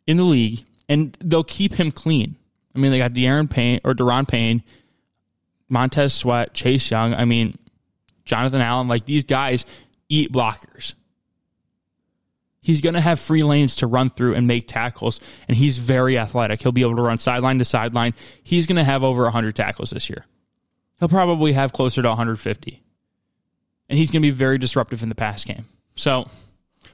in 0.06 0.18
the 0.18 0.24
league, 0.24 0.64
and 0.88 1.18
they'll 1.20 1.44
keep 1.44 1.74
him 1.74 1.92
clean. 1.92 2.36
I 2.76 2.80
mean, 2.80 2.92
they 2.92 3.00
got 3.00 3.14
De'Aaron 3.14 3.50
Payne 3.50 3.80
or 3.84 3.94
Daron 3.94 4.28
Payne, 4.28 4.64
Montez 5.70 6.14
Sweat, 6.14 6.54
Chase 6.54 6.90
Young. 6.90 7.14
I 7.14 7.26
mean, 7.26 7.58
Jonathan 8.26 8.62
Allen. 8.62 8.88
Like 8.88 9.06
these 9.06 9.26
guys 9.26 9.66
eat 10.10 10.32
blockers. 10.32 10.94
He's 12.62 12.82
going 12.82 12.96
to 12.96 13.02
have 13.02 13.18
free 13.20 13.44
lanes 13.44 13.78
to 13.78 13.88
run 13.88 14.10
through 14.10 14.36
and 14.36 14.46
make 14.46 14.68
tackles, 14.68 15.22
and 15.48 15.56
he's 15.56 15.78
very 15.80 16.18
athletic. 16.18 16.62
He'll 16.62 16.74
be 16.74 16.82
able 16.82 16.98
to 16.98 17.02
run 17.02 17.18
sideline 17.18 17.60
to 17.60 17.66
sideline. 17.66 18.14
He's 18.44 18.68
going 18.68 18.76
to 18.76 18.84
have 18.84 19.04
over 19.04 19.24
100 19.24 19.56
tackles 19.56 19.92
this 19.92 20.10
year. 20.10 20.26
He'll 21.00 21.08
probably 21.08 21.54
have 21.54 21.72
closer 21.72 22.02
to 22.02 22.08
150. 22.10 22.84
And 23.90 23.98
he's 23.98 24.12
going 24.12 24.22
to 24.22 24.28
be 24.28 24.32
very 24.32 24.58
disruptive 24.58 25.02
in 25.02 25.08
the 25.08 25.16
pass 25.16 25.46
game. 25.46 25.66
So 25.96 26.28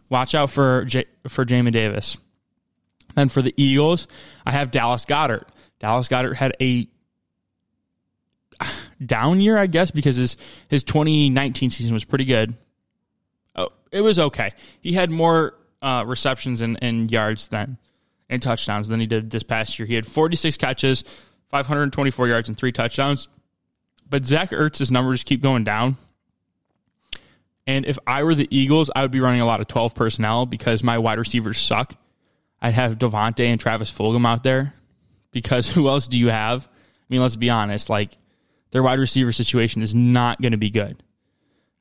watch 0.10 0.36
out 0.36 0.52
for 0.52 0.86
J- 0.86 1.06
for 1.28 1.44
Jamin 1.44 1.72
Davis. 1.72 2.18
Then 3.16 3.30
for 3.30 3.42
the 3.42 3.54
Eagles, 3.58 4.08
I 4.46 4.52
have 4.52 4.70
Dallas 4.70 5.06
Goedert. 5.06 5.48
Dallas 5.80 6.08
Goedert 6.08 6.36
had 6.36 6.56
a 6.62 6.88
down 9.04 9.40
year, 9.40 9.58
I 9.58 9.68
guess, 9.68 9.92
because 9.92 10.16
his 10.16 10.38
his 10.68 10.84
2019 10.84 11.70
season 11.70 11.94
was 11.94 12.04
pretty 12.04 12.26
good. 12.26 12.56
Oh, 13.56 13.70
it 13.92 14.02
was 14.02 14.20
okay. 14.20 14.54
He 14.82 14.94
had 14.94 15.12
more 15.12 15.56
uh, 15.82 16.04
receptions 16.06 16.62
and, 16.62 16.78
and 16.82 17.12
yards 17.12 17.48
than 17.48 17.78
and 18.30 18.42
touchdowns 18.42 18.88
than 18.88 19.00
he 19.00 19.06
did 19.06 19.30
this 19.30 19.44
past 19.44 19.78
year. 19.78 19.86
He 19.86 19.96
had 19.96 20.08
46 20.08 20.58
catches, 20.58 21.04
524 21.50 22.28
yards, 22.28 22.50
and 22.50 22.58
three 22.58 22.72
touchdowns. 22.72 23.28
But 24.10 24.26
Zach 24.26 24.52
Ertz's 24.52 24.92
numbers 24.92 25.24
keep 25.24 25.42
going 25.42 25.64
down. 25.64 25.98
And 27.66 27.86
if 27.86 27.98
I 28.06 28.24
were 28.24 28.36
the 28.36 28.48
Eagles, 28.50 28.92
I 28.96 29.02
would 29.02 29.12
be 29.12 29.20
running 29.20 29.42
a 29.42 29.46
lot 29.46 29.62
of 29.62 29.68
12 29.68 29.96
personnel 29.96 30.46
because 30.46 30.84
my 30.84 30.98
wide 30.98 31.20
receivers 31.20 31.60
suck. 31.60 31.96
I'd 32.62 32.74
have 32.74 32.98
DeVonta 32.98 33.46
and 33.46 33.60
Travis 33.60 33.92
Fulgham 33.92 34.26
out 34.26 34.44
there 34.44 34.74
because 35.32 35.70
who 35.74 35.88
else 35.88 36.08
do 36.08 36.18
you 36.18 36.30
have? 36.30 36.68
I 36.68 37.06
mean, 37.10 37.22
let's 37.22 37.36
be 37.36 37.50
honest. 37.50 37.90
Like, 37.90 38.18
their 38.74 38.84
wide 38.84 39.00
receiver 39.00 39.32
situation 39.32 39.82
is 39.82 39.96
not 39.96 40.42
going 40.42 40.52
to 40.52 40.58
be 40.58 40.70
good 40.70 41.02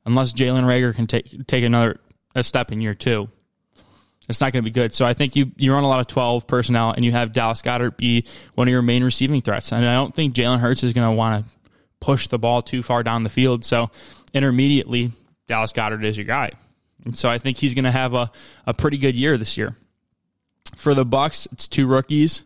unless 0.05 0.31
Jalen 0.31 0.63
Reagor 0.63 0.95
can 0.95 1.07
take 1.07 1.45
take 1.47 1.63
another 1.63 1.99
a 2.35 2.43
step 2.43 2.71
in 2.71 2.81
year 2.81 2.93
two. 2.93 3.29
It's 4.29 4.39
not 4.39 4.53
going 4.53 4.63
to 4.63 4.69
be 4.69 4.73
good. 4.73 4.93
So 4.93 5.05
I 5.05 5.13
think 5.13 5.35
you 5.35 5.51
you 5.57 5.73
run 5.73 5.83
a 5.83 5.87
lot 5.87 5.99
of 5.99 6.07
twelve 6.07 6.47
personnel 6.47 6.91
and 6.91 7.03
you 7.03 7.11
have 7.11 7.33
Dallas 7.33 7.61
Goedert 7.61 7.97
be 7.97 8.25
one 8.53 8.67
of 8.67 8.71
your 8.71 8.81
main 8.81 9.03
receiving 9.03 9.41
threats. 9.41 9.71
And 9.71 9.83
I 9.83 9.95
don't 9.95 10.15
think 10.15 10.33
Jalen 10.33 10.59
Hurts 10.59 10.83
is 10.83 10.93
going 10.93 11.09
to 11.09 11.13
want 11.13 11.43
to 11.43 11.51
push 11.99 12.27
the 12.27 12.39
ball 12.39 12.61
too 12.61 12.83
far 12.83 13.03
down 13.03 13.23
the 13.23 13.29
field. 13.29 13.65
So 13.65 13.89
intermediately, 14.33 15.11
Dallas 15.47 15.73
Goedert 15.73 16.05
is 16.05 16.15
your 16.15 16.25
guy. 16.25 16.51
And 17.05 17.17
so 17.17 17.27
I 17.27 17.37
think 17.37 17.57
he's 17.57 17.73
going 17.73 17.83
to 17.83 17.91
have 17.91 18.13
a, 18.13 18.31
a 18.65 18.73
pretty 18.73 18.97
good 18.97 19.17
year 19.17 19.37
this 19.37 19.57
year. 19.57 19.75
For 20.77 20.93
the 20.93 21.03
Bucks, 21.03 21.47
it's 21.51 21.67
two 21.67 21.85
rookies 21.85 22.43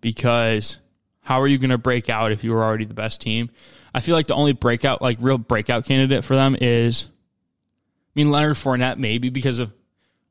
because 0.00 0.78
how 1.22 1.40
are 1.40 1.46
you 1.46 1.58
going 1.58 1.70
to 1.70 1.78
break 1.78 2.08
out 2.08 2.32
if 2.32 2.42
you 2.42 2.52
were 2.52 2.64
already 2.64 2.84
the 2.84 2.94
best 2.94 3.20
team? 3.20 3.50
I 3.94 4.00
feel 4.00 4.14
like 4.14 4.26
the 4.26 4.34
only 4.34 4.52
breakout, 4.52 5.02
like 5.02 5.18
real 5.20 5.38
breakout 5.38 5.84
candidate 5.84 6.24
for 6.24 6.34
them 6.34 6.56
is, 6.60 7.04
I 7.04 8.12
mean, 8.14 8.30
Leonard 8.30 8.56
Fournette 8.56 8.98
maybe 8.98 9.30
because 9.30 9.58
of 9.58 9.72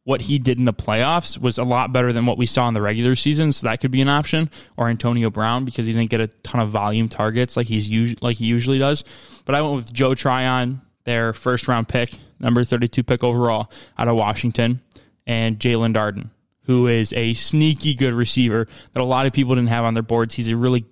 what 0.06 0.22
he 0.22 0.40
did 0.40 0.58
in 0.58 0.66
the 0.66 0.74
playoffs 0.74 1.38
was 1.38 1.58
a 1.58 1.64
lot 1.64 1.94
better 1.94 2.12
than 2.12 2.26
what 2.26 2.38
we 2.38 2.46
saw 2.46 2.68
in 2.68 2.74
the 2.74 2.82
regular 2.82 3.16
season, 3.16 3.52
so 3.52 3.68
that 3.68 3.80
could 3.80 3.92
be 3.92 4.02
an 4.02 4.10
option. 4.10 4.50
Or 4.76 4.88
Antonio 4.90 5.30
Brown 5.30 5.66
because 5.66 5.86
he 5.86 5.94
didn't 5.94 6.10
get 6.10 6.22
a 6.22 6.28
ton 6.28 6.62
of 6.62 6.70
volume 6.70 7.10
targets 7.10 7.56
like 7.56 7.68
he's 7.68 7.88
us- 7.90 8.16
like 8.22 8.38
he 8.38 8.46
usually 8.46 8.80
does. 8.80 9.04
But 9.46 9.56
I 9.56 9.62
went 9.62 9.76
with 9.76 9.94
Joe 9.94 10.16
Tryon, 10.16 10.82
their 11.04 11.34
first 11.34 11.68
round 11.68 11.88
pick, 11.88 12.12
number 12.40 12.64
thirty 12.64 12.88
two 12.88 13.04
pick 13.04 13.24
overall 13.24 13.70
out 13.98 14.08
of 14.08 14.16
Washington, 14.16 14.82
and 15.28 15.60
Jaelon 15.60 15.94
Darden, 15.94 16.30
who 16.64 16.88
is 16.88 17.14
a 17.14 17.36
sneaky 17.36 17.94
good 17.94 18.14
receiver 18.14 18.68
that 18.94 19.02
a 19.02 19.06
lot 19.06 19.28
of 19.28 19.34
people 19.34 19.54
didn't 19.54 19.70
have 19.70 19.86
on 19.86 19.94
their 19.94 20.02
boards. 20.02 20.34
He's 20.34 20.48
a 20.48 20.56
really 20.56 20.86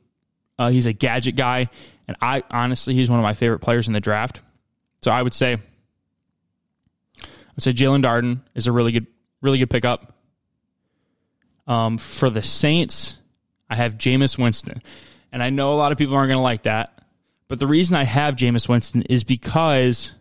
uh, 0.59 0.69
he's 0.69 0.85
a 0.85 0.93
gadget 0.93 1.35
guy, 1.35 1.69
and 2.07 2.17
I 2.21 2.43
honestly 2.49 2.93
he's 2.93 3.09
one 3.09 3.19
of 3.19 3.23
my 3.23 3.33
favorite 3.33 3.59
players 3.59 3.87
in 3.87 3.93
the 3.93 3.99
draft. 3.99 4.41
So 5.01 5.11
I 5.11 5.21
would 5.21 5.33
say 5.33 5.57
I'd 7.57 7.63
say 7.63 7.73
Jaelon 7.73 8.03
Darden 8.03 8.41
is 8.53 8.67
a 8.67 8.71
really 8.71 8.91
good, 8.91 9.07
really 9.41 9.57
good 9.57 9.69
pickup. 9.69 10.13
Um, 11.65 11.97
for 11.97 12.29
the 12.29 12.41
Saints, 12.41 13.17
I 13.69 13.75
have 13.75 13.97
Jameis 13.97 14.37
Winston, 14.37 14.81
and 15.33 15.43
I 15.43 15.49
know 15.49 15.73
a 15.73 15.75
lot 15.75 15.91
of 15.91 15.97
people 15.97 16.15
aren't 16.15 16.29
going 16.29 16.37
to 16.37 16.43
like 16.43 16.63
that, 16.63 17.03
but 17.47 17.59
the 17.59 17.67
reason 17.67 17.95
I 17.95 18.03
have 18.03 18.35
Jameis 18.35 18.69
Winston 18.69 19.01
is 19.03 19.23
because 19.23 20.13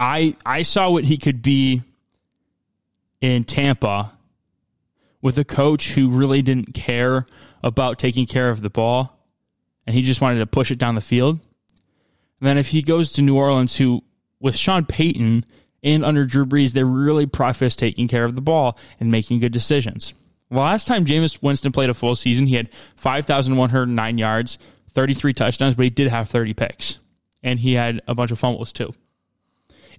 I 0.00 0.36
I 0.44 0.62
saw 0.62 0.90
what 0.90 1.04
he 1.04 1.18
could 1.18 1.42
be 1.42 1.82
in 3.20 3.44
Tampa 3.44 4.12
with 5.22 5.38
a 5.38 5.44
coach 5.44 5.92
who 5.92 6.08
really 6.08 6.42
didn't 6.42 6.72
care 6.72 7.26
about 7.62 7.98
taking 7.98 8.26
care 8.26 8.48
of 8.48 8.62
the 8.62 8.70
ball, 8.70 9.19
and 9.90 9.96
he 9.96 10.02
just 10.02 10.20
wanted 10.20 10.38
to 10.38 10.46
push 10.46 10.70
it 10.70 10.78
down 10.78 10.94
the 10.94 11.00
field. 11.00 11.40
And 12.40 12.48
then 12.48 12.58
if 12.58 12.68
he 12.68 12.80
goes 12.80 13.10
to 13.14 13.22
New 13.22 13.36
Orleans, 13.36 13.76
who 13.76 14.04
with 14.38 14.54
Sean 14.54 14.84
Payton 14.84 15.44
and 15.82 16.04
under 16.04 16.24
Drew 16.24 16.46
Brees, 16.46 16.74
they 16.74 16.84
really 16.84 17.26
preface 17.26 17.74
taking 17.74 18.06
care 18.06 18.24
of 18.24 18.36
the 18.36 18.40
ball 18.40 18.78
and 19.00 19.10
making 19.10 19.40
good 19.40 19.50
decisions. 19.50 20.14
The 20.48 20.60
last 20.60 20.86
time 20.86 21.04
Jameis 21.04 21.42
Winston 21.42 21.72
played 21.72 21.90
a 21.90 21.94
full 21.94 22.14
season, 22.14 22.46
he 22.46 22.54
had 22.54 22.72
5,109 22.94 24.18
yards, 24.18 24.58
33 24.92 25.34
touchdowns, 25.34 25.74
but 25.74 25.82
he 25.82 25.90
did 25.90 26.06
have 26.06 26.28
30 26.28 26.54
picks. 26.54 27.00
And 27.42 27.58
he 27.58 27.72
had 27.72 28.00
a 28.06 28.14
bunch 28.14 28.30
of 28.30 28.38
fumbles 28.38 28.72
too. 28.72 28.94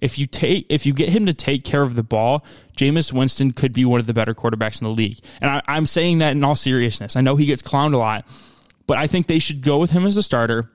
If 0.00 0.18
you 0.18 0.26
take 0.26 0.64
if 0.70 0.86
you 0.86 0.94
get 0.94 1.10
him 1.10 1.26
to 1.26 1.34
take 1.34 1.64
care 1.64 1.82
of 1.82 1.96
the 1.96 2.02
ball, 2.02 2.46
Jameis 2.78 3.12
Winston 3.12 3.52
could 3.52 3.74
be 3.74 3.84
one 3.84 4.00
of 4.00 4.06
the 4.06 4.14
better 4.14 4.32
quarterbacks 4.32 4.80
in 4.80 4.86
the 4.86 4.94
league. 4.94 5.18
And 5.42 5.50
I, 5.50 5.62
I'm 5.68 5.84
saying 5.84 6.20
that 6.20 6.32
in 6.32 6.42
all 6.42 6.56
seriousness. 6.56 7.14
I 7.14 7.20
know 7.20 7.36
he 7.36 7.44
gets 7.44 7.60
clowned 7.60 7.92
a 7.92 7.98
lot, 7.98 8.26
but 8.92 8.98
I 8.98 9.06
think 9.06 9.26
they 9.26 9.38
should 9.38 9.62
go 9.62 9.78
with 9.78 9.92
him 9.92 10.04
as 10.04 10.18
a 10.18 10.22
starter 10.22 10.70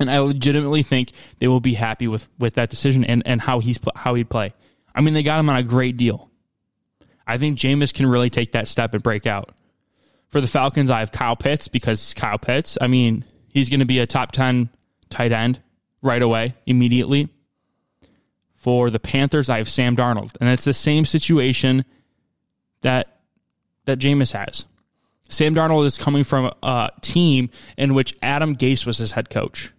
and 0.00 0.10
I 0.10 0.18
legitimately 0.20 0.82
think 0.82 1.10
they 1.40 1.46
will 1.46 1.60
be 1.60 1.74
happy 1.74 2.08
with 2.08 2.30
with 2.38 2.54
that 2.54 2.70
decision 2.70 3.04
and 3.04 3.22
and 3.26 3.38
how 3.38 3.60
he's 3.60 3.78
how 3.94 4.14
he'd 4.14 4.30
play. 4.30 4.54
I 4.94 5.02
mean, 5.02 5.12
they 5.12 5.22
got 5.22 5.40
him 5.40 5.50
on 5.50 5.58
a 5.58 5.62
great 5.62 5.98
deal. 5.98 6.30
I 7.26 7.36
think 7.36 7.58
Jameis 7.58 7.92
can 7.92 8.06
really 8.06 8.30
take 8.30 8.52
that 8.52 8.66
step 8.66 8.94
and 8.94 9.02
break 9.02 9.26
out. 9.26 9.50
For 10.30 10.40
the 10.40 10.46
Falcons, 10.46 10.90
I 10.90 11.00
have 11.00 11.12
Kyle 11.12 11.36
Pitts 11.36 11.68
because 11.68 12.14
Kyle 12.14 12.38
Pitts. 12.38 12.78
I 12.80 12.86
mean, 12.86 13.26
he's 13.48 13.68
going 13.68 13.80
to 13.80 13.84
be 13.84 13.98
a 13.98 14.06
top 14.06 14.32
ten 14.32 14.70
tight 15.10 15.32
end 15.32 15.60
right 16.00 16.22
away, 16.22 16.54
immediately. 16.64 17.28
For 18.54 18.88
the 18.88 18.98
Panthers, 18.98 19.50
I 19.50 19.58
have 19.58 19.68
Sam 19.68 19.96
Darnold, 19.96 20.34
and 20.40 20.48
it's 20.48 20.64
the 20.64 20.72
same 20.72 21.04
situation 21.04 21.84
that 22.80 23.18
that 23.84 23.98
Jameis 23.98 24.32
has. 24.32 24.64
Sam 25.34 25.54
Darnold 25.54 25.84
is 25.86 25.98
coming 25.98 26.24
from 26.24 26.52
a 26.62 26.90
team 27.00 27.50
in 27.76 27.94
which 27.94 28.16
Adam 28.22 28.56
Gase 28.56 28.86
was 28.86 28.98
his 28.98 29.12
head 29.12 29.30
coach 29.30 29.72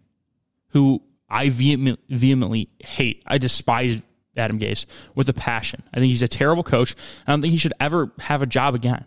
who 0.70 1.02
I 1.30 1.50
vehemently 1.50 2.70
hate. 2.84 3.24
I 3.26 3.38
despise 3.38 4.02
Adam 4.36 4.60
Gase 4.60 4.86
with 5.16 5.30
a 5.30 5.34
passion. 5.34 5.82
I 5.94 6.00
think 6.00 6.10
he's 6.10 6.22
a 6.22 6.28
terrible 6.28 6.64
coach. 6.64 6.96
I 7.26 7.32
don't 7.32 7.42
think 7.42 7.52
he 7.52 7.58
should 7.58 7.74
ever 7.80 8.12
have 8.20 8.42
a 8.42 8.46
job 8.46 8.76
again. 8.76 9.06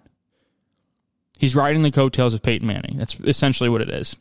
He's 1.39 1.55
riding 1.55 1.83
the 1.83 1.91
coattails 1.91 2.35
of 2.35 2.43
Peyton 2.43 2.67
Manning. 2.67 2.97
That's 2.97 3.21
essentially 3.21 3.69
what 3.69 3.83
it 3.83 3.91
is. 3.91 4.17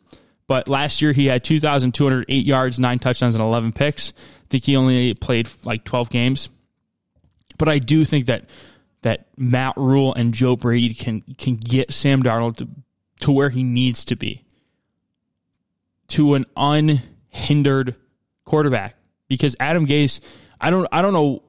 But 0.46 0.68
last 0.68 1.02
year 1.02 1.12
he 1.12 1.26
had 1.26 1.42
2,208 1.42 2.46
yards, 2.46 2.78
nine 2.78 2.98
touchdowns, 2.98 3.34
and 3.34 3.42
11 3.42 3.72
picks. 3.72 4.12
I 4.12 4.46
think 4.50 4.64
he 4.64 4.76
only 4.76 5.14
played 5.14 5.48
like 5.64 5.84
12 5.84 6.10
games. 6.10 6.48
But 7.56 7.68
I 7.68 7.78
do 7.78 8.04
think 8.04 8.26
that 8.26 8.48
that 9.02 9.26
Matt 9.36 9.74
Rhule 9.76 10.14
and 10.14 10.34
Joe 10.34 10.56
Brady 10.56 10.94
can 10.94 11.22
can 11.36 11.54
get 11.54 11.92
Sam 11.92 12.22
Darnold 12.22 12.56
to, 12.56 12.68
to 13.20 13.32
where 13.32 13.50
he 13.50 13.62
needs 13.62 14.04
to 14.06 14.16
be. 14.16 14.44
To 16.08 16.34
an 16.34 16.46
unhindered 16.56 17.94
quarterback 18.44 18.96
because 19.28 19.54
Adam 19.60 19.86
Gase, 19.86 20.20
I 20.60 20.70
don't, 20.70 20.88
I 20.90 21.02
don't 21.02 21.12
know. 21.12 21.42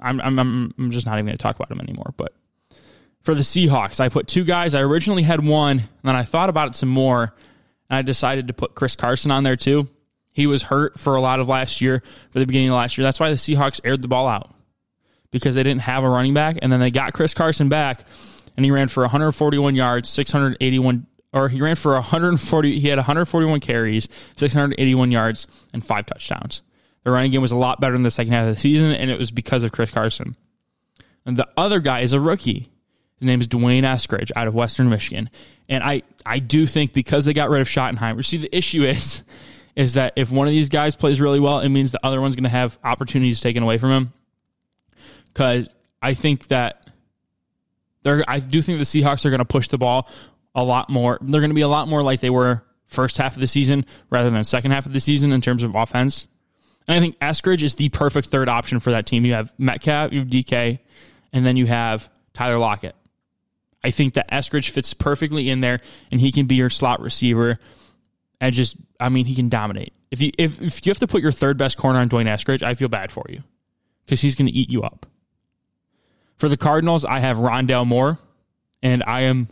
I'm, 0.00 0.20
I'm, 0.20 0.38
I'm 0.38 0.90
just 0.90 1.06
not 1.06 1.14
even 1.14 1.26
going 1.26 1.38
to 1.38 1.42
talk 1.42 1.56
about 1.56 1.70
him 1.70 1.80
anymore. 1.80 2.12
But 2.16 2.32
for 3.22 3.34
the 3.34 3.42
Seahawks, 3.42 4.00
I 4.00 4.08
put 4.08 4.26
two 4.26 4.44
guys. 4.44 4.74
I 4.74 4.80
originally 4.80 5.22
had 5.22 5.44
one, 5.44 5.78
and 5.78 5.88
then 6.02 6.16
I 6.16 6.24
thought 6.24 6.48
about 6.48 6.68
it 6.68 6.74
some 6.74 6.88
more, 6.88 7.34
and 7.88 7.96
I 7.98 8.02
decided 8.02 8.48
to 8.48 8.52
put 8.52 8.74
Chris 8.74 8.96
Carson 8.96 9.30
on 9.30 9.44
there 9.44 9.56
too. 9.56 9.88
He 10.32 10.46
was 10.48 10.64
hurt 10.64 10.98
for 10.98 11.14
a 11.14 11.20
lot 11.20 11.38
of 11.38 11.48
last 11.48 11.80
year, 11.80 12.02
for 12.30 12.40
the 12.40 12.46
beginning 12.46 12.68
of 12.68 12.74
last 12.74 12.98
year. 12.98 13.04
That's 13.04 13.20
why 13.20 13.30
the 13.30 13.36
Seahawks 13.36 13.80
aired 13.84 14.02
the 14.02 14.08
ball 14.08 14.26
out 14.26 14.52
because 15.34 15.56
they 15.56 15.64
didn't 15.64 15.80
have 15.80 16.04
a 16.04 16.08
running 16.08 16.32
back, 16.32 16.58
and 16.62 16.72
then 16.72 16.78
they 16.78 16.92
got 16.92 17.12
Chris 17.12 17.34
Carson 17.34 17.68
back, 17.68 18.04
and 18.56 18.64
he 18.64 18.70
ran 18.70 18.86
for 18.86 19.02
141 19.02 19.74
yards, 19.74 20.08
681 20.08 21.06
or 21.32 21.48
he 21.48 21.60
ran 21.60 21.74
for 21.74 21.94
140. 21.94 22.78
He 22.78 22.86
had 22.86 22.96
141 22.96 23.58
carries, 23.58 24.08
681 24.36 25.10
yards, 25.10 25.48
and 25.72 25.84
five 25.84 26.06
touchdowns. 26.06 26.62
The 27.02 27.10
running 27.10 27.32
game 27.32 27.42
was 27.42 27.50
a 27.50 27.56
lot 27.56 27.80
better 27.80 27.96
in 27.96 28.04
the 28.04 28.10
second 28.12 28.32
half 28.32 28.46
of 28.46 28.54
the 28.54 28.60
season, 28.60 28.92
and 28.92 29.10
it 29.10 29.18
was 29.18 29.32
because 29.32 29.64
of 29.64 29.72
Chris 29.72 29.90
Carson. 29.90 30.36
And 31.26 31.36
the 31.36 31.48
other 31.56 31.80
guy 31.80 32.00
is 32.00 32.12
a 32.12 32.20
rookie. 32.20 32.70
His 33.18 33.26
name 33.26 33.40
is 33.40 33.48
D'Wayne 33.48 33.82
Eskridge 33.82 34.30
out 34.36 34.46
of 34.46 34.54
Western 34.54 34.88
Michigan. 34.88 35.28
And 35.68 35.82
I, 35.82 36.02
I 36.24 36.38
do 36.38 36.66
think 36.66 36.92
because 36.92 37.24
they 37.24 37.32
got 37.32 37.50
rid 37.50 37.60
of 37.60 37.66
Schottenheimer, 37.66 38.24
see, 38.24 38.36
the 38.36 38.56
issue 38.56 38.82
is, 38.84 39.24
is 39.74 39.94
that 39.94 40.12
if 40.14 40.30
one 40.30 40.46
of 40.46 40.52
these 40.52 40.68
guys 40.68 40.94
plays 40.94 41.20
really 41.20 41.40
well, 41.40 41.58
it 41.58 41.68
means 41.68 41.90
the 41.90 42.06
other 42.06 42.20
one's 42.20 42.36
going 42.36 42.44
to 42.44 42.50
have 42.50 42.78
opportunities 42.84 43.40
taken 43.40 43.64
away 43.64 43.78
from 43.78 43.90
him. 43.90 44.12
Because 45.34 45.68
I 46.00 46.14
think 46.14 46.48
that 46.48 46.88
they're, 48.02 48.24
I 48.26 48.38
do 48.40 48.62
think 48.62 48.78
the 48.78 48.84
Seahawks 48.84 49.26
are 49.26 49.30
going 49.30 49.40
to 49.40 49.44
push 49.44 49.68
the 49.68 49.78
ball 49.78 50.08
a 50.54 50.64
lot 50.64 50.88
more. 50.88 51.18
They're 51.20 51.40
going 51.40 51.50
to 51.50 51.54
be 51.54 51.62
a 51.62 51.68
lot 51.68 51.88
more 51.88 52.02
like 52.02 52.20
they 52.20 52.30
were 52.30 52.62
first 52.86 53.18
half 53.18 53.34
of 53.34 53.40
the 53.40 53.46
season 53.46 53.84
rather 54.10 54.30
than 54.30 54.44
second 54.44 54.70
half 54.70 54.86
of 54.86 54.92
the 54.92 55.00
season 55.00 55.32
in 55.32 55.40
terms 55.40 55.62
of 55.62 55.74
offense. 55.74 56.28
And 56.86 56.96
I 56.96 57.00
think 57.00 57.18
Eskridge 57.18 57.62
is 57.62 57.74
the 57.74 57.88
perfect 57.88 58.28
third 58.28 58.48
option 58.48 58.78
for 58.78 58.92
that 58.92 59.06
team. 59.06 59.24
You 59.24 59.32
have 59.34 59.52
Metcalf, 59.58 60.12
you 60.12 60.20
have 60.20 60.28
DK, 60.28 60.78
and 61.32 61.44
then 61.44 61.56
you 61.56 61.66
have 61.66 62.08
Tyler 62.34 62.58
Lockett. 62.58 62.94
I 63.82 63.90
think 63.90 64.14
that 64.14 64.30
Eskridge 64.30 64.70
fits 64.70 64.94
perfectly 64.94 65.50
in 65.50 65.60
there, 65.60 65.80
and 66.10 66.20
he 66.20 66.32
can 66.32 66.46
be 66.46 66.54
your 66.54 66.70
slot 66.70 67.00
receiver. 67.00 67.58
And 68.40 68.54
just, 68.54 68.76
I 69.00 69.08
mean, 69.08 69.26
he 69.26 69.34
can 69.34 69.48
dominate. 69.48 69.92
If 70.10 70.20
you 70.20 70.30
if, 70.38 70.60
if 70.60 70.86
you 70.86 70.90
have 70.90 70.98
to 70.98 71.06
put 71.06 71.22
your 71.22 71.32
third 71.32 71.56
best 71.56 71.76
corner 71.76 71.98
on 71.98 72.08
D'Wayne 72.08 72.26
Eskridge, 72.26 72.62
I 72.62 72.74
feel 72.74 72.88
bad 72.88 73.10
for 73.10 73.24
you 73.28 73.42
because 74.04 74.20
he's 74.20 74.34
going 74.34 74.46
to 74.46 74.52
eat 74.52 74.70
you 74.70 74.82
up. 74.82 75.06
For 76.36 76.48
the 76.48 76.56
Cardinals, 76.56 77.04
I 77.04 77.20
have 77.20 77.36
Rondale 77.36 77.86
Moore, 77.86 78.18
and 78.82 79.02
I 79.06 79.22
am 79.22 79.48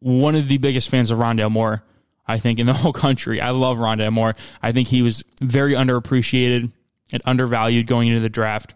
one 0.00 0.34
of 0.34 0.48
the 0.48 0.58
biggest 0.58 0.88
fans 0.88 1.10
of 1.10 1.18
Rondale 1.18 1.50
Moore, 1.50 1.82
I 2.26 2.38
think, 2.38 2.58
in 2.58 2.66
the 2.66 2.72
whole 2.74 2.92
country. 2.92 3.40
I 3.40 3.50
love 3.50 3.78
Rondale 3.78 4.12
Moore. 4.12 4.34
I 4.62 4.72
think 4.72 4.88
he 4.88 5.02
was 5.02 5.22
very 5.40 5.74
underappreciated 5.74 6.72
and 7.12 7.22
undervalued 7.24 7.86
going 7.86 8.08
into 8.08 8.20
the 8.20 8.28
draft. 8.28 8.74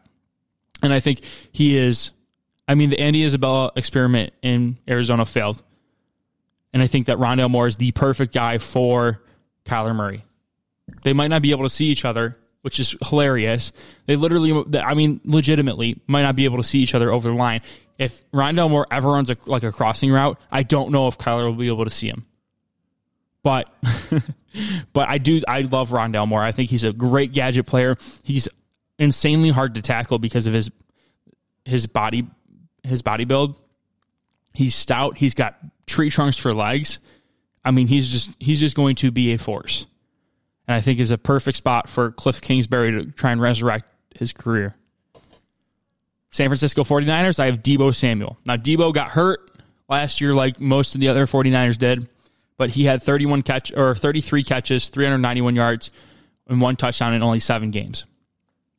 And 0.82 0.92
I 0.92 1.00
think 1.00 1.20
he 1.52 1.76
is, 1.76 2.10
I 2.68 2.74
mean, 2.74 2.90
the 2.90 3.00
Andy 3.00 3.24
Isabella 3.24 3.72
experiment 3.76 4.32
in 4.42 4.78
Arizona 4.88 5.24
failed. 5.24 5.62
And 6.72 6.82
I 6.82 6.86
think 6.86 7.06
that 7.06 7.16
Rondale 7.16 7.50
Moore 7.50 7.66
is 7.66 7.76
the 7.76 7.92
perfect 7.92 8.34
guy 8.34 8.58
for 8.58 9.22
Kyler 9.64 9.96
Murray. 9.96 10.24
They 11.02 11.12
might 11.12 11.28
not 11.28 11.42
be 11.42 11.50
able 11.50 11.64
to 11.64 11.70
see 11.70 11.86
each 11.86 12.04
other, 12.04 12.36
which 12.66 12.80
is 12.80 12.94
hilarious. 13.08 13.72
They 14.04 14.16
literally, 14.16 14.64
I 14.74 14.92
mean, 14.92 15.22
legitimately 15.24 16.02
might 16.06 16.22
not 16.22 16.36
be 16.36 16.44
able 16.44 16.58
to 16.58 16.62
see 16.62 16.80
each 16.80 16.94
other 16.94 17.10
over 17.10 17.30
the 17.30 17.34
line 17.34 17.62
if 17.98 18.28
Rondale 18.30 18.70
Moore 18.70 18.86
ever 18.90 19.10
runs 19.10 19.30
a, 19.30 19.36
like 19.46 19.62
a 19.62 19.72
crossing 19.72 20.12
route, 20.12 20.38
I 20.50 20.62
don't 20.62 20.90
know 20.90 21.08
if 21.08 21.18
Kyler 21.18 21.44
will 21.44 21.54
be 21.54 21.68
able 21.68 21.84
to 21.84 21.90
see 21.90 22.08
him. 22.08 22.26
But 23.42 23.72
but 24.92 25.08
I 25.08 25.18
do 25.18 25.40
I 25.46 25.62
love 25.62 25.90
Rondale 25.90 26.26
Moore. 26.26 26.42
I 26.42 26.52
think 26.52 26.70
he's 26.70 26.84
a 26.84 26.92
great 26.92 27.32
gadget 27.32 27.66
player. 27.66 27.96
He's 28.22 28.48
insanely 28.98 29.50
hard 29.50 29.76
to 29.76 29.82
tackle 29.82 30.18
because 30.18 30.46
of 30.46 30.54
his 30.54 30.70
his 31.64 31.86
body 31.86 32.26
his 32.82 33.02
body 33.02 33.24
build. 33.24 33.58
He's 34.52 34.74
stout. 34.74 35.16
He's 35.16 35.34
got 35.34 35.56
tree 35.86 36.10
trunks 36.10 36.36
for 36.36 36.54
legs. 36.54 36.98
I 37.64 37.70
mean, 37.70 37.86
he's 37.86 38.10
just 38.10 38.30
he's 38.40 38.60
just 38.60 38.74
going 38.74 38.96
to 38.96 39.10
be 39.10 39.32
a 39.32 39.38
force. 39.38 39.86
And 40.68 40.76
I 40.76 40.80
think 40.80 40.98
is 40.98 41.10
a 41.10 41.18
perfect 41.18 41.56
spot 41.56 41.88
for 41.88 42.10
Cliff 42.10 42.40
Kingsbury 42.40 42.92
to 42.92 43.10
try 43.12 43.32
and 43.32 43.40
resurrect 43.40 43.86
his 44.14 44.32
career. 44.32 44.74
San 46.30 46.48
Francisco 46.48 46.82
49ers, 46.84 47.40
I 47.40 47.46
have 47.46 47.62
Deebo 47.62 47.94
Samuel. 47.94 48.36
Now, 48.44 48.56
Deebo 48.56 48.92
got 48.92 49.12
hurt 49.12 49.50
last 49.88 50.20
year 50.20 50.34
like 50.34 50.60
most 50.60 50.94
of 50.94 51.00
the 51.00 51.08
other 51.08 51.26
49ers 51.26 51.78
did, 51.78 52.08
but 52.56 52.70
he 52.70 52.84
had 52.84 53.02
31 53.02 53.42
catch 53.42 53.72
or 53.72 53.94
33 53.94 54.42
catches, 54.42 54.88
391 54.88 55.54
yards, 55.54 55.90
and 56.48 56.60
one 56.60 56.76
touchdown 56.76 57.14
in 57.14 57.22
only 57.22 57.38
seven 57.38 57.70
games. 57.70 58.04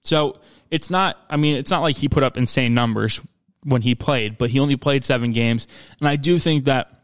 So 0.04 0.40
it's 0.70 0.90
not, 0.90 1.18
I 1.30 1.38
mean, 1.38 1.58
it's 1.58 1.72
not 1.72 1.82
like 1.82 1.96
he 1.96 2.10
put 2.10 2.24
up 2.24 2.38
insane 2.38 2.74
numbers 2.74 3.22
when 3.64 3.82
he 3.82 3.96
played, 3.96 4.38
but 4.38 4.50
he 4.50 4.60
only 4.60 4.76
played 4.76 5.04
seven 5.04 5.32
games. 5.32 5.68
And 6.00 6.08
I 6.08 6.16
do 6.16 6.40
think 6.40 6.66
that 6.66 6.97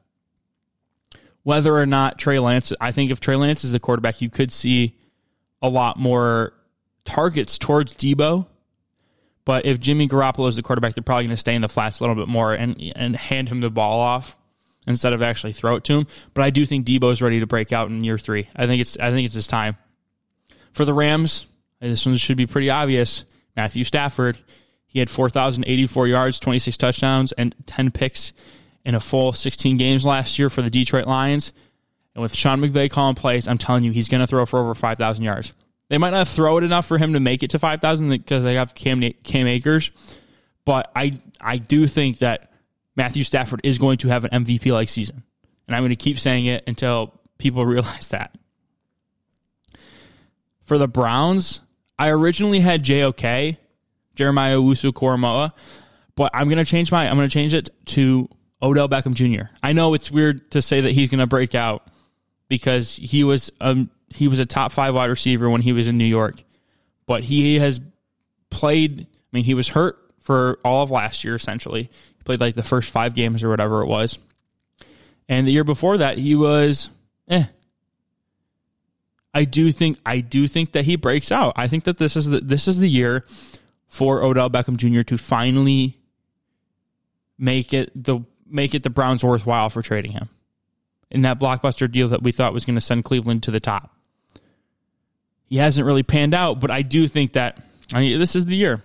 whether 1.44 1.76
or 1.76 1.86
not 1.86 2.18
Trey 2.18 2.40
Lance, 2.40 2.74
I 2.82 2.92
think 2.92 3.12
if 3.12 3.20
Trey 3.20 3.36
Lance 3.36 3.64
is 3.64 3.72
the 3.72 3.80
quarterback, 3.80 4.22
you 4.22 4.30
could 4.30 4.52
see 4.52 4.98
a 5.62 5.70
lot 5.70 5.98
more 5.98 6.54
targets 7.06 7.58
towards 7.58 7.94
Deebo. 7.96 8.48
But 9.46 9.66
if 9.66 9.80
Jimmy 9.80 10.08
Garoppolo 10.08 10.48
is 10.48 10.56
the 10.56 10.64
quarterback, 10.64 10.96
they're 10.96 11.04
probably 11.04 11.26
going 11.26 11.36
to 11.36 11.38
stay 11.38 11.54
in 11.54 11.62
the 11.62 11.70
flats 11.70 12.00
a 12.00 12.04
little 12.04 12.16
bit 12.16 12.30
more 12.30 12.54
and 12.54 12.82
and 12.96 13.16
hand 13.16 13.50
him 13.50 13.60
the 13.60 13.70
ball 13.70 14.00
off 14.00 14.38
instead 14.88 15.14
of 15.14 15.22
actually 15.22 15.54
throw 15.54 15.76
it 15.76 15.84
to 15.86 16.00
him. 16.00 16.08
But 16.34 16.44
I 16.44 16.50
do 16.50 16.66
think 16.66 16.86
Deebo 16.86 17.12
is 17.12 17.22
ready 17.22 17.42
to 17.42 17.48
break 17.48 17.74
out 17.74 17.90
in 17.90 18.04
year 18.04 18.18
three. 18.18 18.48
I 18.56 18.68
think 18.68 18.82
it's 18.82 18.98
I 18.98 19.12
think 19.12 19.26
it's 19.26 19.36
his 19.36 19.48
time. 19.48 19.78
For 20.72 20.86
the 20.86 20.94
Rams, 20.94 21.46
this 21.82 22.06
one 22.06 22.16
should 22.16 22.38
be 22.38 22.48
pretty 22.48 22.70
obvious. 22.70 23.26
Matthew 23.56 23.84
Stafford, 23.84 24.40
he 24.88 25.00
had 25.00 25.10
4,084 25.10 26.08
yards, 26.08 26.40
26 26.40 26.78
touchdowns, 26.78 27.32
and 27.34 27.56
10 27.68 27.92
picks 27.92 28.34
in 28.86 28.96
a 28.96 29.00
full 29.00 29.34
16 29.34 29.78
games 29.78 30.06
last 30.06 30.38
year 30.38 30.50
for 30.50 30.62
the 30.62 30.70
Detroit 30.70 31.08
Lions. 31.08 31.54
And 32.16 32.22
with 32.22 32.36
Sean 32.36 32.62
McVay 32.62 32.90
calling 32.90 33.16
plays, 33.16 33.48
I'm 33.48 33.58
telling 33.58 33.84
you, 33.84 33.92
he's 33.92 34.08
going 34.08 34.22
to 34.22 34.28
throw 34.28 34.46
for 34.46 34.60
over 34.60 34.76
5,000 34.76 35.24
yards. 35.24 35.54
They 35.90 35.98
might 35.98 36.12
not 36.12 36.28
throw 36.28 36.58
it 36.58 36.64
enough 36.64 36.86
for 36.86 36.98
him 36.98 37.14
to 37.14 37.20
make 37.20 37.44
it 37.44 37.52
to 37.52 37.60
5,000 37.60 38.10
because 38.10 38.44
they 38.44 38.56
have 38.56 38.76
Cam, 38.76 39.02
Cam 39.24 39.48
Akers, 39.48 39.92
but 40.66 40.92
I 40.96 41.14
I 41.42 41.58
do 41.58 41.88
think 41.88 42.20
that 42.20 42.52
Matthew 42.96 43.24
Stafford 43.24 43.62
is 43.64 43.78
going 43.78 43.98
to 44.00 44.08
have 44.08 44.24
an 44.24 44.46
MVP 44.46 44.72
like 44.72 44.90
season. 44.90 45.24
And 45.68 45.76
I'm 45.76 45.82
going 45.82 45.90
to 45.90 45.96
keep 45.96 46.18
saying 46.20 46.46
it 46.46 46.64
until 46.68 47.20
people 47.38 47.66
realize 47.68 48.08
that. 48.10 48.36
For 50.64 50.78
the 50.78 50.88
Browns, 50.88 51.62
I 52.00 52.10
originally 52.10 52.62
had 52.62 52.84
JOK, 52.84 53.58
Jeremiah 54.16 54.58
Owusu 54.58 54.94
Koramoah, 54.94 55.52
but 56.16 56.32
I'm 56.34 56.48
going 56.48 56.58
to 56.58 56.66
change 56.66 56.92
my 56.92 57.08
I'm 57.08 57.18
going 57.18 57.28
to 57.28 57.34
change 57.34 57.54
it 57.54 57.70
to 57.88 58.30
Odell 58.64 58.88
Beckham 58.88 59.14
Jr. 59.14 59.50
I 59.62 59.74
know 59.74 59.94
it's 59.94 60.10
weird 60.10 60.50
to 60.52 60.62
say 60.62 60.82
that 60.82 60.92
he's 60.94 61.10
going 61.10 61.20
to 61.20 61.28
break 61.28 61.54
out 61.54 61.86
because 62.48 62.96
he 62.96 63.24
was 63.24 63.52
um 63.60 63.90
he 64.10 64.28
was 64.28 64.40
a 64.40 64.46
top 64.46 64.72
5 64.72 64.94
wide 64.96 65.10
receiver 65.10 65.50
when 65.50 65.62
he 65.62 65.74
was 65.74 65.88
in 65.88 65.98
New 65.98 66.06
York. 66.06 66.44
But 67.06 67.24
he 67.24 67.60
has 67.60 67.82
played, 68.50 69.02
I 69.02 69.06
mean 69.32 69.44
he 69.44 69.54
was 69.54 69.70
hurt 69.70 69.98
for 70.22 70.60
all 70.64 70.84
of 70.84 70.92
last 70.92 71.24
year 71.24 71.36
essentially. 71.36 71.84
He 71.84 72.24
played 72.24 72.40
like 72.40 72.56
the 72.56 72.64
first 72.64 72.90
5 72.92 73.14
games 73.14 73.44
or 73.44 73.50
whatever 73.50 73.82
it 73.82 73.88
was. 73.88 74.18
And 75.28 75.48
the 75.48 75.52
year 75.52 75.64
before 75.64 75.98
that 75.98 76.18
he 76.18 76.36
was 76.36 76.90
eh 77.28 77.46
I 79.34 79.46
do 79.46 79.72
think 79.72 79.98
I 80.06 80.20
do 80.20 80.48
think 80.48 80.74
that 80.74 80.86
he 80.86 80.96
breaks 80.96 81.32
out. 81.32 81.54
I 81.56 81.68
think 81.68 81.86
that 81.86 81.98
this 81.98 82.16
is 82.16 82.28
the 82.28 82.40
this 82.40 82.68
is 82.68 82.78
the 82.78 82.90
year 82.90 83.26
for 83.88 84.24
Odell 84.24 84.50
Beckham 84.50 84.78
Jr. 84.78 85.02
to 85.02 85.18
finally 85.18 85.98
make 87.38 87.74
it 87.74 87.92
the 87.96 88.20
make 88.54 88.74
it 88.74 88.84
the 88.84 88.90
Browns 88.90 89.24
worthwhile 89.24 89.70
for 89.70 89.82
trading 89.82 90.12
him 90.14 90.30
in 91.10 91.22
that 91.22 91.40
blockbuster 91.40 91.92
deal 91.92 92.08
that 92.10 92.24
we 92.24 92.32
thought 92.32 92.54
was 92.54 92.66
going 92.66 92.76
to 92.76 92.82
send 92.82 93.04
Cleveland 93.04 93.44
to 93.44 93.52
the 93.52 93.60
top. 93.60 93.96
He 95.50 95.58
hasn't 95.58 95.86
really 95.86 96.04
panned 96.04 96.34
out, 96.34 96.60
but 96.60 96.72
I 96.72 96.82
do 96.82 97.08
think 97.08 97.34
that 97.34 97.62
I 97.94 98.00
mean, 98.00 98.20
this 98.20 98.36
is 98.36 98.46
the 98.46 98.56
year 98.56 98.82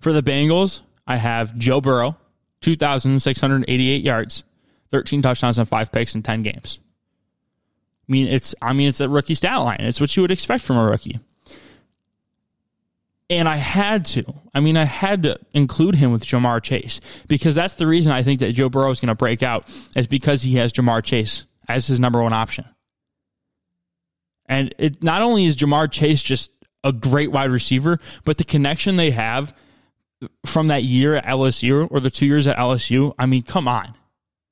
for 0.00 0.12
the 0.12 0.22
Bengals. 0.22 0.80
I 1.06 1.16
have 1.16 1.56
Joe 1.56 1.80
Burrow, 1.80 2.16
two 2.60 2.76
thousand 2.76 3.20
six 3.20 3.40
hundred 3.40 3.64
eighty-eight 3.66 4.04
yards, 4.04 4.44
thirteen 4.90 5.22
touchdowns, 5.22 5.58
and 5.58 5.68
five 5.68 5.90
picks 5.90 6.14
in 6.14 6.22
ten 6.22 6.42
games. 6.42 6.78
I 8.08 8.12
mean, 8.12 8.28
it's 8.28 8.54
I 8.60 8.72
mean, 8.72 8.88
it's 8.88 9.00
a 9.00 9.08
rookie 9.08 9.34
stat 9.34 9.58
line. 9.58 9.80
It's 9.80 10.00
what 10.00 10.16
you 10.16 10.22
would 10.22 10.30
expect 10.30 10.62
from 10.62 10.76
a 10.76 10.84
rookie. 10.84 11.18
And 13.30 13.48
I 13.48 13.56
had 13.56 14.04
to. 14.06 14.24
I 14.54 14.60
mean, 14.60 14.76
I 14.76 14.84
had 14.84 15.22
to 15.22 15.38
include 15.54 15.94
him 15.94 16.12
with 16.12 16.24
Ja'Marr 16.24 16.62
Chase 16.62 17.00
because 17.28 17.54
that's 17.54 17.76
the 17.76 17.86
reason 17.86 18.12
I 18.12 18.22
think 18.22 18.40
that 18.40 18.52
Joe 18.52 18.68
Burrow 18.68 18.90
is 18.90 19.00
going 19.00 19.08
to 19.08 19.14
break 19.14 19.42
out 19.42 19.70
is 19.96 20.06
because 20.06 20.42
he 20.42 20.56
has 20.56 20.72
Ja'Marr 20.72 21.02
Chase 21.02 21.46
as 21.68 21.86
his 21.86 21.98
number 21.98 22.22
one 22.22 22.32
option. 22.32 22.66
And 24.46 24.74
it 24.78 25.02
not 25.02 25.22
only 25.22 25.46
is 25.46 25.56
Ja'Marr 25.56 25.90
Chase 25.90 26.22
just 26.22 26.50
a 26.84 26.92
great 26.92 27.30
wide 27.30 27.50
receiver, 27.50 27.98
but 28.24 28.38
the 28.38 28.44
connection 28.44 28.96
they 28.96 29.12
have 29.12 29.54
from 30.44 30.68
that 30.68 30.84
year 30.84 31.14
at 31.14 31.24
LSU 31.24 31.88
or 31.90 32.00
the 32.00 32.10
two 32.10 32.26
years 32.26 32.46
at 32.46 32.56
LSU, 32.58 33.14
I 33.18 33.26
mean, 33.26 33.42
come 33.42 33.66
on. 33.66 33.94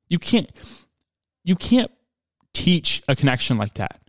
You 0.08 0.18
can't 0.18 0.48
you 1.44 1.54
can't 1.56 1.90
teach 2.52 3.02
a 3.08 3.16
connection 3.16 3.58
like 3.58 3.74
that. 3.74 4.00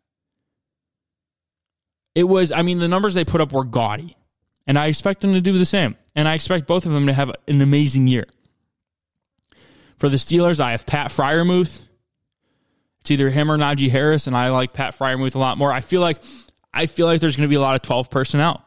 It 2.13 2.25
was, 2.25 2.51
I 2.51 2.61
mean, 2.61 2.79
the 2.79 2.87
numbers 2.87 3.13
they 3.13 3.23
put 3.23 3.41
up 3.41 3.53
were 3.53 3.63
gaudy, 3.63 4.17
and 4.67 4.77
I 4.77 4.87
expect 4.87 5.21
them 5.21 5.33
to 5.33 5.41
do 5.41 5.57
the 5.57 5.65
same. 5.65 5.95
And 6.15 6.27
I 6.27 6.33
expect 6.33 6.67
both 6.67 6.85
of 6.85 6.91
them 6.91 7.07
to 7.07 7.13
have 7.13 7.31
an 7.47 7.61
amazing 7.61 8.07
year. 8.07 8.25
For 9.97 10.09
the 10.09 10.17
Steelers, 10.17 10.59
I 10.59 10.71
have 10.71 10.85
Pat 10.85 11.09
Freiermuth. 11.09 11.87
It's 13.01 13.11
either 13.11 13.29
him 13.29 13.51
or 13.51 13.57
Najee 13.57 13.89
Harris, 13.89 14.27
and 14.27 14.35
I 14.35 14.49
like 14.49 14.73
Pat 14.73 14.97
Freiermuth 14.97 15.35
a 15.35 15.39
lot 15.39 15.57
more. 15.57 15.71
I 15.71 15.81
feel 15.81 16.01
like 16.01 16.19
I 16.73 16.85
feel 16.85 17.07
like 17.07 17.21
there's 17.21 17.35
going 17.35 17.47
to 17.47 17.51
be 17.51 17.55
a 17.55 17.61
lot 17.61 17.75
of 17.75 17.81
12 17.81 18.09
personnel 18.09 18.65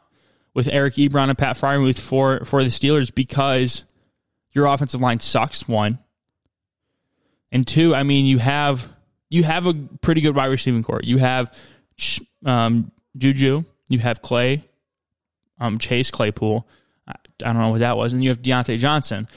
with 0.55 0.69
Eric 0.69 0.95
Ebron 0.95 1.29
and 1.29 1.39
Pat 1.39 1.57
Freiermuth 1.57 2.01
for 2.01 2.45
for 2.45 2.63
the 2.63 2.71
Steelers 2.71 3.15
because 3.15 3.85
your 4.53 4.67
offensive 4.67 5.01
line 5.01 5.21
sucks. 5.21 5.69
One 5.69 5.99
and 7.53 7.67
two. 7.67 7.95
I 7.95 8.03
mean, 8.03 8.27
you 8.27 8.39
have 8.39 8.93
you 9.31 9.45
have 9.45 9.67
a 9.67 9.75
pretty 9.75 10.21
good 10.21 10.35
wide 10.35 10.47
receiving 10.47 10.83
core. 10.83 11.01
You 11.03 11.19
have 11.19 11.57
um, 12.45 12.93
Juju, 13.17 13.65
you 13.89 13.99
have 14.01 14.23
Clay, 14.23 14.65
um, 15.59 15.79
Chase 15.79 16.11
Claypool. 16.11 16.67
I, 17.07 17.15
don't 17.39 17.59
know 17.59 17.71
what 17.71 17.81
that 17.81 17.97
was, 17.97 18.13
and 18.13 18.23
you 18.23 18.31
have 18.31 18.43
Diontae 18.43 18.79
Johnson. 18.79 19.29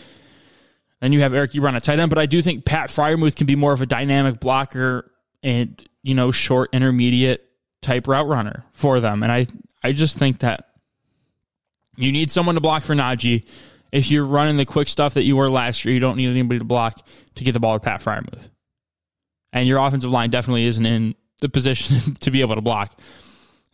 Then 1.02 1.14
you 1.14 1.22
have 1.22 1.34
Eric 1.34 1.52
Ebron 1.52 1.76
at 1.76 1.84
tight 1.84 2.00
end, 2.00 2.10
but 2.10 2.18
I 2.18 2.26
do 2.26 2.42
think 2.42 2.66
Pat 2.66 2.90
Freiermuth 2.90 3.36
can 3.36 3.46
be 3.46 3.56
more 3.56 3.74
of 3.74 3.82
a 3.82 3.86
dynamic 3.86 4.40
blocker 4.40 5.12
and 5.44 5.84
you 6.02 6.16
know 6.16 6.32
short 6.32 6.74
intermediate 6.74 7.48
type 7.82 8.08
route 8.08 8.28
runner 8.28 8.66
for 8.72 9.00
them. 9.00 9.22
And 9.22 9.32
I 9.32 9.48
I 9.84 9.92
just 9.92 10.18
think 10.18 10.40
that 10.40 10.70
you 11.96 12.12
need 12.12 12.32
someone 12.32 12.56
to 12.56 12.62
block 12.62 12.84
for 12.84 12.96
Najee. 12.96 13.46
If 13.92 14.12
you're 14.12 14.26
running 14.26 14.58
the 14.58 14.66
quick 14.66 14.88
stuff 14.88 15.14
that 15.14 15.24
you 15.24 15.36
were 15.36 15.50
last 15.50 15.86
year, 15.86 15.94
you 15.94 16.00
don't 16.00 16.18
need 16.18 16.30
anybody 16.30 16.60
to 16.60 16.66
block 16.66 17.06
to 17.36 17.44
get 17.44 17.54
the 17.54 17.60
ball 17.60 17.76
to 17.76 17.80
Pat 17.80 18.02
Freiermuth. 18.02 18.50
and 19.54 19.68
your 19.68 19.80
offensive 19.80 20.12
line 20.12 20.30
definitely 20.30 20.66
isn't 20.66 20.86
in 20.86 21.16
the 21.42 21.50
position 21.58 22.16
to 22.16 22.32
be 22.32 22.42
able 22.42 22.56
to 22.56 22.62
block. 22.62 23.00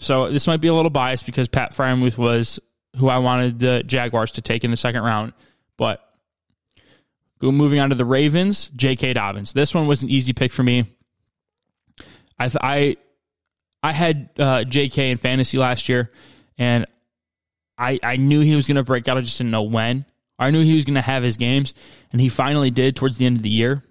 So 0.04 0.30
this 0.30 0.48
might 0.48 0.60
be 0.60 0.68
a 0.68 0.74
little 0.74 0.90
biased 0.90 1.26
because 1.26 1.48
Pat 1.48 1.72
Freiermuth 1.72 2.18
was 2.18 2.60
who 2.98 3.08
I 3.08 3.20
wanted 3.20 3.60
the 3.60 3.84
Jaguars 3.86 4.34
to 4.34 4.42
take 4.42 4.64
in 4.64 4.72
the 4.72 4.78
second 4.78 5.04
round, 5.04 5.34
but 5.78 6.02
moving 7.42 7.80
on 7.80 7.90
to 7.90 7.96
the 7.96 8.06
Ravens, 8.06 8.68
J.K. 8.76 9.14
Dobbins. 9.14 9.54
This 9.54 9.74
one 9.74 9.88
was 9.88 10.04
an 10.04 10.10
easy 10.10 10.34
pick 10.34 10.52
for 10.52 10.64
me. 10.64 10.86
I 12.38 12.48
th- 12.50 12.58
I 12.62 12.98
I 13.82 13.92
had 13.94 14.30
uh, 14.38 14.64
J.K. 14.64 15.12
in 15.12 15.18
fantasy 15.18 15.58
last 15.58 15.90
year, 15.90 16.12
and 16.58 16.86
I 17.78 18.00
I 18.04 18.18
knew 18.18 18.42
he 18.42 18.56
was 18.56 18.68
going 18.68 18.76
to 18.76 18.84
break 18.84 19.08
out. 19.08 19.18
I 19.18 19.22
just 19.22 19.38
didn't 19.38 19.52
know 19.52 19.64
when. 19.64 20.06
I 20.38 20.52
knew 20.52 20.64
he 20.64 20.76
was 20.76 20.86
going 20.86 20.96
to 20.96 21.02
have 21.02 21.24
his 21.24 21.38
games, 21.38 21.74
and 22.12 22.20
he 22.20 22.30
finally 22.30 22.72
did 22.72 22.96
towards 22.96 23.18
the 23.18 23.26
end 23.26 23.38
of 23.38 23.44
the 23.44 23.50
year 23.50 23.84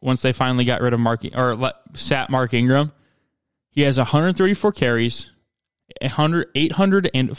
once 0.00 0.22
they 0.22 0.32
finally 0.32 0.64
got 0.64 0.80
rid 0.80 0.94
of 0.94 1.00
Mark 1.00 1.24
or 1.34 1.54
let, 1.56 1.74
sat 1.94 2.30
Mark 2.30 2.54
Ingram. 2.54 2.92
He 3.70 3.82
has 3.82 3.98
134 3.98 4.72
carries, 4.72 5.30
100, 6.00 6.48
800 6.54 7.10
and 7.14 7.38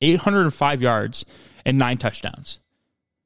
805 0.00 0.82
yards, 0.82 1.24
and 1.64 1.78
nine 1.78 1.98
touchdowns. 1.98 2.58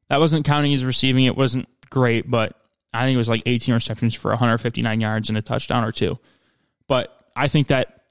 That 0.09 0.20
wasn't 0.20 0.46
counting 0.46 0.70
his 0.70 0.84
receiving. 0.84 1.24
It 1.24 1.36
wasn't 1.36 1.68
great, 1.90 2.30
but 2.30 2.56
I 2.92 3.04
think 3.04 3.14
it 3.14 3.18
was 3.18 3.28
like 3.28 3.42
18 3.46 3.74
receptions 3.74 4.14
for 4.14 4.30
159 4.30 5.00
yards 5.00 5.28
and 5.28 5.36
a 5.36 5.42
touchdown 5.42 5.84
or 5.84 5.92
two. 5.92 6.18
But 6.86 7.12
I 7.36 7.48
think 7.48 7.68
that 7.68 8.04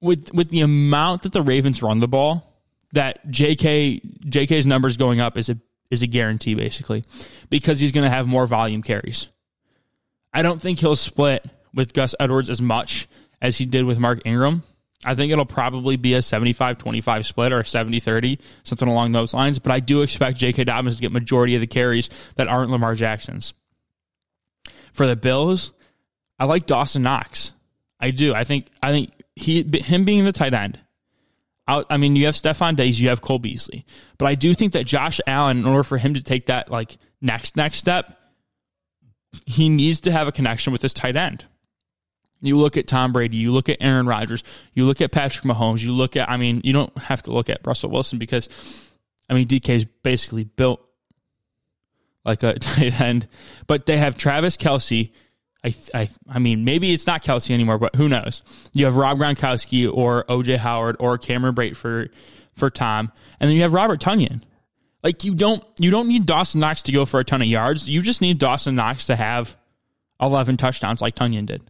with 0.00 0.32
with 0.32 0.50
the 0.50 0.60
amount 0.60 1.22
that 1.22 1.32
the 1.32 1.42
Ravens 1.42 1.82
run 1.82 1.98
the 1.98 2.08
ball, 2.08 2.54
that 2.92 3.26
JK 3.28 4.26
JK's 4.26 4.66
numbers 4.66 4.96
going 4.96 5.20
up 5.20 5.36
is 5.36 5.48
a 5.48 5.58
is 5.90 6.02
a 6.02 6.06
guarantee 6.06 6.54
basically 6.54 7.04
because 7.50 7.80
he's 7.80 7.92
going 7.92 8.04
to 8.04 8.14
have 8.14 8.26
more 8.26 8.46
volume 8.46 8.82
carries. 8.82 9.28
I 10.32 10.42
don't 10.42 10.60
think 10.60 10.78
he'll 10.78 10.96
split 10.96 11.44
with 11.72 11.92
Gus 11.92 12.14
Edwards 12.18 12.50
as 12.50 12.60
much 12.60 13.08
as 13.40 13.58
he 13.58 13.66
did 13.66 13.84
with 13.84 13.98
Mark 13.98 14.20
Ingram. 14.24 14.62
I 15.04 15.14
think 15.14 15.32
it'll 15.32 15.44
probably 15.44 15.96
be 15.96 16.14
a 16.14 16.22
75 16.22 16.78
25 16.78 17.26
split 17.26 17.52
or 17.52 17.60
a 17.60 17.66
70 17.66 18.00
30, 18.00 18.38
something 18.62 18.88
along 18.88 19.12
those 19.12 19.34
lines. 19.34 19.58
But 19.58 19.72
I 19.72 19.80
do 19.80 20.02
expect 20.02 20.38
J.K. 20.38 20.64
Dobbins 20.64 20.96
to 20.96 21.02
get 21.02 21.12
majority 21.12 21.54
of 21.54 21.60
the 21.60 21.66
carries 21.66 22.08
that 22.36 22.48
aren't 22.48 22.70
Lamar 22.70 22.94
Jackson's. 22.94 23.52
For 24.92 25.06
the 25.06 25.16
Bills, 25.16 25.72
I 26.38 26.44
like 26.44 26.66
Dawson 26.66 27.02
Knox. 27.02 27.52
I 28.00 28.10
do. 28.10 28.34
I 28.34 28.44
think 28.44 28.68
I 28.82 28.90
think 28.90 29.12
he 29.34 29.62
him 29.80 30.04
being 30.04 30.24
the 30.24 30.32
tight 30.32 30.54
end. 30.54 30.80
I, 31.66 31.84
I 31.88 31.96
mean, 31.96 32.16
you 32.16 32.26
have 32.26 32.34
Stefon 32.34 32.76
Diggs, 32.76 33.00
you 33.00 33.08
have 33.08 33.20
Cole 33.20 33.38
Beasley, 33.38 33.86
but 34.18 34.26
I 34.26 34.34
do 34.34 34.52
think 34.54 34.72
that 34.72 34.84
Josh 34.84 35.20
Allen, 35.26 35.58
in 35.58 35.66
order 35.66 35.82
for 35.82 35.98
him 35.98 36.14
to 36.14 36.22
take 36.22 36.46
that 36.46 36.70
like 36.70 36.98
next 37.20 37.56
next 37.56 37.78
step, 37.78 38.18
he 39.46 39.68
needs 39.68 40.00
to 40.02 40.12
have 40.12 40.28
a 40.28 40.32
connection 40.32 40.72
with 40.72 40.82
his 40.82 40.94
tight 40.94 41.16
end. 41.16 41.44
You 42.46 42.58
look 42.58 42.76
at 42.76 42.86
Tom 42.86 43.12
Brady, 43.12 43.36
you 43.36 43.52
look 43.52 43.68
at 43.68 43.78
Aaron 43.80 44.06
Rodgers, 44.06 44.44
you 44.74 44.84
look 44.84 45.00
at 45.00 45.12
Patrick 45.12 45.44
Mahomes, 45.44 45.82
you 45.82 45.92
look 45.92 46.16
at, 46.16 46.30
I 46.30 46.36
mean, 46.36 46.60
you 46.64 46.72
don't 46.72 46.96
have 46.98 47.22
to 47.22 47.32
look 47.32 47.48
at 47.48 47.60
Russell 47.64 47.90
Wilson 47.90 48.18
because, 48.18 48.48
I 49.28 49.34
mean, 49.34 49.48
DK 49.48 49.68
is 49.70 49.84
basically 49.84 50.44
built 50.44 50.80
like 52.24 52.42
a 52.42 52.54
tight 52.58 53.00
end. 53.00 53.28
But 53.66 53.86
they 53.86 53.98
have 53.98 54.16
Travis 54.16 54.56
Kelce. 54.56 55.10
I, 55.64 55.74
I, 55.94 56.08
I 56.28 56.38
mean, 56.38 56.64
maybe 56.64 56.92
it's 56.92 57.06
not 57.06 57.22
Kelsey 57.22 57.54
anymore, 57.54 57.78
but 57.78 57.96
who 57.96 58.08
knows? 58.08 58.42
You 58.72 58.84
have 58.84 58.96
Rob 58.96 59.18
Gronkowski 59.18 59.90
or 59.92 60.24
OJ 60.24 60.58
Howard 60.58 60.96
or 61.00 61.16
Cameron 61.18 61.54
Brate 61.54 61.76
for 61.76 62.08
for 62.54 62.70
Tom, 62.70 63.10
and 63.40 63.48
then 63.48 63.56
you 63.56 63.62
have 63.62 63.72
Robert 63.72 64.00
Tonyan. 64.00 64.42
Like 65.02 65.24
you 65.24 65.34
don't 65.34 65.64
you 65.78 65.90
don't 65.90 66.08
need 66.08 66.26
Dawson 66.26 66.60
Knox 66.60 66.82
to 66.84 66.92
go 66.92 67.04
for 67.04 67.20
a 67.20 67.24
ton 67.24 67.42
of 67.42 67.48
yards. 67.48 67.88
You 67.90 68.00
just 68.00 68.20
need 68.20 68.38
Dawson 68.38 68.74
Knox 68.74 69.06
to 69.06 69.16
have 69.16 69.56
eleven 70.20 70.56
touchdowns 70.56 71.00
like 71.00 71.14
Tonyan 71.14 71.46
did. 71.46 71.62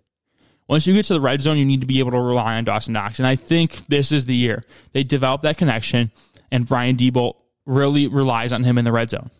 Once 0.69 0.87
you 0.87 0.95
get 0.95 1.05
to 1.07 1.15
the 1.15 1.21
red 1.21 1.43
zone, 1.43 1.59
you 1.59 1.65
need 1.65 1.81
to 1.81 1.87
be 1.87 1.99
able 1.99 2.11
to 2.11 2.21
rely 2.21 2.57
on 2.57 2.65
Dawson 2.65 2.95
Knox, 2.95 3.19
and 3.19 3.27
I 3.27 3.37
think 3.37 3.87
this 3.89 4.13
is 4.13 4.25
the 4.25 4.35
year 4.35 4.63
they 4.93 5.05
develop 5.05 5.43
that 5.43 5.59
connection, 5.59 6.11
and 6.51 6.67
Brian 6.67 6.97
Daboll 6.97 7.37
really 7.67 8.07
relies 8.07 8.53
on 8.53 8.65
him 8.65 8.79
in 8.79 8.85
the 8.85 8.93
red 8.93 9.11
zone. 9.11 9.31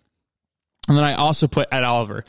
And 0.89 0.97
then 0.97 1.05
I 1.05 1.15
also 1.15 1.47
put 1.47 1.69
Ed 1.73 1.85
Oliver. 1.85 2.25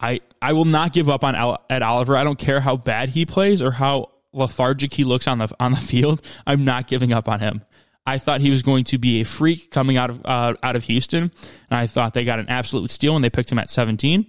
I 0.00 0.20
I 0.42 0.52
will 0.52 0.64
not 0.64 0.92
give 0.92 1.08
up 1.08 1.22
on 1.22 1.58
Ed 1.70 1.82
Oliver. 1.82 2.16
I 2.16 2.24
don't 2.24 2.38
care 2.38 2.60
how 2.60 2.76
bad 2.76 3.10
he 3.10 3.24
plays 3.24 3.62
or 3.62 3.70
how 3.70 4.10
lethargic 4.32 4.92
he 4.92 5.04
looks 5.04 5.28
on 5.28 5.38
the 5.38 5.48
on 5.60 5.72
the 5.72 5.78
field. 5.78 6.20
I'm 6.46 6.64
not 6.64 6.88
giving 6.88 7.12
up 7.12 7.28
on 7.28 7.40
him. 7.40 7.62
I 8.06 8.18
thought 8.18 8.42
he 8.42 8.50
was 8.50 8.62
going 8.62 8.84
to 8.84 8.98
be 8.98 9.20
a 9.20 9.24
freak 9.24 9.70
coming 9.70 9.96
out 9.96 10.10
of 10.10 10.20
uh, 10.24 10.54
out 10.62 10.76
of 10.76 10.84
Houston, 10.84 11.22
and 11.22 11.32
I 11.70 11.86
thought 11.86 12.14
they 12.14 12.24
got 12.24 12.38
an 12.38 12.48
absolute 12.48 12.90
steal 12.90 13.14
when 13.14 13.22
they 13.22 13.30
picked 13.30 13.50
him 13.50 13.58
at 13.58 13.70
17. 13.70 14.26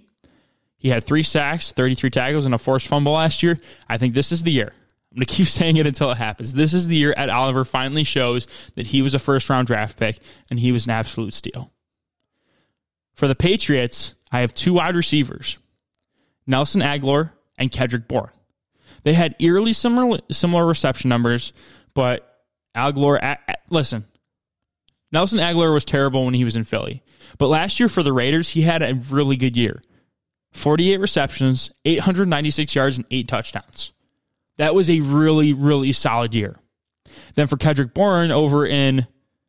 He 0.78 0.88
had 0.88 1.04
three 1.04 1.22
sacks, 1.22 1.72
33 1.72 2.10
tackles, 2.10 2.46
and 2.46 2.54
a 2.54 2.58
forced 2.58 2.86
fumble 2.86 3.12
last 3.12 3.42
year. 3.42 3.58
I 3.88 3.98
think 3.98 4.14
this 4.14 4.30
is 4.30 4.42
the 4.42 4.52
year. 4.52 4.72
I'm 5.10 5.20
going 5.20 5.26
to 5.26 5.34
keep 5.34 5.46
saying 5.46 5.76
it 5.76 5.86
until 5.86 6.10
it 6.10 6.18
happens. 6.18 6.52
This 6.52 6.74
is 6.74 6.88
the 6.88 6.96
year 6.96 7.14
Ed 7.16 7.30
Oliver 7.30 7.64
finally 7.64 8.04
shows 8.04 8.46
that 8.74 8.88
he 8.88 9.02
was 9.02 9.14
a 9.14 9.18
first 9.18 9.48
round 9.48 9.66
draft 9.66 9.98
pick 9.98 10.18
and 10.50 10.60
he 10.60 10.72
was 10.72 10.86
an 10.86 10.92
absolute 10.92 11.34
steal. 11.34 11.72
For 13.14 13.26
the 13.26 13.34
Patriots, 13.34 14.14
I 14.30 14.40
have 14.40 14.54
two 14.54 14.74
wide 14.74 14.94
receivers, 14.94 15.58
Nelson 16.46 16.82
Agholor 16.82 17.30
and 17.56 17.70
Kendrick 17.70 18.06
Bourne. 18.06 18.30
They 19.04 19.14
had 19.14 19.36
eerily 19.38 19.72
similar 19.72 20.18
similar 20.30 20.66
reception 20.66 21.08
numbers, 21.08 21.52
but 21.94 22.44
Agholor, 22.76 23.36
listen, 23.70 24.04
Nelson 25.12 25.38
Agholor 25.38 25.72
was 25.72 25.84
terrible 25.86 26.26
when 26.26 26.34
he 26.34 26.44
was 26.44 26.56
in 26.56 26.64
Philly, 26.64 27.02
but 27.38 27.48
last 27.48 27.80
year 27.80 27.88
for 27.88 28.02
the 28.02 28.12
Raiders, 28.12 28.50
he 28.50 28.62
had 28.62 28.82
a 28.82 28.94
really 28.94 29.36
good 29.36 29.56
year. 29.56 29.80
48 30.56 30.98
receptions, 30.98 31.70
896 31.84 32.74
yards, 32.74 32.96
and 32.96 33.06
eight 33.10 33.28
touchdowns. 33.28 33.92
That 34.56 34.74
was 34.74 34.88
a 34.88 35.00
really, 35.00 35.52
really 35.52 35.92
solid 35.92 36.34
year. 36.34 36.56
Then 37.34 37.46
for 37.46 37.56
Kendrick 37.56 37.94
Bourne 37.94 38.30
over 38.30 38.64
in 38.64 39.06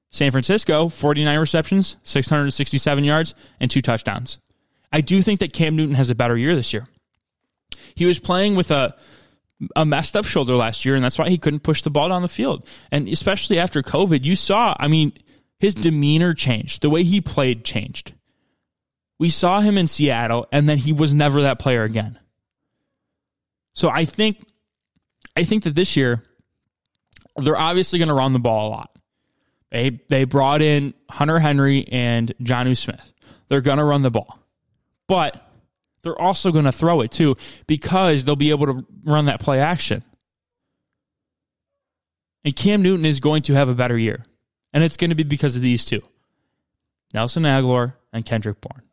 San 0.09 0.31
Francisco, 0.31 0.89
49 0.89 1.39
receptions, 1.39 1.95
667 2.03 3.03
yards, 3.03 3.33
and 3.59 3.71
two 3.71 3.81
touchdowns. 3.81 4.39
I 4.91 5.01
do 5.01 5.21
think 5.21 5.39
that 5.39 5.53
Cam 5.53 5.75
Newton 5.75 5.95
has 5.95 6.09
a 6.09 6.15
better 6.15 6.37
year 6.37 6.55
this 6.55 6.73
year. 6.73 6.85
He 7.95 8.05
was 8.05 8.19
playing 8.19 8.55
with 8.55 8.71
a 8.71 8.95
a 9.75 9.85
messed 9.85 10.15
up 10.15 10.25
shoulder 10.25 10.55
last 10.55 10.85
year, 10.85 10.93
and 10.95 11.03
that's 11.03 11.17
why 11.17 11.29
he 11.29 11.37
couldn't 11.37 11.61
push 11.61 11.81
the 11.81 11.89
ball 11.89 12.09
down 12.09 12.21
the 12.21 12.27
field. 12.27 12.67
And 12.91 13.07
especially 13.07 13.57
after 13.57 13.81
COVID, 13.81 14.23
you 14.23 14.35
saw, 14.35 14.75
I 14.79 14.87
mean, 14.87 15.13
his 15.59 15.73
demeanor 15.73 16.35
changed. 16.35 16.83
The 16.83 16.91
way 16.91 17.03
he 17.03 17.21
played 17.21 17.65
changed. 17.65 18.13
We 19.19 19.29
saw 19.29 19.61
him 19.61 19.77
in 19.77 19.87
Seattle, 19.87 20.47
and 20.51 20.69
then 20.69 20.77
he 20.77 20.93
was 20.93 21.13
never 21.13 21.41
that 21.41 21.59
player 21.59 21.83
again. 21.83 22.19
So 23.73 23.89
I 23.89 24.05
think 24.05 24.45
I 25.35 25.43
think 25.43 25.63
that 25.63 25.75
this 25.75 25.95
year 25.95 26.23
they're 27.35 27.57
obviously 27.57 27.99
going 27.99 28.09
to 28.09 28.15
run 28.15 28.33
the 28.33 28.39
ball 28.39 28.69
a 28.69 28.71
lot. 28.71 28.97
They 29.71 30.01
they 30.09 30.23
brought 30.23 30.61
in 30.61 30.93
Hunter 31.09 31.39
Henry 31.39 31.87
and 31.91 32.33
Jonnu 32.41 32.77
Smith. 32.77 33.13
They're 33.49 33.61
going 33.61 33.77
to 33.77 33.83
run 33.83 34.01
the 34.01 34.11
ball. 34.11 34.39
But 35.07 35.41
they're 36.01 36.19
also 36.19 36.51
going 36.51 36.65
to 36.65 36.71
throw 36.71 37.01
it 37.01 37.11
too 37.11 37.35
because 37.65 38.25
they'll 38.25 38.35
be 38.35 38.49
able 38.49 38.65
to 38.67 38.85
run 39.03 39.25
that 39.25 39.39
play 39.39 39.59
action. 39.59 40.03
And 42.43 42.55
Cam 42.55 42.81
Newton 42.81 43.05
is 43.05 43.19
going 43.19 43.41
to 43.43 43.53
have 43.53 43.69
a 43.69 43.75
better 43.75 43.97
year. 43.97 44.25
And 44.73 44.83
it's 44.83 44.97
going 44.97 45.09
to 45.09 45.15
be 45.15 45.23
because 45.23 45.55
of 45.55 45.61
these 45.61 45.85
two 45.85 46.01
Nelson 47.13 47.43
Agholor 47.43 47.93
and 48.13 48.25
Kendrick 48.25 48.61
Bourne. 48.61 48.86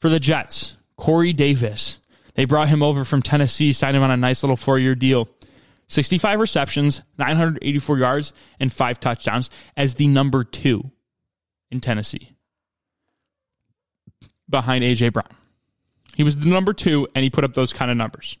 For 0.00 0.08
the 0.08 0.20
Jets, 0.20 0.76
Corey 0.96 1.32
Davis. 1.32 1.98
They 2.34 2.44
brought 2.44 2.68
him 2.68 2.82
over 2.82 3.04
from 3.04 3.22
Tennessee, 3.22 3.72
signed 3.72 3.96
him 3.96 4.02
on 4.02 4.10
a 4.10 4.16
nice 4.16 4.42
little 4.42 4.56
four 4.56 4.78
year 4.78 4.94
deal. 4.94 5.28
65 5.88 6.38
receptions, 6.38 7.02
984 7.18 7.98
yards, 7.98 8.32
and 8.60 8.72
five 8.72 9.00
touchdowns 9.00 9.50
as 9.76 9.96
the 9.96 10.06
number 10.06 10.44
two 10.44 10.92
in 11.70 11.80
Tennessee 11.80 12.30
behind 14.48 14.84
A.J. 14.84 15.08
Brown. 15.10 15.36
He 16.16 16.22
was 16.22 16.36
the 16.36 16.48
number 16.48 16.72
two, 16.72 17.08
and 17.14 17.24
he 17.24 17.30
put 17.30 17.44
up 17.44 17.54
those 17.54 17.72
kind 17.72 17.90
of 17.90 17.96
numbers. 17.96 18.38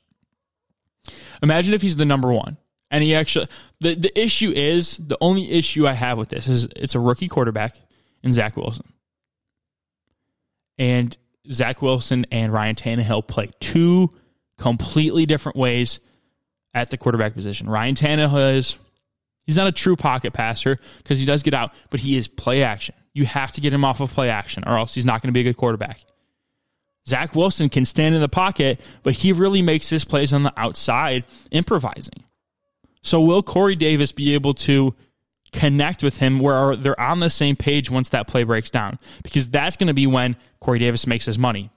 Imagine 1.42 1.74
if 1.74 1.82
he's 1.82 1.96
the 1.96 2.04
number 2.04 2.32
one. 2.32 2.56
And 2.90 3.04
he 3.04 3.14
actually, 3.14 3.46
the, 3.80 3.94
the 3.94 4.20
issue 4.20 4.52
is, 4.54 4.96
the 4.96 5.16
only 5.20 5.50
issue 5.50 5.86
I 5.86 5.92
have 5.92 6.18
with 6.18 6.28
this 6.28 6.48
is 6.48 6.68
it's 6.76 6.94
a 6.94 7.00
rookie 7.00 7.28
quarterback 7.28 7.80
in 8.22 8.32
Zach 8.32 8.56
Wilson. 8.56 8.92
And 10.76 11.16
Zach 11.50 11.82
Wilson 11.82 12.26
and 12.30 12.52
Ryan 12.52 12.74
Tannehill 12.74 13.26
play 13.26 13.50
two 13.60 14.12
completely 14.58 15.26
different 15.26 15.56
ways 15.56 16.00
at 16.74 16.90
the 16.90 16.98
quarterback 16.98 17.34
position. 17.34 17.68
Ryan 17.68 17.94
Tannehill 17.94 18.56
is 18.56 18.76
he's 19.46 19.56
not 19.56 19.66
a 19.66 19.72
true 19.72 19.96
pocket 19.96 20.32
passer 20.32 20.78
because 20.98 21.18
he 21.18 21.26
does 21.26 21.42
get 21.42 21.54
out, 21.54 21.72
but 21.90 22.00
he 22.00 22.16
is 22.16 22.28
play 22.28 22.62
action. 22.62 22.94
You 23.12 23.24
have 23.24 23.52
to 23.52 23.60
get 23.60 23.72
him 23.72 23.84
off 23.84 24.00
of 24.00 24.10
play 24.10 24.30
action, 24.30 24.62
or 24.66 24.76
else 24.76 24.94
he's 24.94 25.06
not 25.06 25.20
going 25.22 25.28
to 25.28 25.32
be 25.32 25.40
a 25.40 25.44
good 25.44 25.56
quarterback. 25.56 26.04
Zach 27.08 27.34
Wilson 27.34 27.68
can 27.68 27.84
stand 27.84 28.14
in 28.14 28.20
the 28.20 28.28
pocket, 28.28 28.80
but 29.02 29.14
he 29.14 29.32
really 29.32 29.62
makes 29.62 29.88
his 29.88 30.04
plays 30.04 30.32
on 30.32 30.44
the 30.44 30.52
outside, 30.56 31.24
improvising. 31.50 32.22
So 33.02 33.20
will 33.20 33.42
Corey 33.42 33.74
Davis 33.74 34.12
be 34.12 34.34
able 34.34 34.54
to 34.54 34.94
connect 35.52 36.02
with 36.02 36.18
him 36.18 36.38
where 36.38 36.76
they're 36.76 36.98
on 37.00 37.20
the 37.20 37.30
same 37.30 37.56
page 37.56 37.90
once 37.90 38.10
that 38.10 38.26
play 38.26 38.44
breaks 38.44 38.70
down? 38.70 38.98
Because 39.22 39.48
that's 39.48 39.76
going 39.76 39.88
to 39.88 39.94
be 39.94 40.06
when 40.06 40.36
Corey 40.60 40.78
Davis 40.78 41.06
makes 41.06 41.26
his 41.26 41.38
money. 41.38 41.70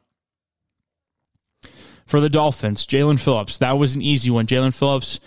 For 2.06 2.20
the 2.20 2.30
Dolphins, 2.30 2.86
Jaelan 2.86 3.20
Phillips, 3.20 3.58
that 3.58 3.78
was 3.78 3.96
an 3.96 4.02
easy 4.02 4.30
one. 4.30 4.46
Jaelan 4.46 4.74
Phillips 4.74 5.20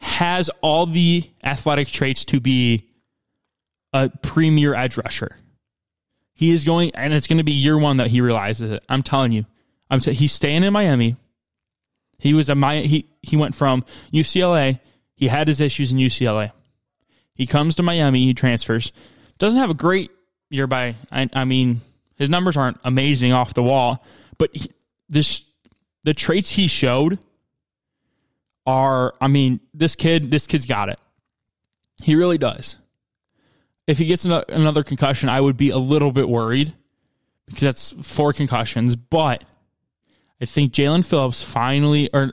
has 0.00 0.50
all 0.60 0.86
the 0.86 1.24
athletic 1.42 1.88
traits 1.88 2.24
to 2.26 2.40
be 2.40 2.88
a 3.92 4.10
premier 4.22 4.74
edge 4.74 4.96
rusher. 4.96 5.36
He 6.34 6.50
is 6.50 6.64
going, 6.64 6.90
and 6.94 7.12
it's 7.12 7.26
going 7.26 7.38
to 7.38 7.44
be 7.44 7.52
year 7.52 7.78
one 7.78 7.98
that 7.98 8.08
he 8.08 8.20
realizes 8.20 8.72
it. 8.72 8.84
I'm 8.88 9.02
telling 9.02 9.32
you, 9.32 9.46
I'm 9.90 10.00
t- 10.00 10.12
he's 10.12 10.32
staying 10.32 10.64
in 10.64 10.72
Miami. 10.72 11.16
He 12.18 12.34
was 12.34 12.48
a 12.48 12.54
my 12.54 12.80
he 12.80 13.08
he 13.22 13.36
went 13.36 13.54
from 13.54 13.84
UCLA. 14.12 14.80
He 15.16 15.28
had 15.28 15.46
his 15.48 15.60
issues 15.60 15.92
in 15.92 15.98
UCLA. 15.98 16.52
He 17.34 17.46
comes 17.46 17.76
to 17.76 17.82
Miami. 17.82 18.26
He 18.26 18.34
transfers. 18.34 18.92
Doesn't 19.38 19.58
have 19.58 19.70
a 19.70 19.74
great 19.74 20.10
year 20.50 20.66
by. 20.66 20.96
I, 21.10 21.28
I 21.32 21.44
mean, 21.44 21.80
his 22.16 22.28
numbers 22.28 22.56
aren't 22.56 22.78
amazing 22.84 23.32
off 23.32 23.54
the 23.54 23.62
wall, 23.62 24.04
but 24.38 24.50
he, 24.54 24.70
this 25.08 25.42
the 26.04 26.14
traits 26.14 26.50
he 26.50 26.66
showed 26.66 27.18
are. 28.66 29.14
I 29.20 29.28
mean, 29.28 29.60
this 29.72 29.96
kid. 29.96 30.30
This 30.30 30.46
kid's 30.46 30.66
got 30.66 30.88
it. 30.88 30.98
He 32.02 32.14
really 32.14 32.38
does. 32.38 32.76
If 33.86 33.98
he 33.98 34.06
gets 34.06 34.24
another 34.24 34.82
concussion, 34.82 35.28
I 35.28 35.40
would 35.40 35.56
be 35.56 35.70
a 35.70 35.78
little 35.78 36.12
bit 36.12 36.28
worried 36.28 36.72
because 37.46 37.62
that's 37.62 37.90
four 38.02 38.32
concussions. 38.32 38.94
But 38.96 39.44
I 40.40 40.44
think 40.44 40.72
Jaelan 40.72 41.04
Phillips 41.04 41.42
finally, 41.42 42.08
or 42.12 42.32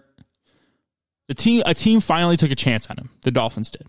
the 1.28 1.34
team, 1.34 1.64
a 1.66 1.74
team 1.74 2.00
finally 2.00 2.38
took 2.38 2.52
a 2.52 2.56
chance 2.56 2.88
on 2.88 2.98
him. 2.98 3.10
The 3.22 3.32
Dolphins 3.32 3.72
did. 3.72 3.88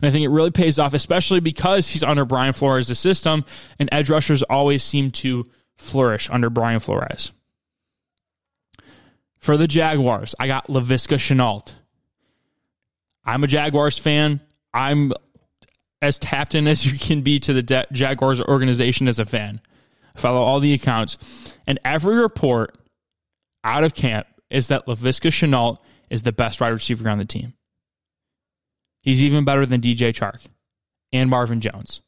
And 0.00 0.08
I 0.08 0.10
think 0.10 0.24
it 0.24 0.28
really 0.28 0.50
pays 0.50 0.78
off, 0.78 0.94
especially 0.94 1.40
because 1.40 1.88
he's 1.88 2.02
under 2.02 2.24
Brian 2.24 2.52
Flores' 2.52 2.98
system, 2.98 3.44
and 3.78 3.88
edge 3.92 4.08
rushers 4.08 4.42
always 4.44 4.82
seem 4.82 5.10
to 5.10 5.48
flourish 5.76 6.28
under 6.30 6.48
Brian 6.48 6.80
Flores. 6.80 7.32
For 9.36 9.56
the 9.56 9.66
Jaguars, 9.66 10.34
I 10.38 10.46
got 10.46 10.66
Laviska 10.68 11.16
Shenault. 11.16 11.74
I'm 13.24 13.44
a 13.44 13.46
Jaguars 13.46 13.98
fan. 13.98 14.40
I'm 14.72 15.12
as 16.02 16.18
tapped 16.18 16.54
in 16.54 16.66
as 16.66 16.86
you 16.86 16.98
can 16.98 17.22
be 17.22 17.38
to 17.40 17.52
the 17.52 17.86
Jaguars 17.92 18.40
organization 18.40 19.08
as 19.08 19.18
a 19.18 19.24
fan. 19.24 19.60
Follow 20.16 20.40
all 20.40 20.60
the 20.60 20.72
accounts. 20.72 21.18
And 21.66 21.78
every 21.84 22.16
report 22.16 22.76
out 23.64 23.84
of 23.84 23.94
camp 23.94 24.26
is 24.48 24.68
that 24.68 24.86
Laviska 24.86 25.30
Shenault 25.30 25.78
is 26.08 26.22
the 26.22 26.32
best 26.32 26.60
wide 26.60 26.68
receiver 26.68 27.08
on 27.08 27.18
the 27.18 27.24
team. 27.24 27.54
He's 29.00 29.22
even 29.22 29.44
better 29.44 29.64
than 29.66 29.80
DJ 29.80 30.12
Chark 30.12 30.46
and 31.12 31.30
Marvin 31.30 31.60
Jones. 31.60 32.00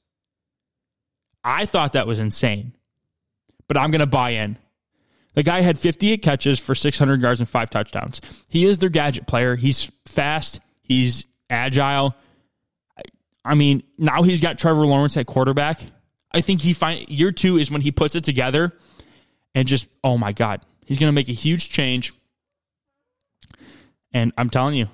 I 1.44 1.66
thought 1.66 1.92
that 1.92 2.06
was 2.06 2.20
insane, 2.20 2.72
but 3.66 3.76
I'm 3.76 3.90
going 3.90 4.00
to 4.00 4.06
buy 4.06 4.30
in. 4.30 4.58
The 5.34 5.42
guy 5.42 5.62
had 5.62 5.78
58 5.78 6.22
catches 6.22 6.58
for 6.58 6.74
600 6.74 7.20
yards 7.20 7.40
and 7.40 7.48
five 7.48 7.70
touchdowns. 7.70 8.20
He 8.48 8.66
is 8.66 8.78
their 8.78 8.90
gadget 8.90 9.26
player. 9.26 9.56
He's 9.56 9.90
fast, 10.06 10.60
he's 10.82 11.24
agile, 11.48 12.14
I 13.44 13.54
mean, 13.54 13.82
now 13.98 14.22
he's 14.22 14.40
got 14.40 14.58
Trevor 14.58 14.86
Lawrence 14.86 15.16
at 15.16 15.26
quarterback. 15.26 15.80
I 16.32 16.40
think 16.40 16.60
he 16.60 16.72
find 16.72 17.08
year 17.08 17.32
two 17.32 17.58
is 17.58 17.70
when 17.70 17.80
he 17.80 17.90
puts 17.90 18.14
it 18.14 18.24
together, 18.24 18.72
and 19.54 19.68
just, 19.68 19.88
oh 20.02 20.16
my 20.16 20.32
God, 20.32 20.64
he's 20.84 20.98
going 20.98 21.08
to 21.08 21.14
make 21.14 21.28
a 21.28 21.32
huge 21.32 21.68
change. 21.68 22.12
And 24.12 24.32
I'm 24.38 24.50
telling 24.50 24.76
you, 24.76 24.88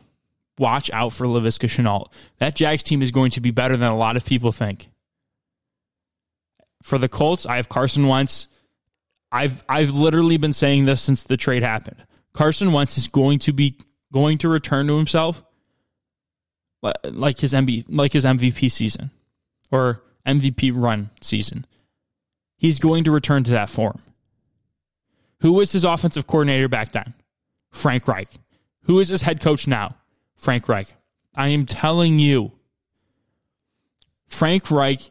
watch 0.58 0.90
out 0.92 1.12
for 1.12 1.26
Laviska 1.26 1.68
Shenault. 1.68 2.10
That 2.38 2.54
Jags 2.54 2.82
team 2.82 3.02
is 3.02 3.10
going 3.10 3.30
to 3.32 3.40
be 3.40 3.50
better 3.50 3.76
than 3.76 3.90
a 3.90 3.96
lot 3.96 4.16
of 4.16 4.24
people 4.24 4.52
think. 4.52 4.88
For 6.82 6.98
the 6.98 7.08
Colts, 7.08 7.46
I 7.46 7.56
have 7.56 7.68
Carson 7.68 8.06
Wentz. 8.06 8.48
I've 9.30 9.62
I've 9.68 9.90
literally 9.90 10.36
been 10.36 10.52
saying 10.52 10.86
this 10.86 11.02
since 11.02 11.22
the 11.22 11.36
trade 11.36 11.62
happened. 11.62 12.04
Carson 12.32 12.72
Wentz 12.72 12.96
is 12.96 13.08
going 13.08 13.38
to 13.40 13.52
be 13.52 13.76
going 14.12 14.38
to 14.38 14.48
return 14.48 14.86
to 14.86 14.96
himself 14.96 15.44
like 17.04 17.40
his 17.40 17.52
MB 17.52 17.86
like 17.88 18.12
his 18.12 18.24
MVP 18.24 18.70
season 18.70 19.10
or 19.70 20.02
MVP 20.26 20.72
run 20.74 21.10
season. 21.20 21.66
He's 22.56 22.78
going 22.78 23.04
to 23.04 23.10
return 23.10 23.44
to 23.44 23.50
that 23.52 23.68
form. 23.68 24.00
Who 25.40 25.52
was 25.52 25.72
his 25.72 25.84
offensive 25.84 26.26
coordinator 26.26 26.68
back 26.68 26.92
then? 26.92 27.14
Frank 27.72 28.08
Reich. 28.08 28.28
Who 28.84 28.98
is 28.98 29.08
his 29.08 29.22
head 29.22 29.40
coach 29.40 29.66
now? 29.66 29.96
Frank 30.38 30.68
Reich. 30.68 30.94
I 31.34 31.48
am 31.48 31.66
telling 31.66 32.18
you, 32.18 32.52
Frank 34.26 34.70
Reich 34.70 35.10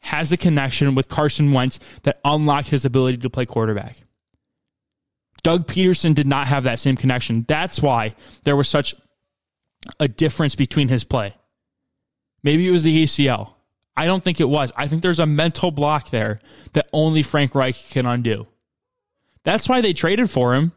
has 0.00 0.32
a 0.32 0.36
connection 0.36 0.94
with 0.94 1.08
Carson 1.08 1.52
Wentz 1.52 1.78
that 2.02 2.20
unlocked 2.24 2.70
his 2.70 2.84
ability 2.84 3.18
to 3.18 3.30
play 3.30 3.46
quarterback. 3.46 4.02
Doug 5.42 5.66
Pederson 5.66 6.14
did 6.14 6.26
not 6.26 6.48
have 6.48 6.64
that 6.64 6.80
same 6.80 6.96
connection. 6.96 7.44
That's 7.46 7.80
why 7.80 8.14
there 8.44 8.56
was 8.56 8.68
such 8.68 8.94
a 10.00 10.08
difference 10.08 10.54
between 10.54 10.88
his 10.88 11.04
play. 11.04 11.34
Maybe 12.42 12.66
it 12.66 12.70
was 12.70 12.84
the 12.84 13.02
ACL. 13.02 13.54
I 13.96 14.06
don't 14.06 14.24
think 14.24 14.40
it 14.40 14.48
was. 14.48 14.72
I 14.76 14.86
think 14.86 15.02
there's 15.02 15.20
a 15.20 15.26
mental 15.26 15.70
block 15.70 16.10
there 16.10 16.40
that 16.72 16.88
only 16.92 17.22
Frank 17.22 17.54
Reich 17.54 17.76
can 17.90 18.06
undo. 18.06 18.46
That's 19.44 19.68
why 19.68 19.80
they 19.80 19.92
traded 19.92 20.30
for 20.30 20.54
him. 20.54 20.72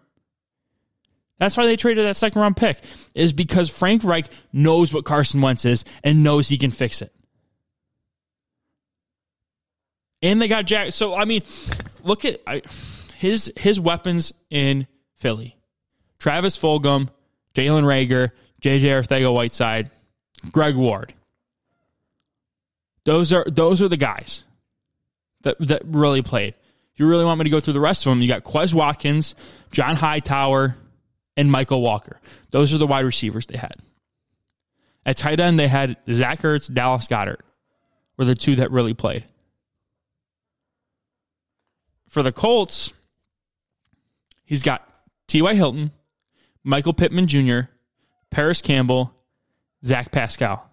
That's 1.38 1.58
why 1.58 1.66
they 1.66 1.76
traded 1.76 2.06
that 2.06 2.16
second 2.16 2.42
round 2.42 2.56
pick, 2.56 2.80
is 3.14 3.34
because 3.34 3.70
Frank 3.70 4.04
Reich 4.04 4.28
knows 4.54 4.94
what 4.94 5.06
Carson 5.06 5.42
Wentz 5.42 5.66
is 5.66 5.84
and 6.04 6.24
knows 6.24 6.48
he 6.48 6.58
can 6.58 6.72
fix 6.72 7.02
it. 7.02 7.14
And 10.22 10.42
they 10.42 10.48
got 10.48 10.66
Jack. 10.66 10.94
So 10.94 11.14
I 11.16 11.26
mean, 11.26 11.44
look 12.04 12.26
at 12.26 12.42
I, 12.48 12.62
his 13.18 13.52
his 13.58 13.80
weapons 13.80 14.34
in 14.50 14.88
Philly: 15.16 15.58
Travis 16.20 16.58
Fulgham, 16.58 17.10
Jalen 17.54 17.84
Reagor, 17.84 18.32
JJ 18.62 19.04
Arcega-Whiteside, 19.04 19.92
Greg 20.52 20.76
Ward. 20.76 21.14
Those 23.04 23.34
are 23.34 23.46
those 23.48 23.82
are 23.82 23.90
the 23.90 23.98
guys 23.98 24.46
that 25.42 25.60
that 25.60 25.82
really 25.86 26.22
played. 26.22 26.56
If 26.94 27.00
you 27.02 27.08
really 27.08 27.26
want 27.26 27.40
me 27.40 27.44
to 27.44 27.50
go 27.50 27.60
through 27.60 27.74
the 27.74 27.82
rest 27.82 28.06
of 28.06 28.12
them, 28.12 28.22
you 28.22 28.28
got 28.30 28.46
Quez 28.46 28.74
Watkins, 28.74 29.36
John 29.72 29.98
Hightower, 29.98 30.78
and 31.38 31.50
Mykal 31.50 31.82
Walker. 31.82 32.20
Those 32.52 32.74
are 32.74 32.78
the 32.78 32.88
wide 32.88 33.06
receivers 33.06 33.46
they 33.46 33.58
had. 33.58 33.76
At 35.06 35.18
tight 35.18 35.40
end, 35.40 35.60
they 35.60 35.68
had 35.68 35.98
Zach 36.12 36.42
Ertz, 36.42 36.74
Dallas 36.74 37.08
Goedert 37.08 37.42
were 38.18 38.26
the 38.26 38.36
two 38.36 38.56
that 38.56 38.72
really 38.72 38.94
played. 38.94 39.26
For 42.08 42.24
the 42.24 42.32
Colts, 42.32 42.94
he's 44.46 44.64
got 44.64 44.88
T.Y. 45.28 45.54
Hilton, 45.56 45.92
Michael 46.64 46.94
Pittman 46.94 47.28
Jr., 47.28 47.62
Parris 48.32 48.62
Campbell, 48.62 49.14
Zach 49.84 50.12
Pascal. 50.12 50.70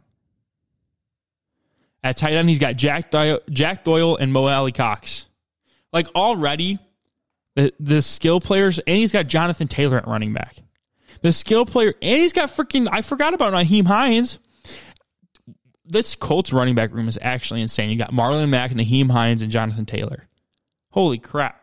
At 2.05 2.17
tight 2.17 2.33
end, 2.33 2.49
he's 2.49 2.59
got 2.59 2.77
Jack 2.77 3.11
Doyle, 3.11 3.41
Jack 3.51 3.85
Doyle 3.85 4.17
and 4.17 4.33
Mo 4.33 4.47
Alie-Cox. 4.47 5.27
Like 5.93 6.09
already, 6.15 6.79
the 7.55 7.73
the 7.79 8.03
skill 8.03 8.41
players, 8.41 8.79
and 8.81 8.97
he's 8.97 9.13
got 9.13 9.27
Jonathan 9.27 9.69
Taylor 9.69 9.99
at 9.99 10.09
running 10.09 10.33
back. 10.33 10.57
The 11.21 11.33
skill 11.33 11.67
player, 11.67 11.95
and 12.03 12.19
he's 12.19 12.33
got 12.33 12.49
freaking. 12.51 12.89
I 12.91 13.03
forgot 13.03 13.35
about 13.35 13.53
Nyheim 13.53 13.87
Hines. 13.87 14.39
This 15.85 16.15
Colts 16.15 16.53
running 16.53 16.75
back 16.75 16.93
room 16.93 17.09
is 17.09 17.19
actually 17.21 17.61
insane. 17.61 17.91
You 17.91 17.97
got 17.97 18.13
Marlon 18.13 18.49
Mack, 18.49 18.71
Nyheim 18.71 19.11
Hines, 19.11 19.43
and 19.43 19.53
Jonathan 19.53 19.85
Taylor. 19.85 20.29
Holy 20.91 21.19
crap! 21.19 21.61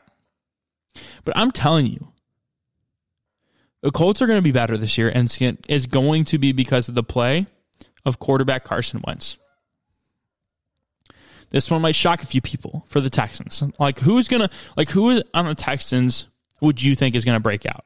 But 1.25 1.35
I'm 1.37 1.51
telling 1.51 1.87
you, 1.87 2.13
the 3.81 3.91
Colts 3.91 4.21
are 4.21 4.27
going 4.27 4.37
to 4.37 4.43
be 4.43 4.51
better 4.51 4.77
this 4.77 4.97
year, 4.97 5.09
and 5.09 5.35
it's 5.67 5.85
going 5.87 6.25
to 6.25 6.37
be 6.37 6.51
because 6.51 6.89
of 6.89 6.95
the 6.95 7.03
play 7.03 7.47
of 8.05 8.19
quarterback 8.19 8.63
Carson 8.63 9.01
Wentz. 9.05 9.37
This 11.51 11.71
one 11.71 11.81
might 11.81 11.95
shock 11.95 12.21
a 12.21 12.27
few 12.27 12.41
people 12.41 12.85
for 12.87 13.01
the 13.01 13.09
Texans. 13.09 13.63
Like 13.79 13.99
who's 13.99 14.27
gonna 14.27 14.49
like 14.77 14.89
who 14.89 15.21
on 15.33 15.45
the 15.45 15.55
Texans 15.55 16.25
would 16.61 16.81
you 16.81 16.95
think 16.95 17.15
is 17.15 17.25
gonna 17.25 17.39
break 17.39 17.65
out? 17.65 17.85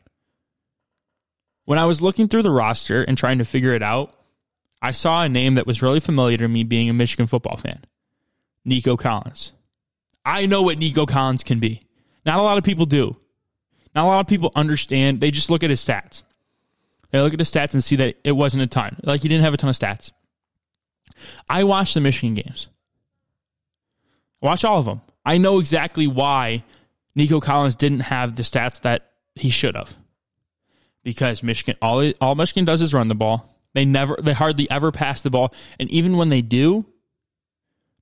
When 1.65 1.79
I 1.79 1.85
was 1.85 2.01
looking 2.01 2.27
through 2.27 2.43
the 2.43 2.51
roster 2.51 3.03
and 3.03 3.17
trying 3.17 3.37
to 3.37 3.45
figure 3.45 3.73
it 3.73 3.81
out, 3.81 4.13
I 4.81 4.91
saw 4.91 5.23
a 5.23 5.29
name 5.29 5.53
that 5.53 5.65
was 5.65 5.81
really 5.81 6.01
familiar 6.01 6.37
to 6.37 6.47
me 6.47 6.63
being 6.63 6.89
a 6.89 6.93
Michigan 6.93 7.25
football 7.25 7.55
fan. 7.55 7.85
Nico 8.65 8.97
Collins. 8.97 9.53
I 10.25 10.45
know 10.45 10.61
what 10.61 10.77
Nico 10.77 11.05
Collins 11.05 11.43
can 11.43 11.59
be. 11.59 11.81
Not 12.25 12.39
a 12.39 12.41
lot 12.41 12.57
of 12.57 12.63
people 12.63 12.85
do. 12.85 13.15
Not 13.95 14.05
a 14.05 14.07
lot 14.07 14.19
of 14.19 14.27
people 14.27 14.51
understand. 14.55 15.21
They 15.21 15.31
just 15.31 15.49
look 15.49 15.63
at 15.63 15.69
his 15.69 15.81
stats. 15.81 16.23
They 17.11 17.21
look 17.21 17.33
at 17.33 17.39
his 17.39 17.51
stats 17.51 17.73
and 17.73 17.83
see 17.83 17.95
that 17.97 18.15
it 18.23 18.31
wasn't 18.31 18.63
a 18.63 18.67
ton. 18.67 18.97
Like 19.03 19.21
he 19.21 19.27
didn't 19.27 19.43
have 19.43 19.53
a 19.53 19.57
ton 19.57 19.69
of 19.69 19.77
stats. 19.77 20.11
I 21.49 21.63
watched 21.63 21.93
the 21.93 22.01
Michigan 22.01 22.33
games. 22.33 22.69
Watch 24.43 24.65
all 24.65 24.77
of 24.77 24.85
them. 24.85 25.01
I 25.25 25.37
know 25.37 25.59
exactly 25.59 26.05
why 26.05 26.65
Nico 27.15 27.39
Collins 27.39 27.77
didn't 27.77 28.01
have 28.01 28.35
the 28.35 28.43
stats 28.43 28.81
that 28.81 29.09
he 29.35 29.49
should 29.49 29.75
have. 29.75 29.97
Because 31.01 31.41
Michigan, 31.41 31.77
all 31.81 32.11
all 32.21 32.35
Michigan 32.35 32.65
does 32.65 32.81
is 32.81 32.93
run 32.93 33.07
the 33.07 33.15
ball. 33.15 33.49
They 33.73 33.85
never, 33.85 34.17
they 34.21 34.33
hardly 34.33 34.69
ever 34.69 34.91
pass 34.91 35.21
the 35.21 35.29
ball, 35.29 35.53
and 35.79 35.89
even 35.89 36.15
when 36.17 36.27
they 36.27 36.41
do, 36.41 36.85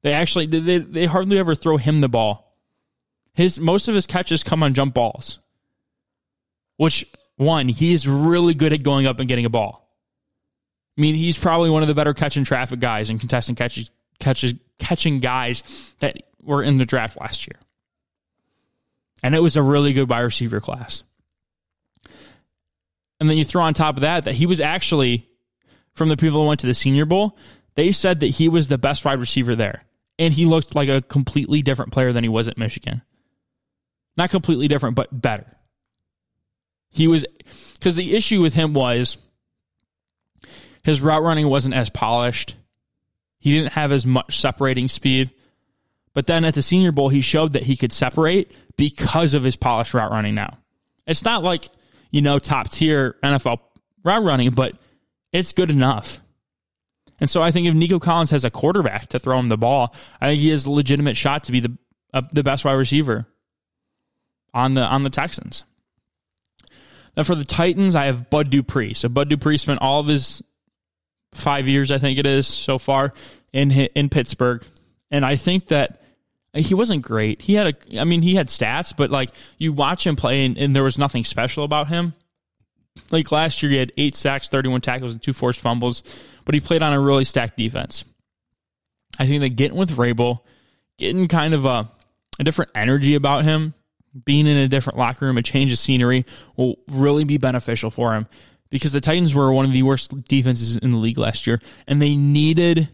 they 0.02 0.14
actually 0.14 0.48
they 0.48 0.80
they 0.80 1.06
hardly 1.06 1.38
ever 1.38 1.56
throw 1.56 1.78
him 1.78 2.02
the 2.02 2.10
ball. 2.10 2.58
His 3.34 3.60
most 3.60 3.88
of 3.88 3.96
his 3.96 4.06
catches 4.06 4.44
come 4.44 4.64
on 4.64 4.74
jump 4.74 4.94
balls. 4.94 5.40
Which 6.78 7.06
one, 7.38 7.70
he 7.70 7.94
is 7.94 8.08
really 8.08 8.54
good 8.54 8.74
at 8.74 8.84
going 8.84 9.06
up 9.06 9.20
and 9.20 9.28
getting 9.28 9.46
a 9.46 9.50
ball. 9.50 9.88
I 10.98 11.02
mean, 11.02 11.16
he's 11.16 11.38
probably 11.38 11.70
one 11.70 11.84
of 11.84 11.88
the 11.88 11.96
better 11.96 12.14
catching 12.14 12.44
traffic 12.44 12.80
guys 12.80 13.10
and 13.10 13.20
contesting 13.20 13.56
catches 13.56 13.90
catches 14.20 14.54
catching 14.80 15.20
guys 15.20 15.64
that 16.00 16.22
were 16.44 16.64
in 16.64 16.78
the 16.78 16.86
draft 16.86 17.20
last 17.20 17.48
year. 17.48 17.60
And 19.24 19.36
it 19.36 19.42
was 19.42 19.56
a 19.56 19.62
really 19.62 19.94
good 19.94 20.10
wide 20.10 20.22
receiver 20.22 20.60
class. 20.60 21.04
And 23.20 23.30
then 23.30 23.38
you 23.38 23.46
throw 23.46 23.62
on 23.62 23.74
top 23.74 23.98
of 23.98 24.02
that 24.02 24.24
that 24.24 24.36
he 24.36 24.48
was 24.48 24.60
actually, 24.60 25.30
from 25.94 26.10
the 26.10 26.18
people 26.18 26.42
who 26.42 26.48
went 26.48 26.60
to 26.62 26.68
the 26.68 26.74
Senior 26.74 27.06
Bowl, 27.06 27.38
they 27.76 27.92
said 27.92 28.20
that 28.22 28.28
he 28.28 28.50
was 28.50 28.68
the 28.68 28.78
best 28.80 29.06
wide 29.06 29.20
receiver 29.20 29.56
there. 29.56 29.84
And 30.18 30.34
he 30.34 30.46
looked 30.46 30.76
like 30.76 30.90
a 30.90 31.02
completely 31.02 31.62
different 31.62 31.92
player 31.92 32.12
than 32.14 32.24
he 32.24 32.30
was 32.30 32.48
at 32.48 32.58
Michigan. 32.58 33.02
Not 34.18 34.32
completely 34.32 34.68
different, 34.68 34.96
but 34.96 35.22
better. 35.22 35.46
He 36.90 37.08
was, 37.08 37.26
because 37.74 37.96
the 37.96 38.16
issue 38.16 38.42
with 38.42 38.54
him 38.54 38.74
was 38.74 39.18
his 40.84 41.00
route 41.00 41.24
running 41.24 41.48
wasn't 41.48 41.76
as 41.76 41.90
polished. 41.90 42.56
He 43.40 43.52
didn't 43.52 43.74
have 43.74 43.92
as 43.92 44.06
much 44.06 44.40
separating 44.40 44.88
speed. 44.88 45.32
But 46.14 46.28
then 46.28 46.44
at 46.44 46.56
the 46.56 46.62
Senior 46.62 46.92
Bowl, 46.92 47.10
he 47.10 47.22
showed 47.22 47.54
that 47.54 47.64
he 47.64 47.78
could 47.78 47.94
separate 47.94 48.52
because 48.78 49.34
of 49.34 49.44
his 49.44 49.56
polished 49.56 49.94
route 49.94 50.12
running 50.12 50.36
now. 50.36 50.58
It's 51.08 51.24
not 51.24 51.44
like, 51.44 51.70
you 52.12 52.22
know, 52.22 52.40
top 52.40 52.70
tier 52.70 53.16
NFL 53.24 53.60
route 54.04 54.24
running, 54.24 54.52
but 54.52 54.76
it's 55.32 55.54
good 55.54 55.72
enough. 55.72 56.22
And 57.20 57.30
so 57.30 57.42
I 57.42 57.52
think 57.52 57.68
if 57.68 57.74
Nico 57.76 58.00
Collins 58.00 58.32
has 58.32 58.44
a 58.44 58.50
quarterback 58.50 59.10
to 59.10 59.20
throw 59.20 59.40
him 59.40 59.48
the 59.48 59.58
ball, 59.58 59.96
I 60.20 60.28
think 60.28 60.42
he 60.42 60.50
has 60.50 60.66
a 60.66 60.72
legitimate 60.72 61.16
shot 61.16 61.44
to 61.46 61.52
be 61.52 61.60
the 61.60 61.78
uh, 62.14 62.24
the 62.32 62.44
best 62.44 62.66
wide 62.66 62.74
receiver 62.74 63.28
on 64.54 64.74
the 64.74 64.82
on 64.82 65.04
the 65.04 65.10
Texans. 65.10 65.64
Then 67.16 67.24
for 67.24 67.36
the 67.36 67.46
Titans, 67.46 67.96
I 67.96 68.06
have 68.06 68.30
Bud 68.30 68.50
Dupree. 68.50 68.94
So 68.94 69.08
Bud 69.08 69.30
Dupree 69.30 69.58
spent 69.58 69.82
all 69.82 70.00
of 70.00 70.08
his 70.08 70.42
five 71.34 71.68
years, 71.68 71.92
I 71.92 72.00
think 72.00 72.18
it 72.18 72.26
is 72.26 72.48
so 72.48 72.80
far, 72.80 73.14
in 73.54 73.72
in 73.72 74.10
Pittsburgh, 74.10 74.64
and 75.12 75.26
I 75.26 75.36
think 75.36 75.68
that 75.68 76.01
he 76.54 76.74
wasn't 76.74 77.02
great. 77.02 77.42
He 77.42 77.54
had 77.54 77.68
a, 77.68 78.02
I 78.02 78.04
mean, 78.04 78.22
he 78.22 78.36
had 78.36 78.48
stats, 78.48 78.94
but 78.96 79.10
like 79.10 79.32
you 79.58 79.72
watch 79.72 80.06
him 80.06 80.16
play 80.16 80.46
and, 80.46 80.58
and, 80.58 80.76
there 80.76 80.84
was 80.84 80.98
nothing 80.98 81.24
special 81.24 81.64
about 81.64 81.88
him. 81.88 82.14
Like 83.10 83.32
last 83.32 83.64
year, 83.64 83.72
he 83.72 83.78
had 83.78 83.94
eight 83.98 84.16
sacks, 84.16 84.50
31 84.50 84.82
tackles, 84.82 85.14
and 85.14 85.22
two 85.22 85.32
forced 85.32 85.62
fumbles, 85.62 86.04
but 86.44 86.54
he 86.54 86.60
played 86.60 86.84
on 86.84 86.92
a 86.92 87.00
really 87.00 87.24
stacked 87.24 87.56
defense. 87.56 88.04
I 89.18 89.28
think 89.28 89.42
that 89.42 89.56
getting 89.56 89.78
with 89.78 89.96
Vrabel, 89.96 90.40
getting 90.98 91.28
kind 91.30 91.54
of 91.54 91.66
a, 91.66 91.90
a 92.38 92.44
different 92.44 92.72
energy 92.76 93.16
about 93.16 93.46
him, 93.46 93.74
being 94.26 94.46
in 94.46 94.58
a 94.58 94.68
different 94.68 95.00
locker 95.00 95.26
room, 95.26 95.38
a 95.38 95.42
change 95.42 95.72
of 95.72 95.78
scenery 95.78 96.26
will 96.58 96.76
really 96.90 97.24
be 97.24 97.38
beneficial 97.38 97.90
for 97.90 98.14
him 98.14 98.28
because 98.70 98.92
the 98.92 99.02
Titans 99.02 99.34
were 99.34 99.54
one 99.54 99.66
of 99.66 99.72
the 99.72 99.84
worst 99.84 100.24
defenses 100.26 100.76
in 100.78 100.92
the 100.92 100.98
league 100.98 101.18
last 101.18 101.48
year, 101.48 101.62
and 101.88 102.02
they 102.02 102.16
needed 102.16 102.90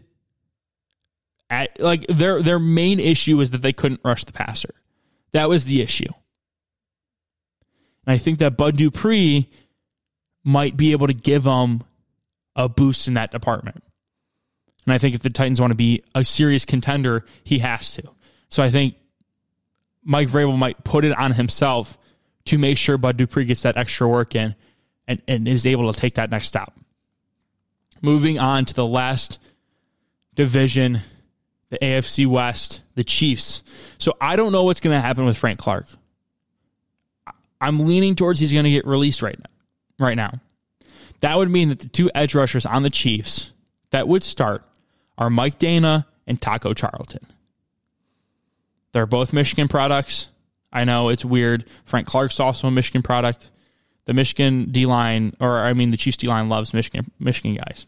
at, 1.50 1.80
like 1.80 2.06
their 2.06 2.42
their 2.42 2.58
main 2.58 3.00
issue 3.00 3.40
is 3.40 3.50
that 3.50 3.62
they 3.62 3.72
couldn't 3.72 4.00
rush 4.04 4.24
the 4.24 4.32
passer. 4.32 4.74
That 5.32 5.48
was 5.48 5.64
the 5.64 5.80
issue. 5.80 6.12
And 8.06 8.14
I 8.14 8.18
think 8.18 8.38
that 8.38 8.56
Bud 8.56 8.76
Dupree 8.76 9.50
might 10.44 10.76
be 10.76 10.92
able 10.92 11.06
to 11.06 11.14
give 11.14 11.44
them 11.44 11.82
a 12.56 12.68
boost 12.68 13.06
in 13.08 13.14
that 13.14 13.30
department. 13.30 13.82
And 14.86 14.94
I 14.94 14.98
think 14.98 15.14
if 15.14 15.22
the 15.22 15.30
Titans 15.30 15.60
want 15.60 15.70
to 15.70 15.76
be 15.76 16.02
a 16.14 16.24
serious 16.24 16.64
contender, 16.64 17.26
he 17.44 17.58
has 17.58 17.92
to. 17.92 18.02
So 18.48 18.62
I 18.62 18.70
think 18.70 18.94
Mike 20.02 20.28
Vrabel 20.28 20.56
might 20.56 20.82
put 20.84 21.04
it 21.04 21.16
on 21.16 21.32
himself 21.32 21.98
to 22.46 22.56
make 22.56 22.78
sure 22.78 22.96
Bud 22.96 23.18
Dupree 23.18 23.44
gets 23.44 23.62
that 23.62 23.76
extra 23.76 24.08
work 24.08 24.34
in 24.34 24.54
and, 25.06 25.20
and 25.28 25.46
is 25.46 25.66
able 25.66 25.92
to 25.92 25.98
take 25.98 26.14
that 26.14 26.30
next 26.30 26.48
step. 26.48 26.72
Moving 28.00 28.38
on 28.38 28.64
to 28.64 28.74
the 28.74 28.86
last 28.86 29.38
division, 30.34 31.00
the 31.70 31.78
AFC 31.78 32.26
West, 32.26 32.80
the 32.94 33.04
Chiefs. 33.04 33.62
So 33.98 34.14
I 34.20 34.36
don't 34.36 34.52
know 34.52 34.64
what's 34.64 34.80
going 34.80 34.96
to 34.96 35.00
happen 35.00 35.24
with 35.24 35.36
Frank 35.36 35.58
Clark. 35.58 35.86
I'm 37.60 37.80
leaning 37.80 38.14
towards 38.14 38.40
he's 38.40 38.52
going 38.52 38.64
to 38.64 38.70
get 38.70 38.86
released 38.86 39.22
right 39.22 39.38
now. 39.38 39.50
Right 40.00 40.14
now, 40.14 40.40
that 41.22 41.36
would 41.36 41.50
mean 41.50 41.70
that 41.70 41.80
the 41.80 41.88
two 41.88 42.08
edge 42.14 42.32
rushers 42.32 42.64
on 42.64 42.84
the 42.84 42.90
Chiefs 42.90 43.52
that 43.90 44.06
would 44.06 44.22
start 44.22 44.62
are 45.16 45.28
Mike 45.28 45.58
Danna 45.58 46.06
and 46.24 46.40
Taco 46.40 46.72
Charlton. 46.72 47.26
They're 48.92 49.06
both 49.06 49.32
Michigan 49.32 49.66
products. 49.66 50.28
I 50.72 50.84
know 50.84 51.08
it's 51.08 51.24
weird. 51.24 51.64
Frank 51.84 52.06
Clark's 52.06 52.38
also 52.38 52.68
a 52.68 52.70
Michigan 52.70 53.02
product. 53.02 53.50
The 54.04 54.14
Michigan 54.14 54.70
D 54.70 54.86
line, 54.86 55.34
or 55.40 55.58
I 55.58 55.72
mean, 55.72 55.90
the 55.90 55.96
Chiefs 55.96 56.16
D 56.16 56.28
line 56.28 56.48
loves 56.48 56.72
Michigan 56.72 57.10
Michigan 57.18 57.56
guys. 57.56 57.86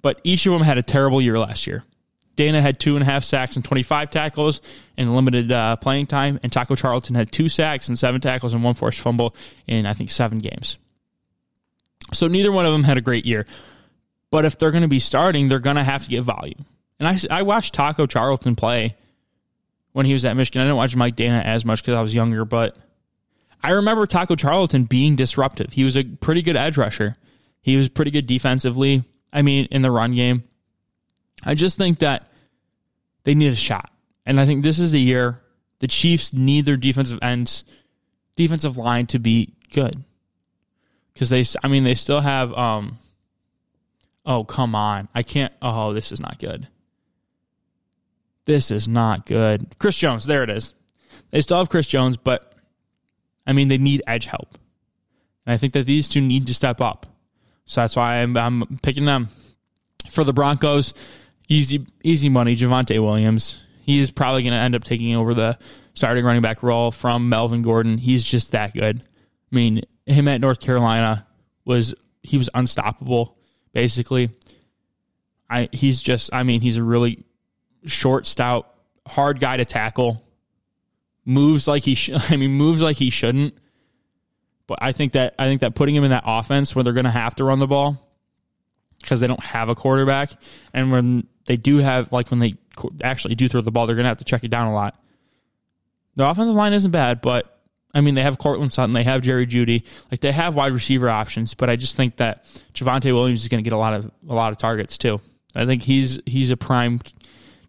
But 0.00 0.20
each 0.24 0.46
of 0.46 0.52
them 0.52 0.62
had 0.62 0.78
a 0.78 0.82
terrible 0.82 1.20
year 1.20 1.38
last 1.38 1.66
year. 1.66 1.84
Danna 2.38 2.60
had 2.60 2.78
two 2.78 2.96
and 2.96 3.02
a 3.02 3.04
half 3.04 3.24
sacks 3.24 3.56
and 3.56 3.64
25 3.64 4.10
tackles 4.10 4.60
in 4.96 5.12
limited 5.12 5.52
uh, 5.52 5.76
playing 5.76 6.06
time, 6.06 6.38
and 6.42 6.52
Taco 6.52 6.74
Charlton 6.74 7.16
had 7.16 7.32
two 7.32 7.48
sacks 7.48 7.88
and 7.88 7.98
seven 7.98 8.20
tackles 8.20 8.54
and 8.54 8.62
one 8.62 8.74
forced 8.74 9.00
fumble 9.00 9.34
in, 9.66 9.84
I 9.84 9.92
think, 9.92 10.10
seven 10.10 10.38
games. 10.38 10.78
So 12.12 12.28
neither 12.28 12.52
one 12.52 12.64
of 12.64 12.72
them 12.72 12.84
had 12.84 12.96
a 12.96 13.02
great 13.02 13.26
year. 13.26 13.46
But 14.30 14.44
if 14.44 14.58
they're 14.58 14.70
going 14.70 14.82
to 14.82 14.88
be 14.88 14.98
starting, 14.98 15.48
they're 15.48 15.58
going 15.58 15.76
to 15.76 15.84
have 15.84 16.04
to 16.04 16.10
get 16.10 16.22
volume. 16.22 16.64
And 17.00 17.08
I, 17.08 17.38
I 17.38 17.42
watched 17.42 17.74
Taco 17.74 18.06
Charlton 18.06 18.54
play 18.54 18.96
when 19.92 20.06
he 20.06 20.12
was 20.12 20.24
at 20.24 20.36
Michigan. 20.36 20.62
I 20.62 20.64
didn't 20.64 20.76
watch 20.76 20.96
Mike 20.96 21.16
Danna 21.16 21.42
as 21.44 21.64
much 21.64 21.82
because 21.82 21.94
I 21.94 22.02
was 22.02 22.14
younger, 22.14 22.44
but 22.44 22.76
I 23.62 23.72
remember 23.72 24.06
Taco 24.06 24.36
Charlton 24.36 24.84
being 24.84 25.16
disruptive. 25.16 25.72
He 25.72 25.84
was 25.84 25.96
a 25.96 26.04
pretty 26.04 26.42
good 26.42 26.56
edge 26.56 26.76
rusher. 26.76 27.16
He 27.60 27.76
was 27.76 27.88
pretty 27.88 28.10
good 28.10 28.26
defensively. 28.26 29.04
I 29.32 29.42
mean, 29.42 29.66
in 29.70 29.82
the 29.82 29.90
run 29.90 30.14
game. 30.14 30.44
I 31.44 31.54
just 31.54 31.76
think 31.76 32.00
that 32.00 32.27
they 33.24 33.34
need 33.34 33.52
a 33.52 33.56
shot. 33.56 33.92
And 34.26 34.40
I 34.40 34.46
think 34.46 34.62
this 34.62 34.78
is 34.78 34.92
the 34.92 35.00
year 35.00 35.42
the 35.80 35.86
Chiefs 35.86 36.32
need 36.32 36.64
their 36.64 36.76
defensive 36.76 37.18
ends, 37.22 37.64
defensive 38.36 38.76
line 38.76 39.06
to 39.06 39.18
be 39.18 39.54
good. 39.72 40.04
Because 41.12 41.30
they, 41.30 41.44
I 41.62 41.68
mean, 41.68 41.84
they 41.84 41.94
still 41.94 42.20
have, 42.20 42.52
um, 42.54 42.98
oh, 44.24 44.44
come 44.44 44.74
on. 44.74 45.08
I 45.14 45.22
can't, 45.22 45.52
oh, 45.62 45.92
this 45.92 46.12
is 46.12 46.20
not 46.20 46.38
good. 46.38 46.68
This 48.44 48.70
is 48.70 48.88
not 48.88 49.26
good. 49.26 49.74
Chris 49.78 49.96
Jones, 49.96 50.26
there 50.26 50.42
it 50.42 50.50
is. 50.50 50.74
They 51.30 51.40
still 51.40 51.58
have 51.58 51.68
Chris 51.68 51.86
Jones, 51.86 52.16
but 52.16 52.54
I 53.46 53.52
mean, 53.52 53.68
they 53.68 53.78
need 53.78 54.02
edge 54.06 54.26
help. 54.26 54.56
And 55.44 55.52
I 55.52 55.56
think 55.56 55.72
that 55.72 55.86
these 55.86 56.08
two 56.08 56.20
need 56.20 56.46
to 56.46 56.54
step 56.54 56.80
up. 56.80 57.06
So 57.66 57.80
that's 57.82 57.96
why 57.96 58.16
I'm, 58.16 58.36
I'm 58.36 58.78
picking 58.82 59.04
them. 59.04 59.28
For 60.08 60.24
the 60.24 60.32
Broncos, 60.32 60.94
easy 61.48 61.86
easy 62.04 62.28
money. 62.28 62.54
Javonte 62.54 63.02
Williams. 63.02 63.64
He 63.80 63.98
is 63.98 64.10
probably 64.10 64.42
going 64.42 64.52
to 64.52 64.58
end 64.58 64.74
up 64.74 64.84
taking 64.84 65.16
over 65.16 65.32
the 65.32 65.58
starting 65.94 66.24
running 66.24 66.42
back 66.42 66.62
role 66.62 66.90
from 66.90 67.28
Melvin 67.28 67.62
Gordon. 67.62 67.98
He's 67.98 68.24
just 68.24 68.52
that 68.52 68.74
good. 68.74 69.00
I 69.00 69.56
mean, 69.56 69.82
him 70.06 70.28
at 70.28 70.40
North 70.40 70.60
Carolina 70.60 71.26
was 71.64 71.94
he 72.22 72.36
was 72.38 72.50
unstoppable. 72.54 73.36
Basically, 73.72 74.30
I 75.50 75.68
he's 75.72 76.00
just. 76.00 76.30
I 76.32 76.42
mean, 76.42 76.60
he's 76.60 76.76
a 76.76 76.82
really 76.82 77.24
short, 77.86 78.26
stout, 78.26 78.72
hard 79.06 79.40
guy 79.40 79.56
to 79.56 79.64
tackle. 79.64 80.22
Moves 81.24 81.66
like 81.66 81.84
he. 81.84 81.94
Sh- 81.94 82.10
I 82.30 82.36
mean, 82.36 82.52
moves 82.52 82.82
like 82.82 82.96
he 82.96 83.10
shouldn't. 83.10 83.54
But 84.66 84.80
I 84.82 84.92
think 84.92 85.12
that 85.12 85.34
I 85.38 85.46
think 85.46 85.62
that 85.62 85.74
putting 85.74 85.94
him 85.94 86.04
in 86.04 86.10
that 86.10 86.24
offense 86.26 86.74
where 86.74 86.82
they're 86.82 86.92
going 86.92 87.04
to 87.04 87.10
have 87.10 87.34
to 87.36 87.44
run 87.44 87.58
the 87.58 87.66
ball 87.66 88.07
because 89.00 89.20
they 89.20 89.26
don't 89.26 89.42
have 89.42 89.68
a 89.68 89.74
quarterback, 89.74 90.30
and 90.72 90.90
when 90.90 91.26
they 91.46 91.56
do 91.56 91.78
have 91.78 92.12
like 92.12 92.30
when 92.30 92.40
they 92.40 92.54
actually 93.02 93.34
do 93.34 93.48
throw 93.48 93.60
the 93.60 93.70
ball, 93.70 93.86
they're 93.86 93.96
going 93.96 94.04
to 94.04 94.08
have 94.08 94.18
to 94.18 94.24
check 94.24 94.44
it 94.44 94.50
down 94.50 94.68
a 94.68 94.74
lot. 94.74 95.00
The 96.16 96.28
offensive 96.28 96.54
line 96.54 96.72
isn't 96.72 96.90
bad, 96.90 97.20
but 97.20 97.60
I 97.94 98.00
mean 98.00 98.14
they 98.14 98.22
have 98.22 98.38
Courtland 98.38 98.72
Sutton, 98.72 98.92
they 98.92 99.04
have 99.04 99.22
Jerry 99.22 99.46
Jeudy, 99.46 99.84
like 100.10 100.20
they 100.20 100.32
have 100.32 100.54
wide 100.54 100.72
receiver 100.72 101.08
options. 101.08 101.54
But 101.54 101.70
I 101.70 101.76
just 101.76 101.96
think 101.96 102.16
that 102.16 102.44
Javonte 102.74 103.12
Williams 103.12 103.42
is 103.42 103.48
going 103.48 103.62
to 103.62 103.68
get 103.68 103.74
a 103.74 103.78
lot 103.78 103.94
of 103.94 104.10
a 104.28 104.34
lot 104.34 104.52
of 104.52 104.58
targets 104.58 104.98
too. 104.98 105.20
I 105.56 105.64
think 105.64 105.82
he's 105.82 106.20
he's 106.26 106.50
a 106.50 106.56
prime 106.56 107.00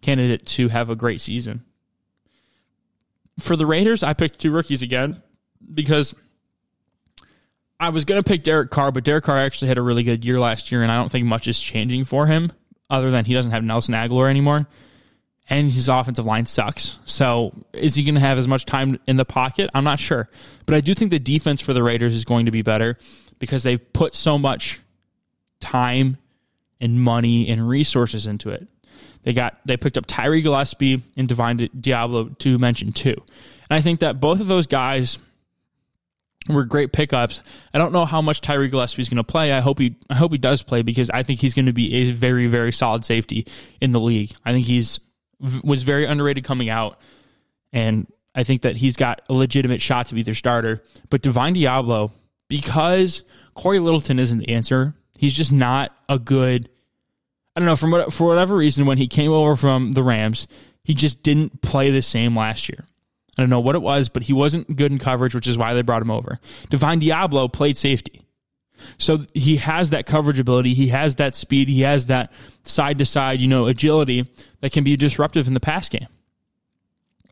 candidate 0.01 0.45
to 0.45 0.67
have 0.69 0.89
a 0.89 0.95
great 0.95 1.21
season. 1.21 1.63
For 3.39 3.55
the 3.55 3.65
Raiders, 3.65 4.03
I 4.03 4.13
picked 4.13 4.39
two 4.39 4.51
rookies 4.51 4.81
again 4.81 5.21
because 5.73 6.13
I 7.79 7.89
was 7.89 8.05
going 8.05 8.21
to 8.21 8.27
pick 8.27 8.43
Derek 8.43 8.71
Carr, 8.71 8.91
but 8.91 9.03
Derek 9.03 9.23
Carr 9.23 9.37
actually 9.37 9.69
had 9.69 9.77
a 9.77 9.81
really 9.81 10.03
good 10.03 10.25
year 10.25 10.39
last 10.39 10.71
year, 10.71 10.81
and 10.81 10.91
I 10.91 10.97
don't 10.97 11.09
think 11.09 11.25
much 11.25 11.47
is 11.47 11.59
changing 11.59 12.05
for 12.05 12.27
him 12.27 12.51
other 12.89 13.09
than 13.11 13.25
he 13.25 13.33
doesn't 13.33 13.51
have 13.51 13.63
Nelson 13.63 13.93
Agholor 13.93 14.29
anymore. 14.29 14.67
And 15.51 15.71
his 15.71 15.89
offensive 15.89 16.25
line 16.25 16.45
sucks. 16.45 16.99
So 17.05 17.53
is 17.73 17.95
he 17.95 18.03
going 18.03 18.15
to 18.15 18.21
have 18.21 18.37
as 18.37 18.47
much 18.47 18.65
time 18.65 18.99
in 19.07 19.17
the 19.17 19.25
pocket? 19.25 19.69
I'm 19.73 19.83
not 19.83 19.99
sure. 19.99 20.29
But 20.67 20.75
I 20.75 20.81
do 20.81 20.93
think 20.93 21.09
the 21.09 21.19
defense 21.19 21.59
for 21.59 21.73
the 21.73 21.81
Raiders 21.81 22.13
is 22.13 22.23
going 22.23 22.45
to 22.45 22.51
be 22.51 22.61
better 22.61 22.97
because 23.39 23.63
they've 23.63 23.93
put 23.93 24.13
so 24.13 24.37
much 24.37 24.79
time 25.59 26.17
and 26.79 27.01
money 27.01 27.49
and 27.49 27.67
resources 27.67 28.27
into 28.27 28.49
it. 28.49 28.67
They 29.23 29.33
got 29.33 29.59
they 29.65 29.75
picked 29.75 29.97
up 29.97 30.05
Tyree 30.05 30.41
Gillespie 30.41 31.01
and 31.17 31.27
Divine 31.27 31.57
Deablo 31.57 32.37
to 32.39 32.57
mention 32.59 32.93
two. 32.93 33.15
And 33.69 33.77
I 33.77 33.81
think 33.81 33.99
that 34.01 34.19
both 34.19 34.39
of 34.39 34.47
those 34.47 34.67
guys 34.67 35.17
were 36.55 36.65
great 36.65 36.91
pickups. 36.91 37.41
I 37.73 37.77
don't 37.77 37.93
know 37.93 38.05
how 38.05 38.21
much 38.21 38.41
Tyree 38.41 38.69
Gillespie 38.69 39.01
is 39.01 39.09
going 39.09 39.17
to 39.17 39.23
play. 39.23 39.53
I 39.53 39.59
hope 39.59 39.79
he 39.79 39.95
I 40.09 40.15
hope 40.15 40.31
he 40.31 40.37
does 40.37 40.63
play 40.63 40.81
because 40.81 41.09
I 41.09 41.23
think 41.23 41.39
he's 41.39 41.53
going 41.53 41.67
to 41.67 41.73
be 41.73 41.93
a 41.95 42.11
very 42.11 42.47
very 42.47 42.71
solid 42.71 43.05
safety 43.05 43.45
in 43.79 43.91
the 43.91 43.99
league. 43.99 44.31
I 44.45 44.51
think 44.51 44.65
he's 44.65 44.99
was 45.63 45.83
very 45.83 46.05
underrated 46.05 46.43
coming 46.43 46.69
out, 46.69 46.99
and 47.71 48.07
I 48.35 48.43
think 48.43 48.63
that 48.63 48.77
he's 48.77 48.95
got 48.95 49.21
a 49.29 49.33
legitimate 49.33 49.81
shot 49.81 50.07
to 50.07 50.15
be 50.15 50.23
their 50.23 50.35
starter. 50.35 50.81
But 51.09 51.21
Divine 51.21 51.55
Deablo, 51.55 52.11
because 52.47 53.23
Cory 53.53 53.79
Littleton 53.79 54.19
isn't 54.19 54.39
the 54.39 54.49
answer, 54.49 54.95
he's 55.17 55.33
just 55.33 55.53
not 55.53 55.95
a 56.07 56.19
good. 56.19 56.69
I 57.55 57.59
don't 57.59 57.67
know 57.67 57.75
from 57.75 58.11
for 58.11 58.27
whatever 58.27 58.55
reason 58.55 58.85
when 58.85 58.97
he 58.97 59.07
came 59.07 59.31
over 59.31 59.55
from 59.55 59.91
the 59.93 60.03
Rams, 60.03 60.47
he 60.83 60.93
just 60.93 61.23
didn't 61.23 61.61
play 61.61 61.91
the 61.91 62.01
same 62.01 62.35
last 62.35 62.69
year. 62.69 62.85
I 63.39 63.41
don't 63.41 63.49
know 63.49 63.61
what 63.61 63.75
it 63.75 63.81
was, 63.81 64.09
but 64.09 64.23
he 64.23 64.33
wasn't 64.33 64.75
good 64.75 64.91
in 64.91 64.99
coverage, 64.99 65.33
which 65.33 65.47
is 65.47 65.57
why 65.57 65.73
they 65.73 65.81
brought 65.81 66.01
him 66.01 66.11
over. 66.11 66.41
Divine 66.69 66.99
Deablo 66.99 67.49
played 67.51 67.77
safety. 67.77 68.21
So 68.97 69.23
he 69.33 69.55
has 69.55 69.91
that 69.91 70.05
coverage 70.05 70.41
ability. 70.41 70.73
He 70.73 70.89
has 70.89 71.15
that 71.15 71.35
speed. 71.35 71.69
He 71.69 71.79
has 71.83 72.07
that 72.07 72.33
side 72.63 72.97
to 72.97 73.05
side, 73.05 73.39
you 73.39 73.47
know, 73.47 73.65
agility 73.67 74.29
that 74.59 74.73
can 74.73 74.83
be 74.83 74.97
disruptive 74.97 75.47
in 75.47 75.53
the 75.53 75.61
pass 75.61 75.87
game. 75.87 76.09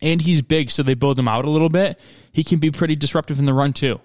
And 0.01 0.21
he's 0.21 0.41
big, 0.41 0.71
so 0.71 0.81
they 0.81 0.93
build 0.93 1.19
him 1.19 1.27
out 1.27 1.43
a 1.43 1.49
little 1.49 1.67
bit. 1.67 1.99
He 2.31 2.45
can 2.45 2.59
be 2.59 2.71
pretty 2.71 2.95
disruptive 2.95 3.37
in 3.37 3.43
the 3.43 3.53
run 3.53 3.73
too. 3.73 3.99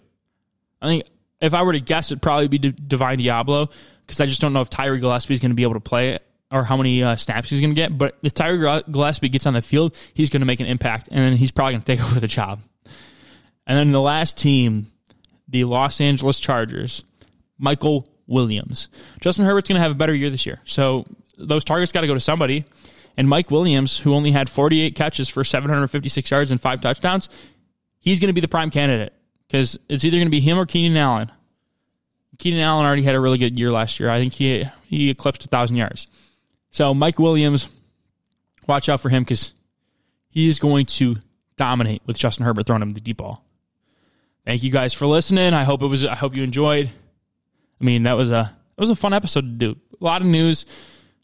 I 0.81 0.89
think 0.89 1.05
if 1.41 1.55
I 1.55 1.63
were 1.63 1.73
to 1.73 1.79
guess, 1.79 2.11
it'd 2.11 2.21
probably 2.21 2.49
be 2.49 2.59
Divine 2.59 3.21
Deablo 3.21 3.71
because 4.05 4.21
I 4.21 4.27
just 4.27 4.41
don't 4.41 4.53
know 4.53 4.61
if 4.61 4.71
Tyree 4.71 4.99
Gillespie 4.99 5.35
is 5.35 5.39
going 5.39 5.53
to 5.53 5.57
be 5.57 5.63
able 5.63 5.75
to 5.75 5.81
play 5.81 6.15
it 6.15 6.27
or 6.53 6.65
how 6.65 6.77
many 6.77 7.03
uh, 7.03 7.17
snaps 7.17 7.51
he's 7.51 7.61
going 7.61 7.71
to 7.71 7.75
get. 7.75 7.97
But 7.97 8.19
if 8.23 8.35
Tyler 8.35 8.83
Gillespie 8.83 9.29
gets 9.29 9.47
on 9.47 9.55
the 9.55 9.63
field, 9.63 9.97
he's 10.15 10.31
going 10.31 10.41
to 10.41 10.47
make 10.47 10.61
an 10.61 10.67
impact, 10.67 11.09
and 11.11 11.19
then 11.19 11.37
he's 11.37 11.51
probably 11.51 11.75
going 11.75 11.83
to 11.83 11.97
take 11.97 12.05
over 12.05 12.21
the 12.21 12.29
job. 12.29 12.61
And 13.67 13.79
then 13.79 13.93
the 13.93 14.01
last 14.01 14.39
team, 14.39 14.89
the 15.49 15.65
Los 15.65 16.01
Angeles 16.01 16.39
Chargers, 16.39 17.05
Michael 17.59 18.09
Williams. 18.27 18.89
Justin 19.21 19.45
Herbert's 19.45 19.69
going 19.69 19.77
to 19.77 19.83
have 19.83 19.93
a 19.93 19.97
better 19.97 20.15
year 20.15 20.31
this 20.31 20.47
year. 20.47 20.61
So 20.65 21.07
those 21.39 21.65
targets 21.65 21.93
got 21.93 22.03
to 22.03 22.07
go 22.07 22.15
to 22.15 22.21
somebody. 22.21 22.65
And 23.17 23.29
Mike 23.29 23.51
Williams, 23.51 23.99
who 23.99 24.15
only 24.15 24.33
had 24.33 24.49
48 24.49 24.95
catches 24.95 25.29
for 25.29 25.45
756 25.45 26.31
yards 26.31 26.51
and 26.51 26.61
five 26.61 26.81
touchdowns, 26.81 27.29
he's 27.99 28.21
going 28.21 28.29
to 28.29 28.33
be 28.35 28.41
the 28.41 28.49
prime 28.49 28.71
candidate 28.71 29.13
because 29.47 29.79
it's 29.89 30.05
either 30.05 30.17
going 30.17 30.27
to 30.27 30.31
be 30.31 30.41
him 30.41 30.59
or 30.59 30.65
Keenan 30.65 30.97
Allen. 30.97 31.31
Keenan 32.39 32.61
Allen 32.61 32.87
already 32.87 33.03
had 33.03 33.15
a 33.15 33.21
really 33.21 33.39
good 33.39 33.59
year 33.59 33.71
last 33.71 34.01
year. 34.01 34.09
I 34.09 34.19
think 34.19 34.33
he 34.33 34.65
he 34.85 35.11
eclipsed 35.11 35.43
1,000 35.43 35.77
yards. 35.77 36.07
So 36.73 36.93
Mike 36.95 37.19
Williams, 37.19 37.69
watch 38.67 38.89
out 38.89 39.01
for 39.01 39.11
him 39.11 39.23
because 39.23 39.53
he's 40.29 40.59
going 40.59 40.87
to 40.87 41.17
dominate 41.57 42.03
with 42.07 42.19
Justin 42.19 42.45
Herbert 42.45 42.67
throwing 42.67 42.83
him 42.83 42.93
the 42.93 43.01
deep 43.01 43.19
ball. 43.19 43.45
Thank 44.45 44.63
you 44.65 44.73
guys 44.73 44.93
for 44.93 45.07
listening. 45.07 45.53
I 45.53 45.63
hope 45.63 45.83
it 45.83 45.87
was. 45.87 46.05
I 46.05 46.17
hope 46.17 46.35
you 46.35 46.43
enjoyed. 46.43 46.91
I 47.81 47.85
mean, 47.85 48.03
that 48.05 48.15
was 48.15 48.31
a 48.31 48.57
it 48.77 48.81
was 48.81 48.91
a 48.91 48.97
fun 48.97 49.13
episode 49.13 49.43
to 49.43 49.75
do. 49.75 49.77
A 50.01 50.05
lot 50.05 50.23
of 50.23 50.27
news, 50.27 50.67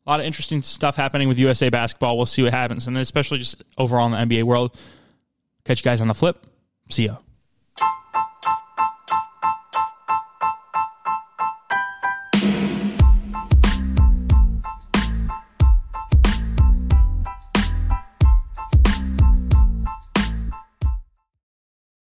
a 0.06 0.10
lot 0.10 0.20
of 0.20 0.26
interesting 0.26 0.62
stuff 0.62 0.96
happening 0.96 1.26
with 1.26 1.38
USA 1.38 1.70
basketball. 1.70 2.16
We'll 2.16 2.26
see 2.26 2.42
what 2.42 2.52
happens, 2.52 2.86
and 2.86 2.96
especially 2.98 3.38
just 3.38 3.62
overall 3.76 4.06
in 4.06 4.28
the 4.28 4.36
NBA 4.36 4.44
world. 4.44 4.78
Catch 5.64 5.80
you 5.80 5.84
guys 5.84 6.00
on 6.00 6.08
the 6.08 6.14
flip. 6.14 6.46
See 6.90 7.06
ya. 7.06 7.16